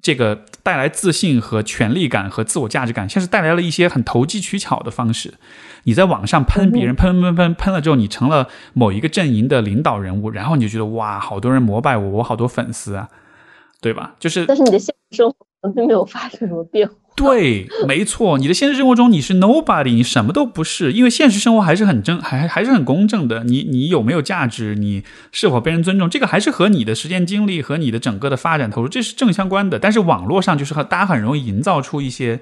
[0.02, 5.34] 这个带来自信和权力感和自我价值感，像是带来了一些很投机取巧的方式。
[5.84, 13.08] 你在网上喷别人，喷喷喷喷了之后，你成了某一个阵营的领导人物，然后你就觉得哇，好多人膜拜我，我好多粉丝啊，
[13.80, 14.16] 对吧？
[14.18, 16.94] 就是，但是你的现实生活并没有发生什么变化。
[17.16, 23.44] 对，没错，你的现实生活中你是 nobody，你什么都不是，因为现实生活还是很正，还还是很公正的。
[23.44, 29.78] 你你有没有价值，你是否被人尊重，这个还是和你的时间精力和你的整个的发展投入，这是正相关的。
[29.78, 32.40] 但是网络上就是和大家很容易营造出一些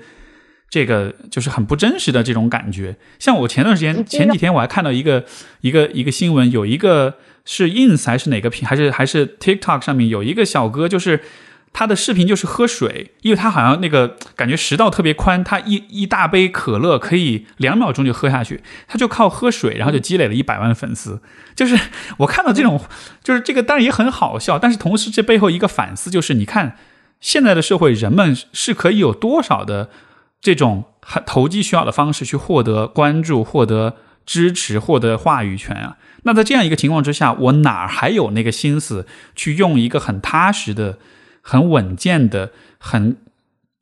[0.70, 2.96] 这个就是很不真实的这种感觉。
[3.18, 5.24] 像我前段时间前几天我还看到一个
[5.60, 11.20] 一个一个新闻，有一个是 ins 还是哪个平还是还是 tiktok 上面有一个小哥就是。
[11.74, 21.22] 他的视频就是喝水，因为他好像那个感觉食道特别宽，他一一大杯可乐可以两秒钟就喝下去，他就靠喝水，然后就积累了一百万粉丝。
[21.54, 21.78] 就是
[22.18, 22.78] 我看到这种，
[23.24, 26.76] 就是这个当然也很好笑，但是同时这背后一个反思就是，你看
[27.20, 29.88] 现在的社会，人们是可以有多少的
[30.42, 30.84] 这种
[31.24, 33.96] 投机取巧的方式去获得关注、获得
[34.26, 35.96] 支持、获得话语权啊？
[36.24, 40.98] 那在这样一个情况之下，我哪还有那个心思去用一个很踏实的？
[41.42, 43.18] 很稳健的、很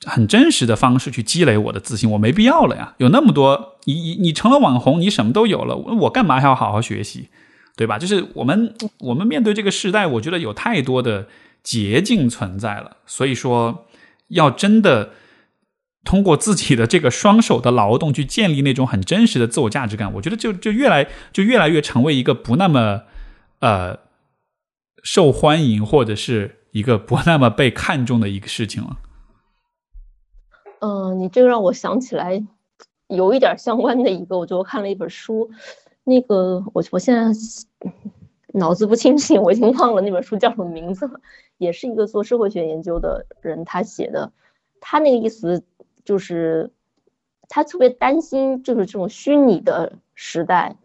[0.05, 2.95] 很真实的方式去积累我的自信，我没必要了呀。
[2.97, 7.29] 有那么多，你你你成了网红，你什么都有了，我干嘛还要好好学习，
[7.77, 7.99] 对吧？
[7.99, 11.29] 就是我们我们面对这个时代，我觉得有太多的
[11.63, 12.97] 捷径存在了。
[13.07, 13.87] 所以说，
[14.29, 15.11] 要真的
[16.03, 23.03] 通过自己的这个双手的劳动去建立那种很真实的自我价值感，我觉得就就越来就越来越成为一个不那么
[23.59, 23.99] 呃
[25.03, 28.97] 受欢迎或者是一个不那么被看重的一个事情了。
[30.81, 32.43] 嗯，你这个让我想起来
[33.09, 35.51] 有一点相关的一个，我就看了一本书，
[36.05, 37.39] 那个我我现在
[38.55, 41.21] 脑子不清醒，我已经忘了那本书叫什么名字了，
[41.59, 44.33] 也是一个做社会学研究的人他写的，
[44.81, 45.63] 他那个意思
[46.05, 46.71] 就是
[47.49, 50.77] 他特别担心就是这种虚拟的时代，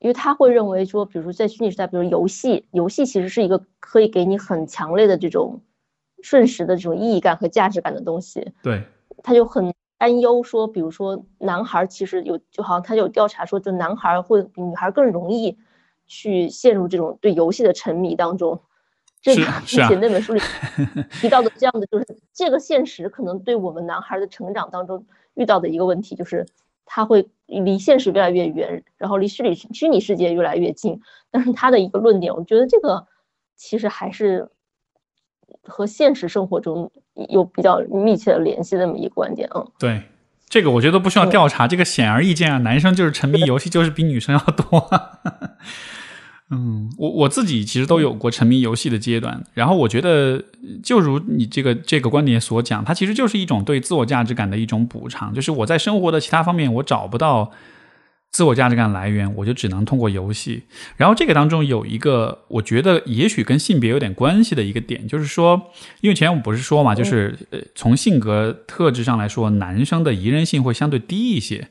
[0.00, 5.60] 因为他会认为说，比如说在虚拟时代，比如游戏，游戏其实是一个可以给你很强烈的这种
[6.22, 8.82] 瞬时的这种意义感和价值感的东西，对。
[9.22, 15.58] 他就很担忧说，比如说男孩其实有，就好像他有调查说，就男孩会比女孩更容易
[16.06, 18.58] 去陷入这种对游戏的沉迷当中。
[19.20, 20.40] 这个而且那本书里
[21.20, 25.04] 提到的这样的，就是这个现实可能对我们男孩的成长当中
[25.34, 26.46] 遇到的一个问题，就是
[26.92, 31.00] 他会离现实越来越远，然后离虚拟虚拟世界越来越近。
[31.30, 33.06] 但是他的一个论点，我觉得这个
[33.54, 34.48] 其实还是。
[35.64, 36.90] 和现实生活中
[37.28, 39.66] 有比较密切的联系的，这么一个观点啊。
[39.78, 40.02] 对，
[40.48, 44.88] 这个我觉得不需要调查，这个显而易见啊，男生就是沉迷游戏，就是比女生要多。
[46.50, 50.44] 嗯，我我自己其实都有过沉迷游戏的阶段，然后我觉得，
[50.82, 57.52] 就如你这个这个观点所讲，它其实就是一种对自我价值感的一种补偿，就是我在生活的其他方面我找不到。
[58.32, 60.62] 自我价值感来源，我就只能通过游戏。
[60.96, 65.60] 然后这个当中有一个，我觉得也许跟性别有点关系的一个点，就是说，
[66.00, 71.70] 因为前面我们不是说嘛，就是呃，从性格特质上来说，男生的宜人性会相对低一些，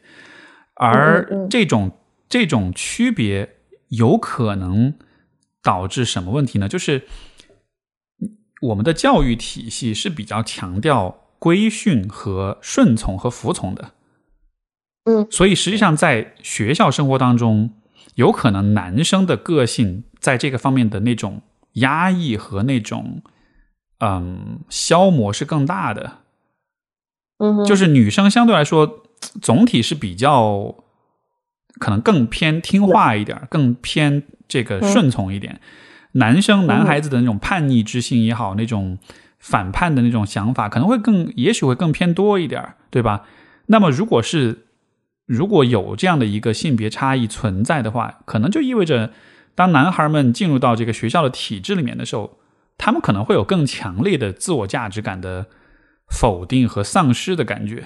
[0.74, 1.92] 而这种
[2.28, 3.48] 这种区别
[3.90, 4.95] 有可能
[5.61, 6.68] 导致什么问题呢？
[6.68, 7.03] 就是
[8.61, 13.91] 我们的教育体系是比较强调规训和顺从和服从的。
[15.06, 17.72] 嗯，所以实际上在学校生活当中，
[18.16, 21.41] 有可能男生的个性在这个方面的那种
[21.74, 23.22] 压抑和那种
[23.99, 26.18] 嗯消磨是更大的。
[27.38, 29.06] 嗯，就是女生相对来说
[29.41, 30.84] 总体是比较
[31.78, 35.62] 可能更偏听话一点，更偏这个顺从一点。
[36.14, 38.98] 男生男孩子的那种叛逆之心也好，那种
[39.38, 43.26] 反叛的那种想法可能会更，也许会更偏多一点，对吧？
[43.68, 44.66] 那么如果是
[45.28, 49.12] 如果有这样的一个性别差异存在的话，可能就意味着，
[49.54, 52.40] 当男孩们进入到这个学校的体制里面的时候，
[52.80, 55.46] 他们可能会有更强烈的自我价值感的
[56.10, 57.84] 否定和丧失的感觉。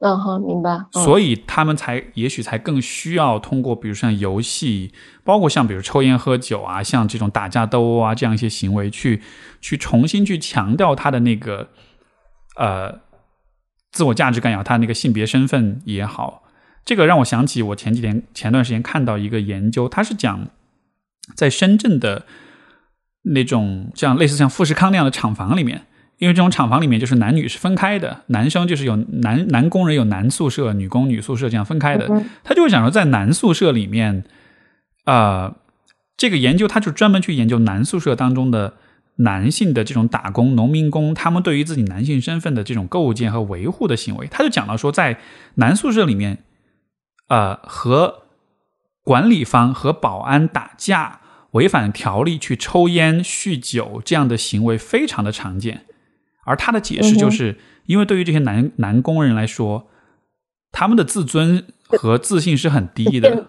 [0.00, 0.84] 嗯，好，明白。
[0.92, 4.92] 所以他们才也许才更需要通过，比如像游戏，
[5.24, 9.22] 包括像比如抽烟喝酒啊，像这种打架斗殴啊这样一些行为，去
[9.60, 11.70] 去重新去强调他的那个
[12.56, 13.00] 呃。
[13.92, 16.44] 自我价值感也好，他那个性别身份也好，
[16.84, 20.46] 这个让我想起我前几天前段时间看到一个研究，他是讲
[21.34, 22.24] 在深圳的
[23.22, 25.88] 那种像类似像富士康那样的厂房里面，
[26.20, 32.08] 因为这种厂房里面就是男女是分开的，男生就是有男男工人有男宿舍，女工女宿舍这样分开的，
[32.44, 34.22] 他就会想说在男宿舍里面，
[35.02, 35.56] 啊，
[36.16, 38.74] 这个研究他就专门去研究男宿舍当中的。
[39.16, 45.18] 男性的这种打工农民工，他们对于自己男性身份的这种构建和维护的行为，他就讲到说，在
[45.56, 46.38] 男宿舍里面，
[47.28, 48.22] 呃，和
[49.04, 51.20] 管理方和保安打架、
[51.50, 55.82] 违反条例去抽烟、酗酒这样的行为非常的常见。
[56.44, 59.88] 而他的解释就是，因为对于这些男男工人来说，
[60.72, 63.30] 他们的自尊和自信是很低的。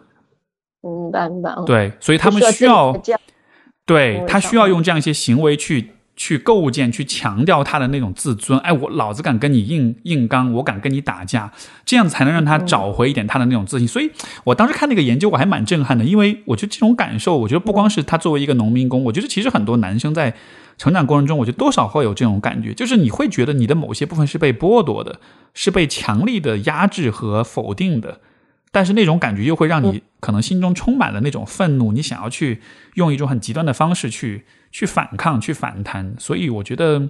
[0.81, 1.55] 明白明白。
[1.65, 3.01] 对，所以他们需要。
[3.84, 5.91] 对他需要用这样一些行为去
[6.22, 8.60] 去构建、去强调他的那种自尊。
[8.60, 11.52] 哎，我老子敢跟你硬硬刚，我敢跟你打架，
[11.84, 13.88] 这样子才能让他找回一点他的那种自信。
[13.88, 14.11] 所以
[14.43, 20.35] 我当时看那个研究，我还蛮震撼的，因为我觉得这种感受，我觉得不光是他作为一个农民工，我觉得其实很多男生在
[20.77, 25.19] 成长过程中，我觉得多少会有这种感觉，就是你会觉得你的某些部分是被剥夺的，
[25.56, 28.19] 是被强力的压制和否定的。
[28.73, 32.61] 但是那种感觉又会让你可能心中充满了那种愤怒，你想要去
[32.93, 36.15] 用一种很极端的方式去去反抗、去反弹。
[36.18, 37.10] 所以我觉得，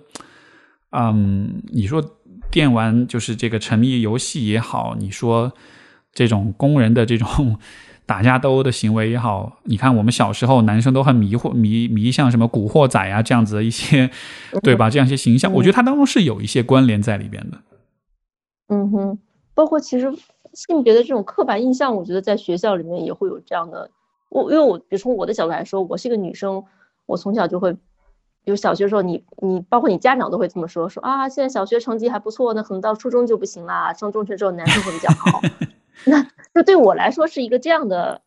[0.92, 2.04] 嗯，你说
[2.50, 5.54] 电玩就是这个沉迷游戏也好，你说
[6.14, 7.58] 这种工人的这种
[8.06, 14.10] 打架斗殴的行为也好，你看我们小时候男生都很迷惑迷迷像什么古惑仔啊这样子的一些，
[14.64, 14.90] 对吧？
[14.90, 17.58] 这样一些形象，我觉得它当中是有一些关联在里边的。
[18.68, 19.20] 嗯哼，
[19.54, 20.12] 包括其实。
[20.54, 23.90] 性别的这种刻板印象，我觉得在学校里面也会有这样的。
[24.28, 26.62] 我因为我比如从我的角度来说，我是一个女生，
[27.06, 27.74] 我从小就会
[28.44, 35.42] 比如小学时候，你你包括你家长都会这么说，说啊，现在小学成绩还不错，那可能到初中就不行啦，上中学之后男生会比较好。
[36.06, 36.24] 那
[36.56, 38.22] 就对我来说是一个这样的，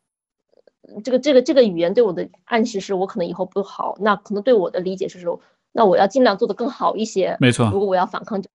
[1.03, 3.97] 这个这个这个语言对我的暗示是我可能以后不好。
[3.99, 5.41] 那可能对我的理解是说，
[5.73, 7.35] 那我要尽量做得更好一些。
[7.41, 7.69] 没错。
[7.71, 8.49] 如果我要反抗这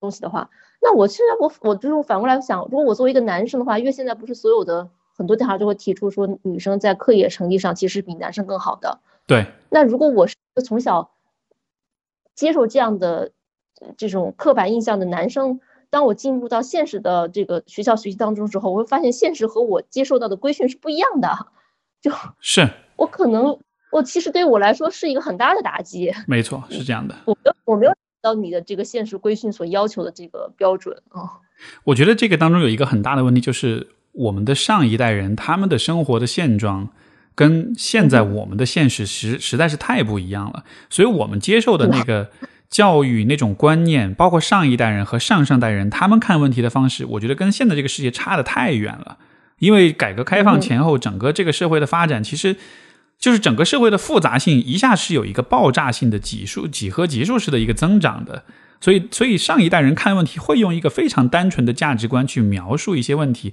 [0.00, 0.50] 东西的话，
[0.82, 8.98] 那我现在我我就是反过来想，如果我作为一个男生的话，因为现在不是所有的很多家长就会提出说，女生在课业成绩上其实比男生更好的。
[9.28, 9.46] 对。
[9.68, 10.34] 那如果我是
[10.64, 11.12] 从小
[12.34, 13.32] 接受这样的
[13.96, 15.60] 这种刻板印象的男生，
[15.90, 21.28] 当我进入到现实的这个学校学习当中之后，我会发现现实和我接受到的规训是不一样的，
[22.00, 22.10] 就
[22.40, 23.58] 是我可能
[23.92, 26.12] 我其实对我来说是一个很大的打击。
[26.26, 27.14] 没错，是这样的。
[27.26, 27.92] 我我没有
[28.22, 31.44] 到你的这个现实规训所要求的这个标准啊。
[31.84, 36.88] 我觉得这个当中有一个很大的问题，就是我们的上一代人他们的生活的现状。
[37.38, 42.32] 跟现在我们的现实实实在是太不一样了，所以我们接受的那个
[42.68, 49.18] 教育那种观念，包括上一代人和上上代人他们看问题的方式，我觉得跟现在这个世界差的太远了。
[49.60, 52.56] 因为改革开放前后，整个这个社会的发展，其实
[53.20, 58.42] 就是整个社会的复杂性一下是有一个爆炸性的几数几何级数式的一个增长的。
[58.80, 63.52] 所以，所以上一代人看问题会用一个非常单纯的价值观去描述一些问题。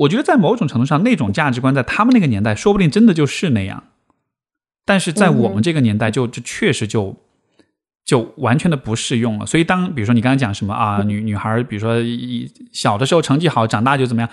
[0.00, 3.84] 我觉得在某种程度上，那种价值观在他们那个年代，说不定真的就是那样。
[4.86, 7.16] 但是在我们这个年代，就就确实就
[8.04, 9.44] 就完全的不适用了。
[9.44, 11.96] 所以，当比如说你刚才讲什么啊，女女孩，比如说
[12.72, 14.30] 小的时候成绩好，长大就怎么样，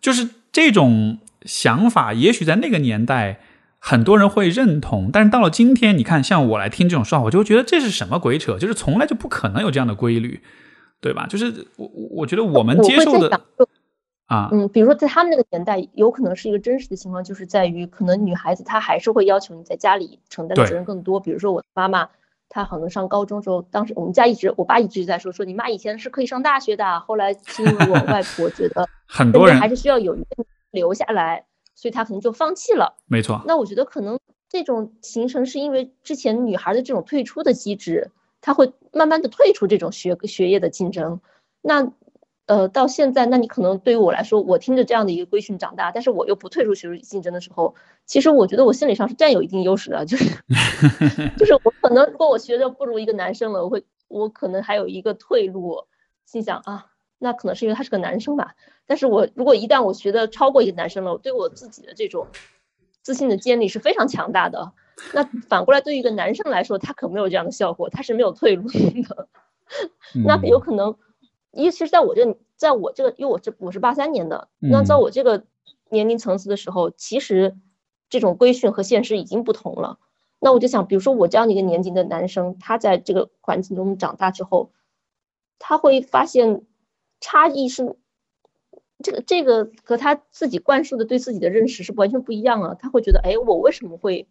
[0.00, 3.40] 就是这种想法，也许在那个年代
[3.78, 5.10] 很多人会认同。
[5.12, 10.40] 但是到了今天，你看，像我来听这种说话，我就觉得这是什么鬼扯，就是从来就不可能有这样的规律，
[11.02, 11.26] 对吧？
[11.26, 13.38] 就是我我觉得我们接受的。
[14.32, 21.20] 啊，嗯，比如说在他们那个年代，有可能是一个真实的情况，就是在于可能女孩子她还是会要求你在家里承担的责任更多。
[21.20, 22.08] 比如说我妈妈，
[22.48, 31.44] 她可能上高中时候，当时我们家一直，我爸一直在说，说你妈以前是可以上大学的，后来是因为我 外婆觉得 很多人还是需要有一个留下来，
[31.74, 32.96] 所以她可能就放弃了。
[33.04, 33.42] 没错。
[33.44, 34.18] 那我觉得可能
[34.48, 38.10] 这种形成是因为之前女孩的这种退出的机制，
[38.40, 41.20] 她会慢慢的退出这种学学业的竞争。
[41.60, 41.92] 那。
[42.52, 47.74] 呃，到现在，那你可能对于我来说，我听着这样的一个规训长大，但是我又不退出学术竞争的时候，
[48.04, 50.26] 其实我觉得我心理上是占有一定优势的，就是
[51.38, 55.86] 就是我可能如果我学的不如一个男生了，我会我可能还有一个退路，
[56.26, 56.88] 心想啊，
[57.18, 58.54] 那可能是因为他是个男生吧。
[58.84, 62.26] 但是我如果一旦我学的超过一个男生了，我对我自己的这种
[63.00, 64.72] 自信的建立是非常强大的。
[65.14, 69.28] 那反过来对于一个男生来说，他可没有这样的效果，他是没有退路的。
[70.26, 70.94] 那有可能。
[71.52, 75.44] 因为其实在我这，在我这个，因为我这我是八三年的，那在我这个
[75.90, 77.56] 年龄层次的时候，其实
[78.08, 79.98] 这种规训和现实已经不同了。
[80.40, 84.72] 那我就想，比如说我这样的一个年纪的男生，他在这个环境中长大之后，
[85.58, 86.62] 他会发现
[87.20, 87.96] 差异是
[89.02, 92.74] 这个这个和他自己灌输的对自己的认识是完全不一样啊。
[92.74, 94.26] 他会觉得，哎，我为什么会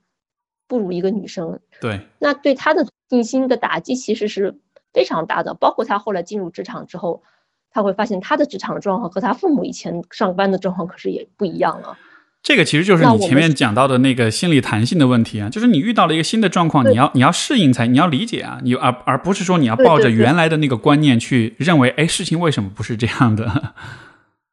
[0.67, 1.59] 不如一个女生？
[1.79, 4.59] 对，那对他的信心的打击其实是。
[4.93, 7.23] 非常大的，包括他后来进入职场之后，
[7.71, 11.97] 他会发现他的职场状况和他父母以前上班的状况可是也不一样了。
[12.43, 23.73] 这个其实就是你前面讲到的那个心理弹性的问题啊，就是你遇到了一个新的状况，你要你要适应才，你要理解啊，你而而不是说你要抱着原来的那个观念去认为，哎，事情为什么不是这样的？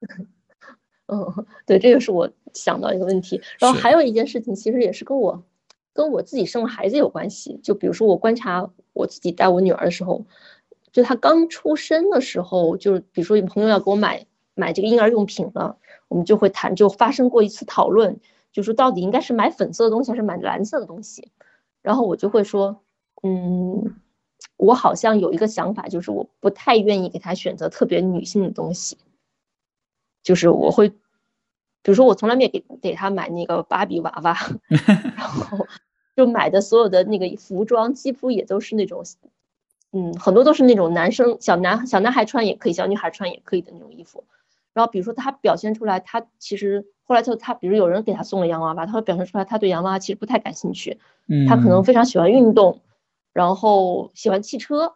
[1.10, 3.40] 嗯，对，这个是我想到一个问题。
[3.58, 5.42] 然后还有一件事情，其实也是跟我。
[5.94, 10.24] 跟我自己生了孩子有关系，就比如说我观察我自己带我女儿的时候，
[10.90, 18.18] 就她刚出生的时候，就是比如说有朋友要给我买买这个婴儿用品了，我们就会谈，就发生过一次讨论，
[18.52, 21.30] 就说到底应该是买粉色的东西还是买蓝色的东西，
[21.80, 22.82] 然后我就会说，
[23.22, 23.94] 嗯，
[24.56, 28.98] 我好像有一个想法，就是我不太愿意给她选择特别女性的东西，
[30.24, 30.96] 就是我会，比
[31.84, 34.36] 如说我从来没给给她买那个芭比娃娃，
[35.16, 35.66] 然后。
[36.18, 39.04] 就买的所有的那个服装，几乎也都是那种，
[39.92, 44.24] 嗯，很多都是那种男生小男小男孩穿也可以，小女孩穿也可以的那种衣服。
[44.72, 50.98] 然后比如说他表现出来，他其实后来就他，比如有人给他送了洋娃娃，他会表现出来他对洋娃娃其实不太感兴趣。
[51.28, 52.80] 嗯，他可能非常喜欢运动，
[53.32, 54.94] 然后喜欢汽车，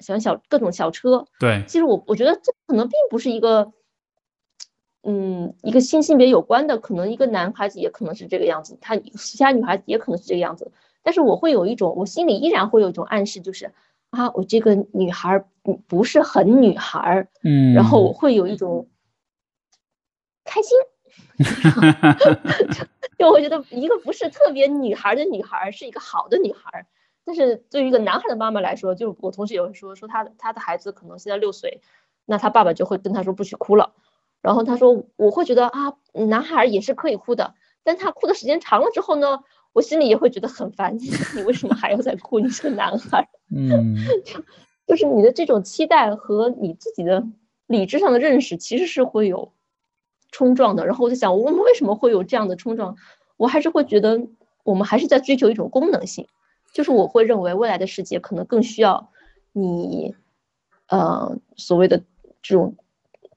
[0.00, 1.24] 喜欢小各种小车。
[1.38, 3.72] 对，其实我我觉得这可能并不是一个。
[5.02, 10.72] 嗯，一个性性别有关的，可能一个男孩子也可能是这个样子，他其他女孩子也可能是这个样子。
[11.02, 13.72] 但是我会有一种，我心里依然会有一种暗示，就是
[14.10, 18.88] 啊，我这个女孩不不是很女孩，嗯，然后我会有一种
[20.44, 20.76] 开心，
[23.16, 26.86] 就我觉得一个不是特别女孩的女孩是一个好的女孩，
[27.24, 31.80] 但是对于一个男孩的妈妈来说，就我同事也会说，说他他的孩子可能现在六岁，
[32.26, 33.94] 那他爸爸就会跟他说不许哭了。
[34.40, 39.40] 然后他说我会觉得啊，男孩也是可以哭的，但他哭的时间长了之后呢，
[39.72, 40.96] 我心里也会觉得很烦。
[41.36, 42.38] 你为什么还要再哭？
[42.40, 43.28] 你是个男孩。
[43.54, 43.96] 嗯，
[44.86, 47.26] 就是你的这种期待和你自己的
[47.66, 49.52] 理智上的认识其实是会有
[50.30, 50.86] 冲撞的。
[50.86, 52.96] 然后我就想，我们为什么会有这样的冲撞？
[53.36, 54.26] 我还是会觉得
[54.64, 56.26] 我们还是在追求一种功能性。
[56.74, 59.10] 就是我会认为未来的世界可能更需要
[59.52, 60.14] 你，
[60.88, 62.02] 呃，所谓的
[62.42, 62.76] 这种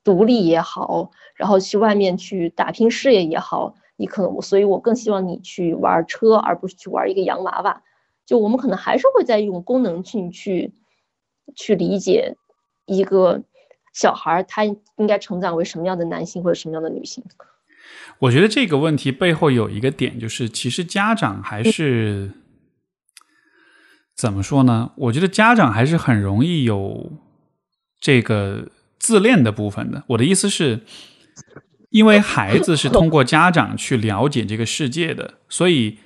[0.03, 7.83] 独立也好，然后去外面去打拼事业也好，你可能，所以我更希望你去玩车，而不是去玩一个洋娃娃。
[8.25, 10.73] 就我们可能还是会在用功能性去
[11.55, 12.35] 去理解
[12.85, 13.43] 一个
[13.93, 17.23] 小孩他应该成长为什么样的男性或者什么样的女性。
[18.19, 22.31] 我觉得这个问题背后有一个点，就是其实家长还是。
[24.13, 24.91] 怎么说呢？
[24.97, 27.11] 我觉得家长还是很容易有
[27.99, 28.69] 这个
[29.01, 30.03] 自恋的部分的。
[30.05, 30.79] 我的意思是，
[31.89, 35.97] 因为孩子是通过家长去了解这个世界的，所以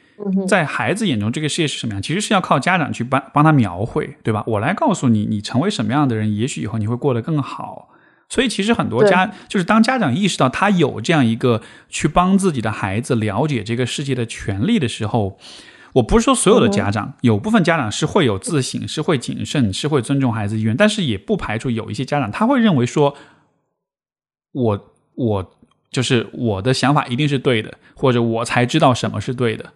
[0.47, 4.41] 在孩子眼中，这个世界是什么样，其实是要靠家长去帮帮他描绘，对吧？
[4.47, 7.89] 我来告诉你，你成为什么样的人，也许以后你会过得更好。
[8.29, 15.37] 所以，其实很多家就是当家长意识到他有这样一个去帮自己的孩子了解这个世界的权利的时候。
[15.95, 23.15] 我不是说所有的家长，有部分家长是会有自省，是会谨慎，是会尊重孩子意愿，但是也不排除有一些家长他会认为说，
[24.51, 25.57] 我我
[25.89, 29.71] 就是我的想法一定是对的，或者我才知道什么是对的。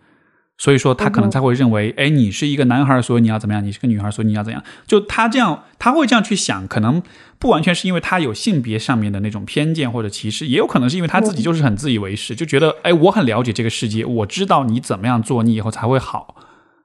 [0.60, 3.64] 所以说，他可能才会认为，哎，你是一个男孩，所以你要怎么样？
[3.66, 4.62] 你是个女孩，所以你要怎样？
[4.86, 7.02] 就他这样，他会这样去想，可能
[7.40, 16.36] 不完全是因为他有性别上面的那种偏见或者歧视，也有可能是因为他自己就是很自以为是，就觉得，哎，我很了解这个世界，我知道你怎么样做，你以后才会好。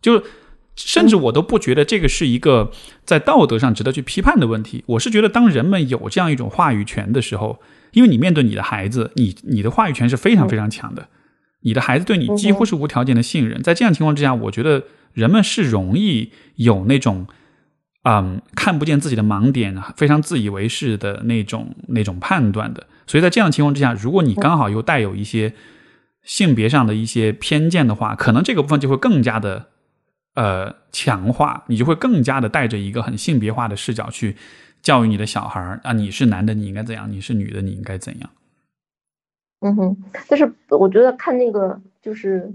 [0.00, 0.22] 就
[0.76, 2.70] 甚至我都不觉得这个是一个
[3.04, 4.84] 在道德上值得去批判的问题。
[4.86, 7.58] 我是觉得，当人们有这样一种话语权的时候，
[7.90, 11.08] 因为你面对你的孩子，你你的话语权是非常非常强的。
[11.64, 17.26] 你的孩子对你几乎是无条件的信任，在这样情况之下，我觉得人们是容易有那种，
[18.02, 22.86] 嗯，看不见自己的盲点，非常自以为是的那种那种判断的。
[23.06, 25.54] 所以在这样的情况之下，如果你刚好又带有一些
[26.22, 29.66] 性别上的一些偏见的话，可能这个部分就会更加的
[30.34, 34.36] 呃强化，你就会更加的带着一个很性别化的视角去
[34.82, 38.30] 教育你的小孩啊，你是男的你应该怎样，你是女的你应该怎样。
[39.60, 39.96] 嗯哼，
[40.28, 42.52] 但是我觉得看那个就是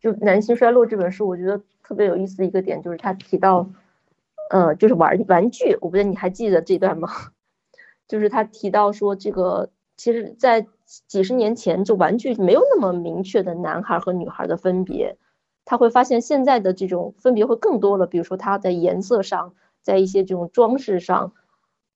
[0.00, 3.68] 就《男性衰落》这本书，我觉得特别有意思的一个点就是他提到，
[4.50, 7.08] 呃，就是玩玩具，我不知道你还记得这段吗？
[8.06, 10.66] 就是他提到说，这个其实，在
[11.08, 15.16] 几十年前，就玩具没有那么明确的男孩和女孩的分别，
[15.64, 21.32] 他会发现现在的这种分别会更多了，比如说它在颜色上，在一些这种装饰上，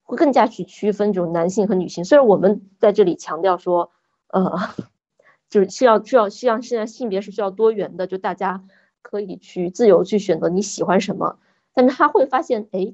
[0.03, 2.03] 会更加去区分这种男性和女性。
[2.03, 3.91] 虽然我们在这里强调说。
[4.31, 4.57] 呃，
[5.49, 8.63] 就是需要需要需要现在性别是需要多元的，就大家
[9.01, 11.39] 可以去自由去选择你喜欢什么。
[11.73, 12.93] 但是他会发现，哎，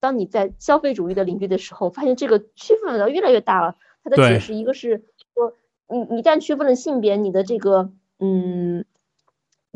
[0.00, 3.76] 当你在消费主义的领域的时候，发现这个区分的越来越大了。
[4.04, 5.04] 他的解释一个是
[5.34, 5.54] 说，
[5.88, 8.84] 你一旦区分了性别，你的这个嗯，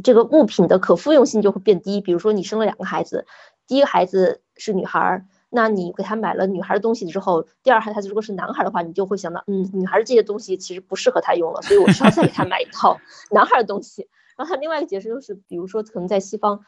[0.03, 2.01] 这个物品的可复用性就会变低。
[2.01, 3.27] 比如说你生了两个孩子，
[3.67, 5.27] 第一个孩子是女孩儿。
[5.55, 12.99] 那你给他买了女孩的东西之后，第二孩子如果是男孩的话，你就会想到，嗯，女孩这些东西其实不适合他用了，所以我需要再给他买一套
[13.31, 14.09] 男孩的东西。
[14.35, 16.65] 然后他另外一个解释就是，比如说可能在西方，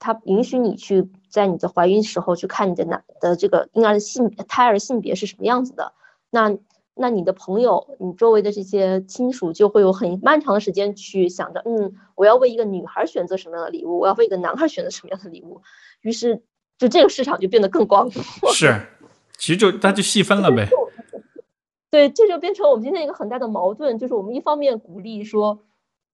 [0.00, 5.92] 他允许你去在你的怀孕时候去看你的男的这个婴儿的性胎儿性别是什么样子的。
[6.28, 6.58] 那
[6.96, 15.62] 那你的朋友，你周围的这些亲属就会有很漫长的时间去想着，嗯，我要为一个女孩选择什么样的礼物，我要为一个男孩选择什么样的礼物。
[16.00, 16.42] 于是。
[16.78, 18.80] 就这个市场就变得更广阔，是，
[19.38, 20.68] 其实就它就细分了呗。
[21.90, 25.64] 对，这就变成我们今天一个很大的矛盾，就是我们一方面鼓励说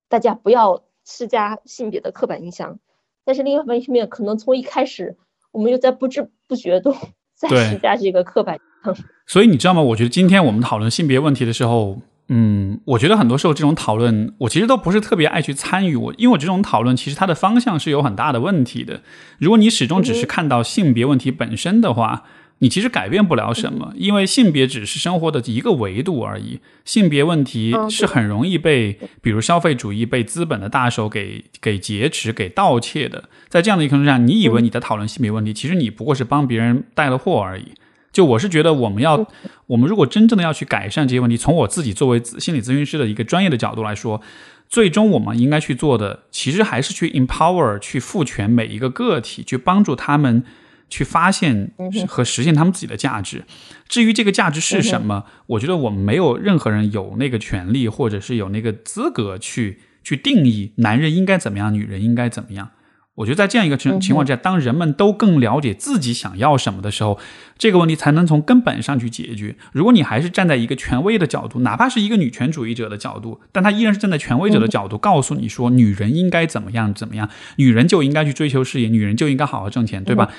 [0.09, 2.79] 大家不要施加性别的刻板印象，
[3.25, 5.17] 但是另一方面，可能从一开始
[5.51, 6.97] 我们又在不知不觉中
[7.35, 9.05] 在施加这个刻板印象。
[9.27, 9.83] 所以你知道吗？
[9.83, 11.99] 我觉得今天我们讨论性别问题的时候。
[12.29, 15.97] 嗯，我觉得很多时候这种讨论，我其实都不是特别爱去参与。
[15.97, 19.03] 我因为我这种讨论，其实它的方向是有很大的问题的。
[19.39, 22.25] 如果你始终只是看到性别问题本身的话，
[22.61, 26.61] 你其实改变不了什么，因为性别只是生活的一个维度而已。
[26.85, 33.25] 性别问题是很容易被，比如消费主义被资本的大手给给劫持、给盗窃的。
[33.49, 37.73] 在这样的一个情况下，你以为你在讨论性别问题，其实你不过是帮别人带了货而已。
[38.13, 39.27] 就我是觉得，我们要，
[39.67, 44.21] 我们如果真正的要去改善这些问题，从我自己作为心理咨询师的一个专业的角度来说，
[44.69, 50.45] 最终我们应该去做的，其实还是去 empower，去赋权每一个个体，去帮助他们
[50.91, 51.73] 去发现
[52.07, 53.45] 和实现他们自己的价值。
[53.89, 62.71] 至于这个价值是什么，我觉得我们没有任何人有那个权利，或者是有那个资格去去定义男人应该怎么样，女人应该怎么样。
[63.15, 67.19] 我觉得在这样一个情情况之下，当人们都更了解自己想要什么的时候，
[67.59, 69.55] 这个问题才能从根本上去解决。
[69.73, 80.33] 如果你还是站在一个权威的角度，哪怕是一个女权主义者的角度，但她依然是站在权威者的角度，告诉你说女人应该怎么样怎么样，女人就应该去追求事业，女人就应该好好挣钱，对吧？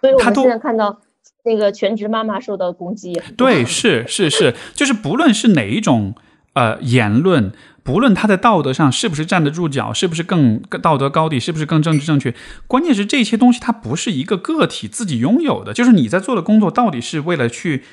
[0.00, 1.00] 所以我们现在看到
[1.44, 6.16] 那个全职妈妈受到攻击，对，是是是，就是不论是哪一种
[6.54, 7.52] 呃言论。
[7.86, 12.34] 不论他在道德上是不是站得住脚，是不是更道德高地，是不是更政治正确，
[12.66, 15.72] 关键是这些东西它不是一个个体自己拥有的。
[15.72, 17.84] 就是你在做的工作到底是为了去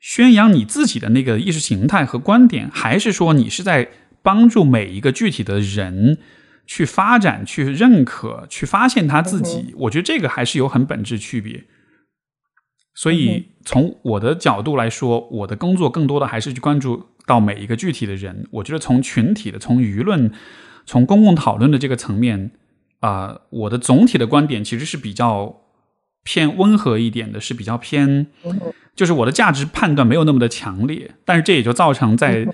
[0.00, 3.88] 宣扬你自己的那个意识形态和观点，还是说你是在
[4.20, 6.18] 帮助每一个具体的人
[6.66, 9.72] 去发展、去认可、去发现他自己？
[9.78, 11.64] 我觉得这个还是有很本质区别。
[12.96, 17.06] 所以从我的角度来说，我的工作更多的还是去关注。
[17.26, 20.30] 到每一个具体的人，我觉得从群体的、从舆论、
[20.86, 22.52] 从公共讨论的这个层面，
[23.00, 25.62] 啊，我的总体的观点其实是比较
[26.22, 28.28] 偏温和一点的，是比较偏，
[28.94, 31.10] 就是我的价值判断没有那么的强烈。
[31.24, 32.46] 但是这也就造成在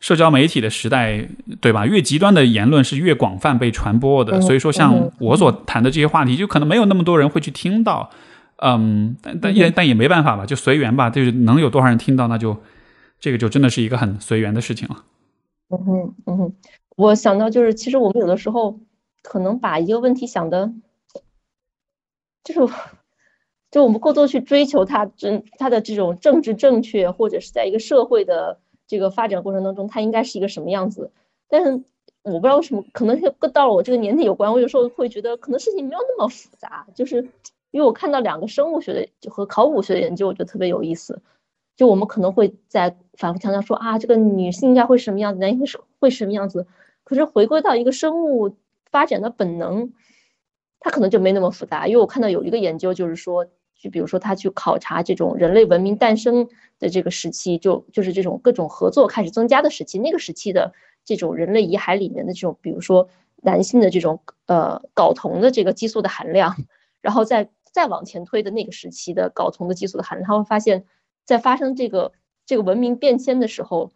[0.00, 1.28] 社交媒体的时代，
[1.60, 1.86] 对吧？
[1.86, 4.40] 越极端的言论是越广泛被传播的。
[4.40, 8.10] 所以说，像我所谈的这些话题，就可能没有那么多人会去听到。
[8.56, 11.08] 嗯，但但也但也没办法吧，就随缘吧。
[11.08, 12.60] 就是能有多少人听到，那就。
[13.18, 15.04] 这个就真的是一个很随缘的事情了。
[15.68, 16.54] 嗯哼，嗯哼，
[16.96, 18.78] 我想到就是，其实我们有的时候
[19.22, 20.72] 可能把一个问题想的，
[22.44, 22.74] 就是，
[23.72, 31.10] 就我们过多去追求它真它的这种政治正确，或者是在一个社会的这个发展过程当中，它应该是一个什么样子。
[31.48, 31.82] 但是
[32.22, 36.86] 我不知道为什么，可能跟到了我这个年纪有关，我有时候会觉得可能事情没有那么复杂。
[36.94, 37.28] 就是
[37.72, 41.20] 因为我看到两个生物学的就和考古学的研究，我觉得特别有意思。
[41.76, 46.66] 就我们可能会在反复强调说啊，这个女性应该会什么样子，男性是会什么样子。
[47.04, 48.56] 可是回归到一个生物
[48.90, 49.92] 发展的本能，
[50.80, 51.86] 它可能就没那么复杂。
[51.86, 53.44] 因为我看到有一个研究，就是说，
[53.78, 56.48] 就比如说他去考察这种人类文明诞生
[56.78, 60.72] 的这个时期，就就是这种各种合作开始增加的时期，那个时期的
[61.04, 63.08] 这种人类遗骸里面的这种，比如说
[63.42, 66.56] 男性的这种呃睾酮的这个激素的含量，
[67.02, 70.86] 然后再再往前推的那个时期的睾酮的激素的含量，他会发现。
[71.26, 72.12] 在发生这个
[72.46, 73.92] 这个文明变迁的时候，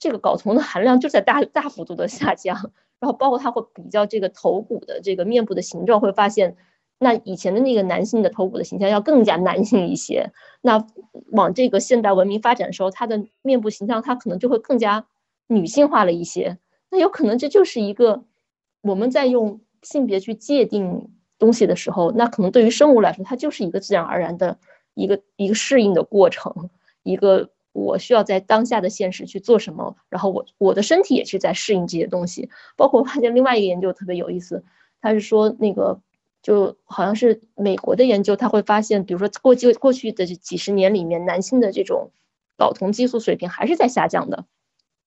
[0.00, 2.72] 这个睾酮的含量就在大大幅度的下降。
[2.98, 6.56] 然后包括他会比较这个头骨的这个面部的形状，会发现
[7.00, 10.30] 那以前的那个男性的头骨的形象要更加男性一些。
[10.60, 10.86] 那
[11.32, 15.04] 往这个现代文明发展的时候，他的面部形象他可能就会更加
[15.48, 16.58] 女性化了一些。
[16.90, 18.22] 那有可能这就是一个
[18.82, 24.58] 我们在用性别去界定东西的时候，那可能对于生物来说，它就是一个自然而然的。
[24.94, 26.70] 一个一个适应的过程，
[27.02, 32.50] 一个我需要在当下的现实去做什么，然后我我的身体也是在适应这些东西。
[32.76, 34.62] 包括我发现另外一个研究特别有意思，
[35.00, 36.00] 他是说那个
[36.42, 42.10] 就好像是美国的研究，他会发现，比如说过去过去的几十年里面，男性的这种
[42.58, 44.44] 睾酮激素水平还是在下降的。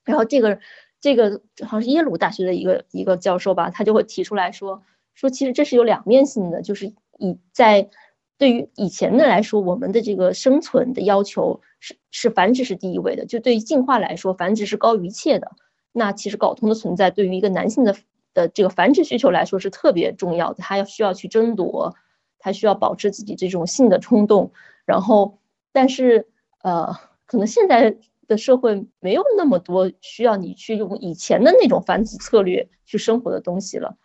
[0.04, 0.60] 然后这个
[1.00, 4.82] 这个好像是耶鲁大学的一个一个教授吧，他就会提出来说
[5.14, 7.92] 说其实这是有两面性的，就是以在。
[8.38, 13.26] 对于以前的来说，我们的这个生存的要求是是繁殖是第一位的。
[13.26, 15.52] 就对于进化来说，繁殖是高于一切的。
[15.94, 17.96] 那其实睾酮的存在对于一个男性的
[18.34, 20.56] 的这个繁殖需求来说是特别重要的。
[20.60, 21.96] 他要需要去争夺，
[22.38, 24.52] 他需要保持自己这种性的冲动。
[24.86, 25.40] 然后，
[25.72, 26.28] 但是
[26.62, 26.94] 呃，
[27.26, 27.98] 可能现在
[28.28, 33.96] 的社会没有那么多需要你去用以前的那种繁殖策略去生活的东西了。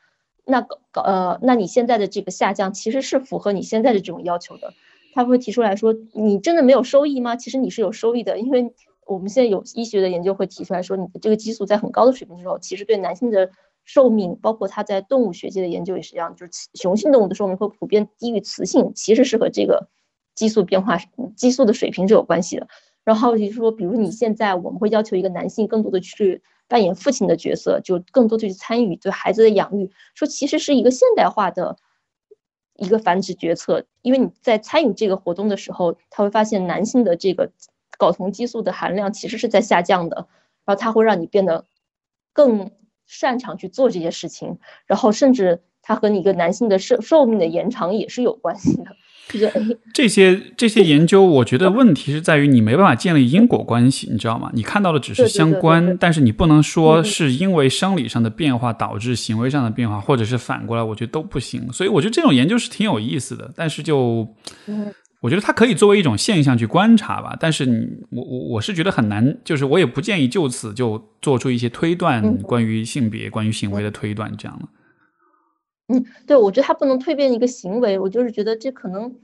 [0.51, 4.75] 那个呃，那你现在的这个下降其实是符合你现在的这种要求的。
[5.13, 7.35] 他会提出来说，你真的没有收益吗？
[7.35, 8.73] 其实你是有收益的，因为
[9.07, 13.51] 我们现在有医学的研究会提出来说，你的这个激素在很高的水平之后，其实对男性的
[13.85, 19.89] 寿命，包括他在动物学界的研究也是一样，就是雄性动物的寿命会普遍低于雌性，其实是和这个
[20.37, 20.99] 激素变化、
[21.37, 22.69] 激素的水平是有关系的。
[23.03, 26.43] 然后就是说，比如你现在我们会要求一个男性更多的去。
[26.71, 31.77] 扮演父亲的角色，就更多的去参与对孩子的养育，说其实是一个现代化的
[32.77, 33.85] 一个繁殖决策。
[34.03, 37.51] 因为你在参与这个活动的时候，他会发现男性的这个
[37.99, 40.29] 睾酮激素的含量其实是在下降的，
[40.65, 41.67] 然后他会让你变得
[42.33, 42.71] 更
[43.05, 48.97] 擅长去做这些事情，然后甚至他和你一个男性的寿寿命的延长也是有关系的。
[49.93, 54.51] 这些这些研究，我觉得问题是在于你没办法建立因果关系，你知道吗？
[54.55, 61.73] 你看到的只是相关，对但是你不能说是因为生理上的变化导致行为上的变化，或者是反过来，我觉得都不行。
[61.73, 64.27] 所以我觉得这种研究是挺有意思的，但是就
[64.67, 67.37] 嗯我觉得它可以作为一种现象去观察吧。
[67.39, 74.67] 但是你我我我是觉得很难，就是我也不建议就此就做出一些推断，嗯关于性别、关于行为的推断这样的。
[75.93, 79.17] 嗯，对，我觉得它不能蜕变一个行为，我就是觉得这可能，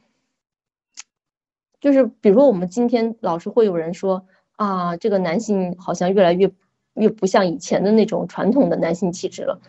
[1.80, 4.26] 就是比如说我们今天老是会有人说
[4.56, 6.50] 啊，这个男性好像越来越
[6.94, 9.60] 越不像以前的那种传统的男性气质了，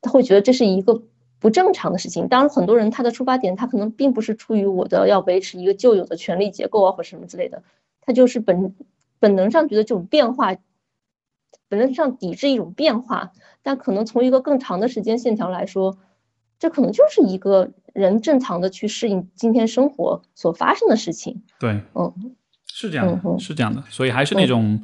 [0.00, 1.02] 他会觉得这是一个
[1.38, 2.28] 不正常的事情。
[2.28, 7.62] 当然，很多人他的出发点他可能并不是出于我的要维持一个旧有的权力结构啊或什么之类的，
[8.00, 8.74] 他就是本
[9.18, 10.56] 本能上觉得这种变化，
[11.68, 15.98] 本能上抵制一种变化，但可能从一个更长的时间线条来说。
[16.58, 21.42] 这可能就是一个人正常的去适应今天生活所发生的事情。
[21.58, 22.12] 对，嗯，
[22.66, 24.82] 是这样的，嗯是这样的，所以还是那种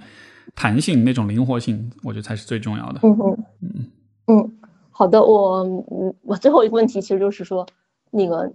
[0.54, 3.00] 弹性、那种灵活性，我觉得才是最重要的。
[3.02, 3.90] 嗯哼，嗯
[4.26, 4.58] 嗯，
[4.90, 7.66] 好的，我嗯我最后一个问题其实就是说，
[8.10, 8.52] 那个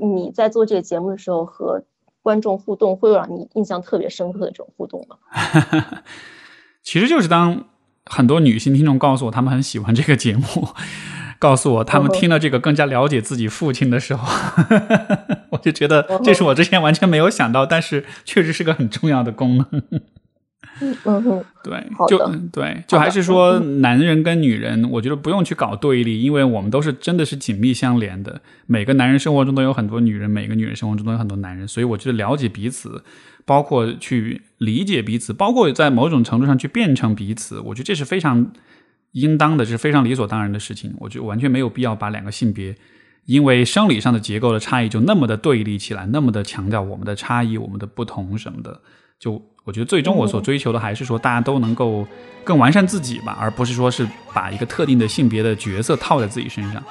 [0.00, 1.84] 你在做这个节目的时候和
[2.22, 5.16] 观众互动，会有让你印象特别深刻的这种互动吗？
[6.82, 7.64] 其实就是当
[8.06, 10.44] 很多女性听众告诉我他们很喜欢这个节目，
[11.44, 14.26] 告诉我他们听了这个更加了解自己父亲的时候，
[15.52, 19.66] 我就觉得这是我之前完全没有想到，但是确实是个很重要的功能。
[21.04, 22.18] 嗯哼，对，就
[22.50, 28.40] 对，就还是说男人跟女人，我觉得不用去搞对立，因为我们都是真的是紧密相连的。
[28.66, 33.04] 每个男人生活中都有很多女人，每个女人生活中都有很多男人，所以我觉得了解彼此，
[33.44, 38.50] 包括去理解彼此，包括在某种程度上去变成彼此，我觉得这是非常
[39.14, 40.94] 应当的，是非常理所当然的事情。
[40.98, 42.76] 我觉得完全没有必要把两个性别。
[43.26, 48.78] 因为生理上的结构的差异就那么的对立起来，那么的强调我们的差异、我们的不同什么的，
[49.18, 52.06] 就我觉得最终我所追求的还是说大家都能够
[52.44, 56.82] 更完善自己吧，而不是说是把一个特定的性别的角色套在自己身上。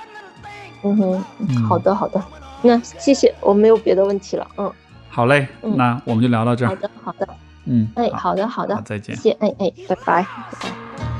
[0.83, 2.19] 嗯哼，嗯好的好的，
[2.63, 4.47] 那谢谢，我没有别的问题了。
[4.57, 4.73] 嗯，
[5.09, 6.69] 好嘞，嗯那我们就聊到这儿。
[6.69, 7.29] 好的好的，
[7.65, 9.29] 嗯，哎，好，好的好的好，再见谢。
[9.29, 10.25] 谢，哎哎，拜拜拜
[10.63, 11.12] 拜。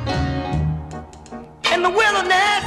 [1.74, 2.66] In the wilderness.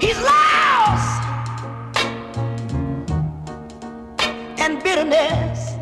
[0.00, 1.22] He's lost
[4.58, 5.79] and bitterness.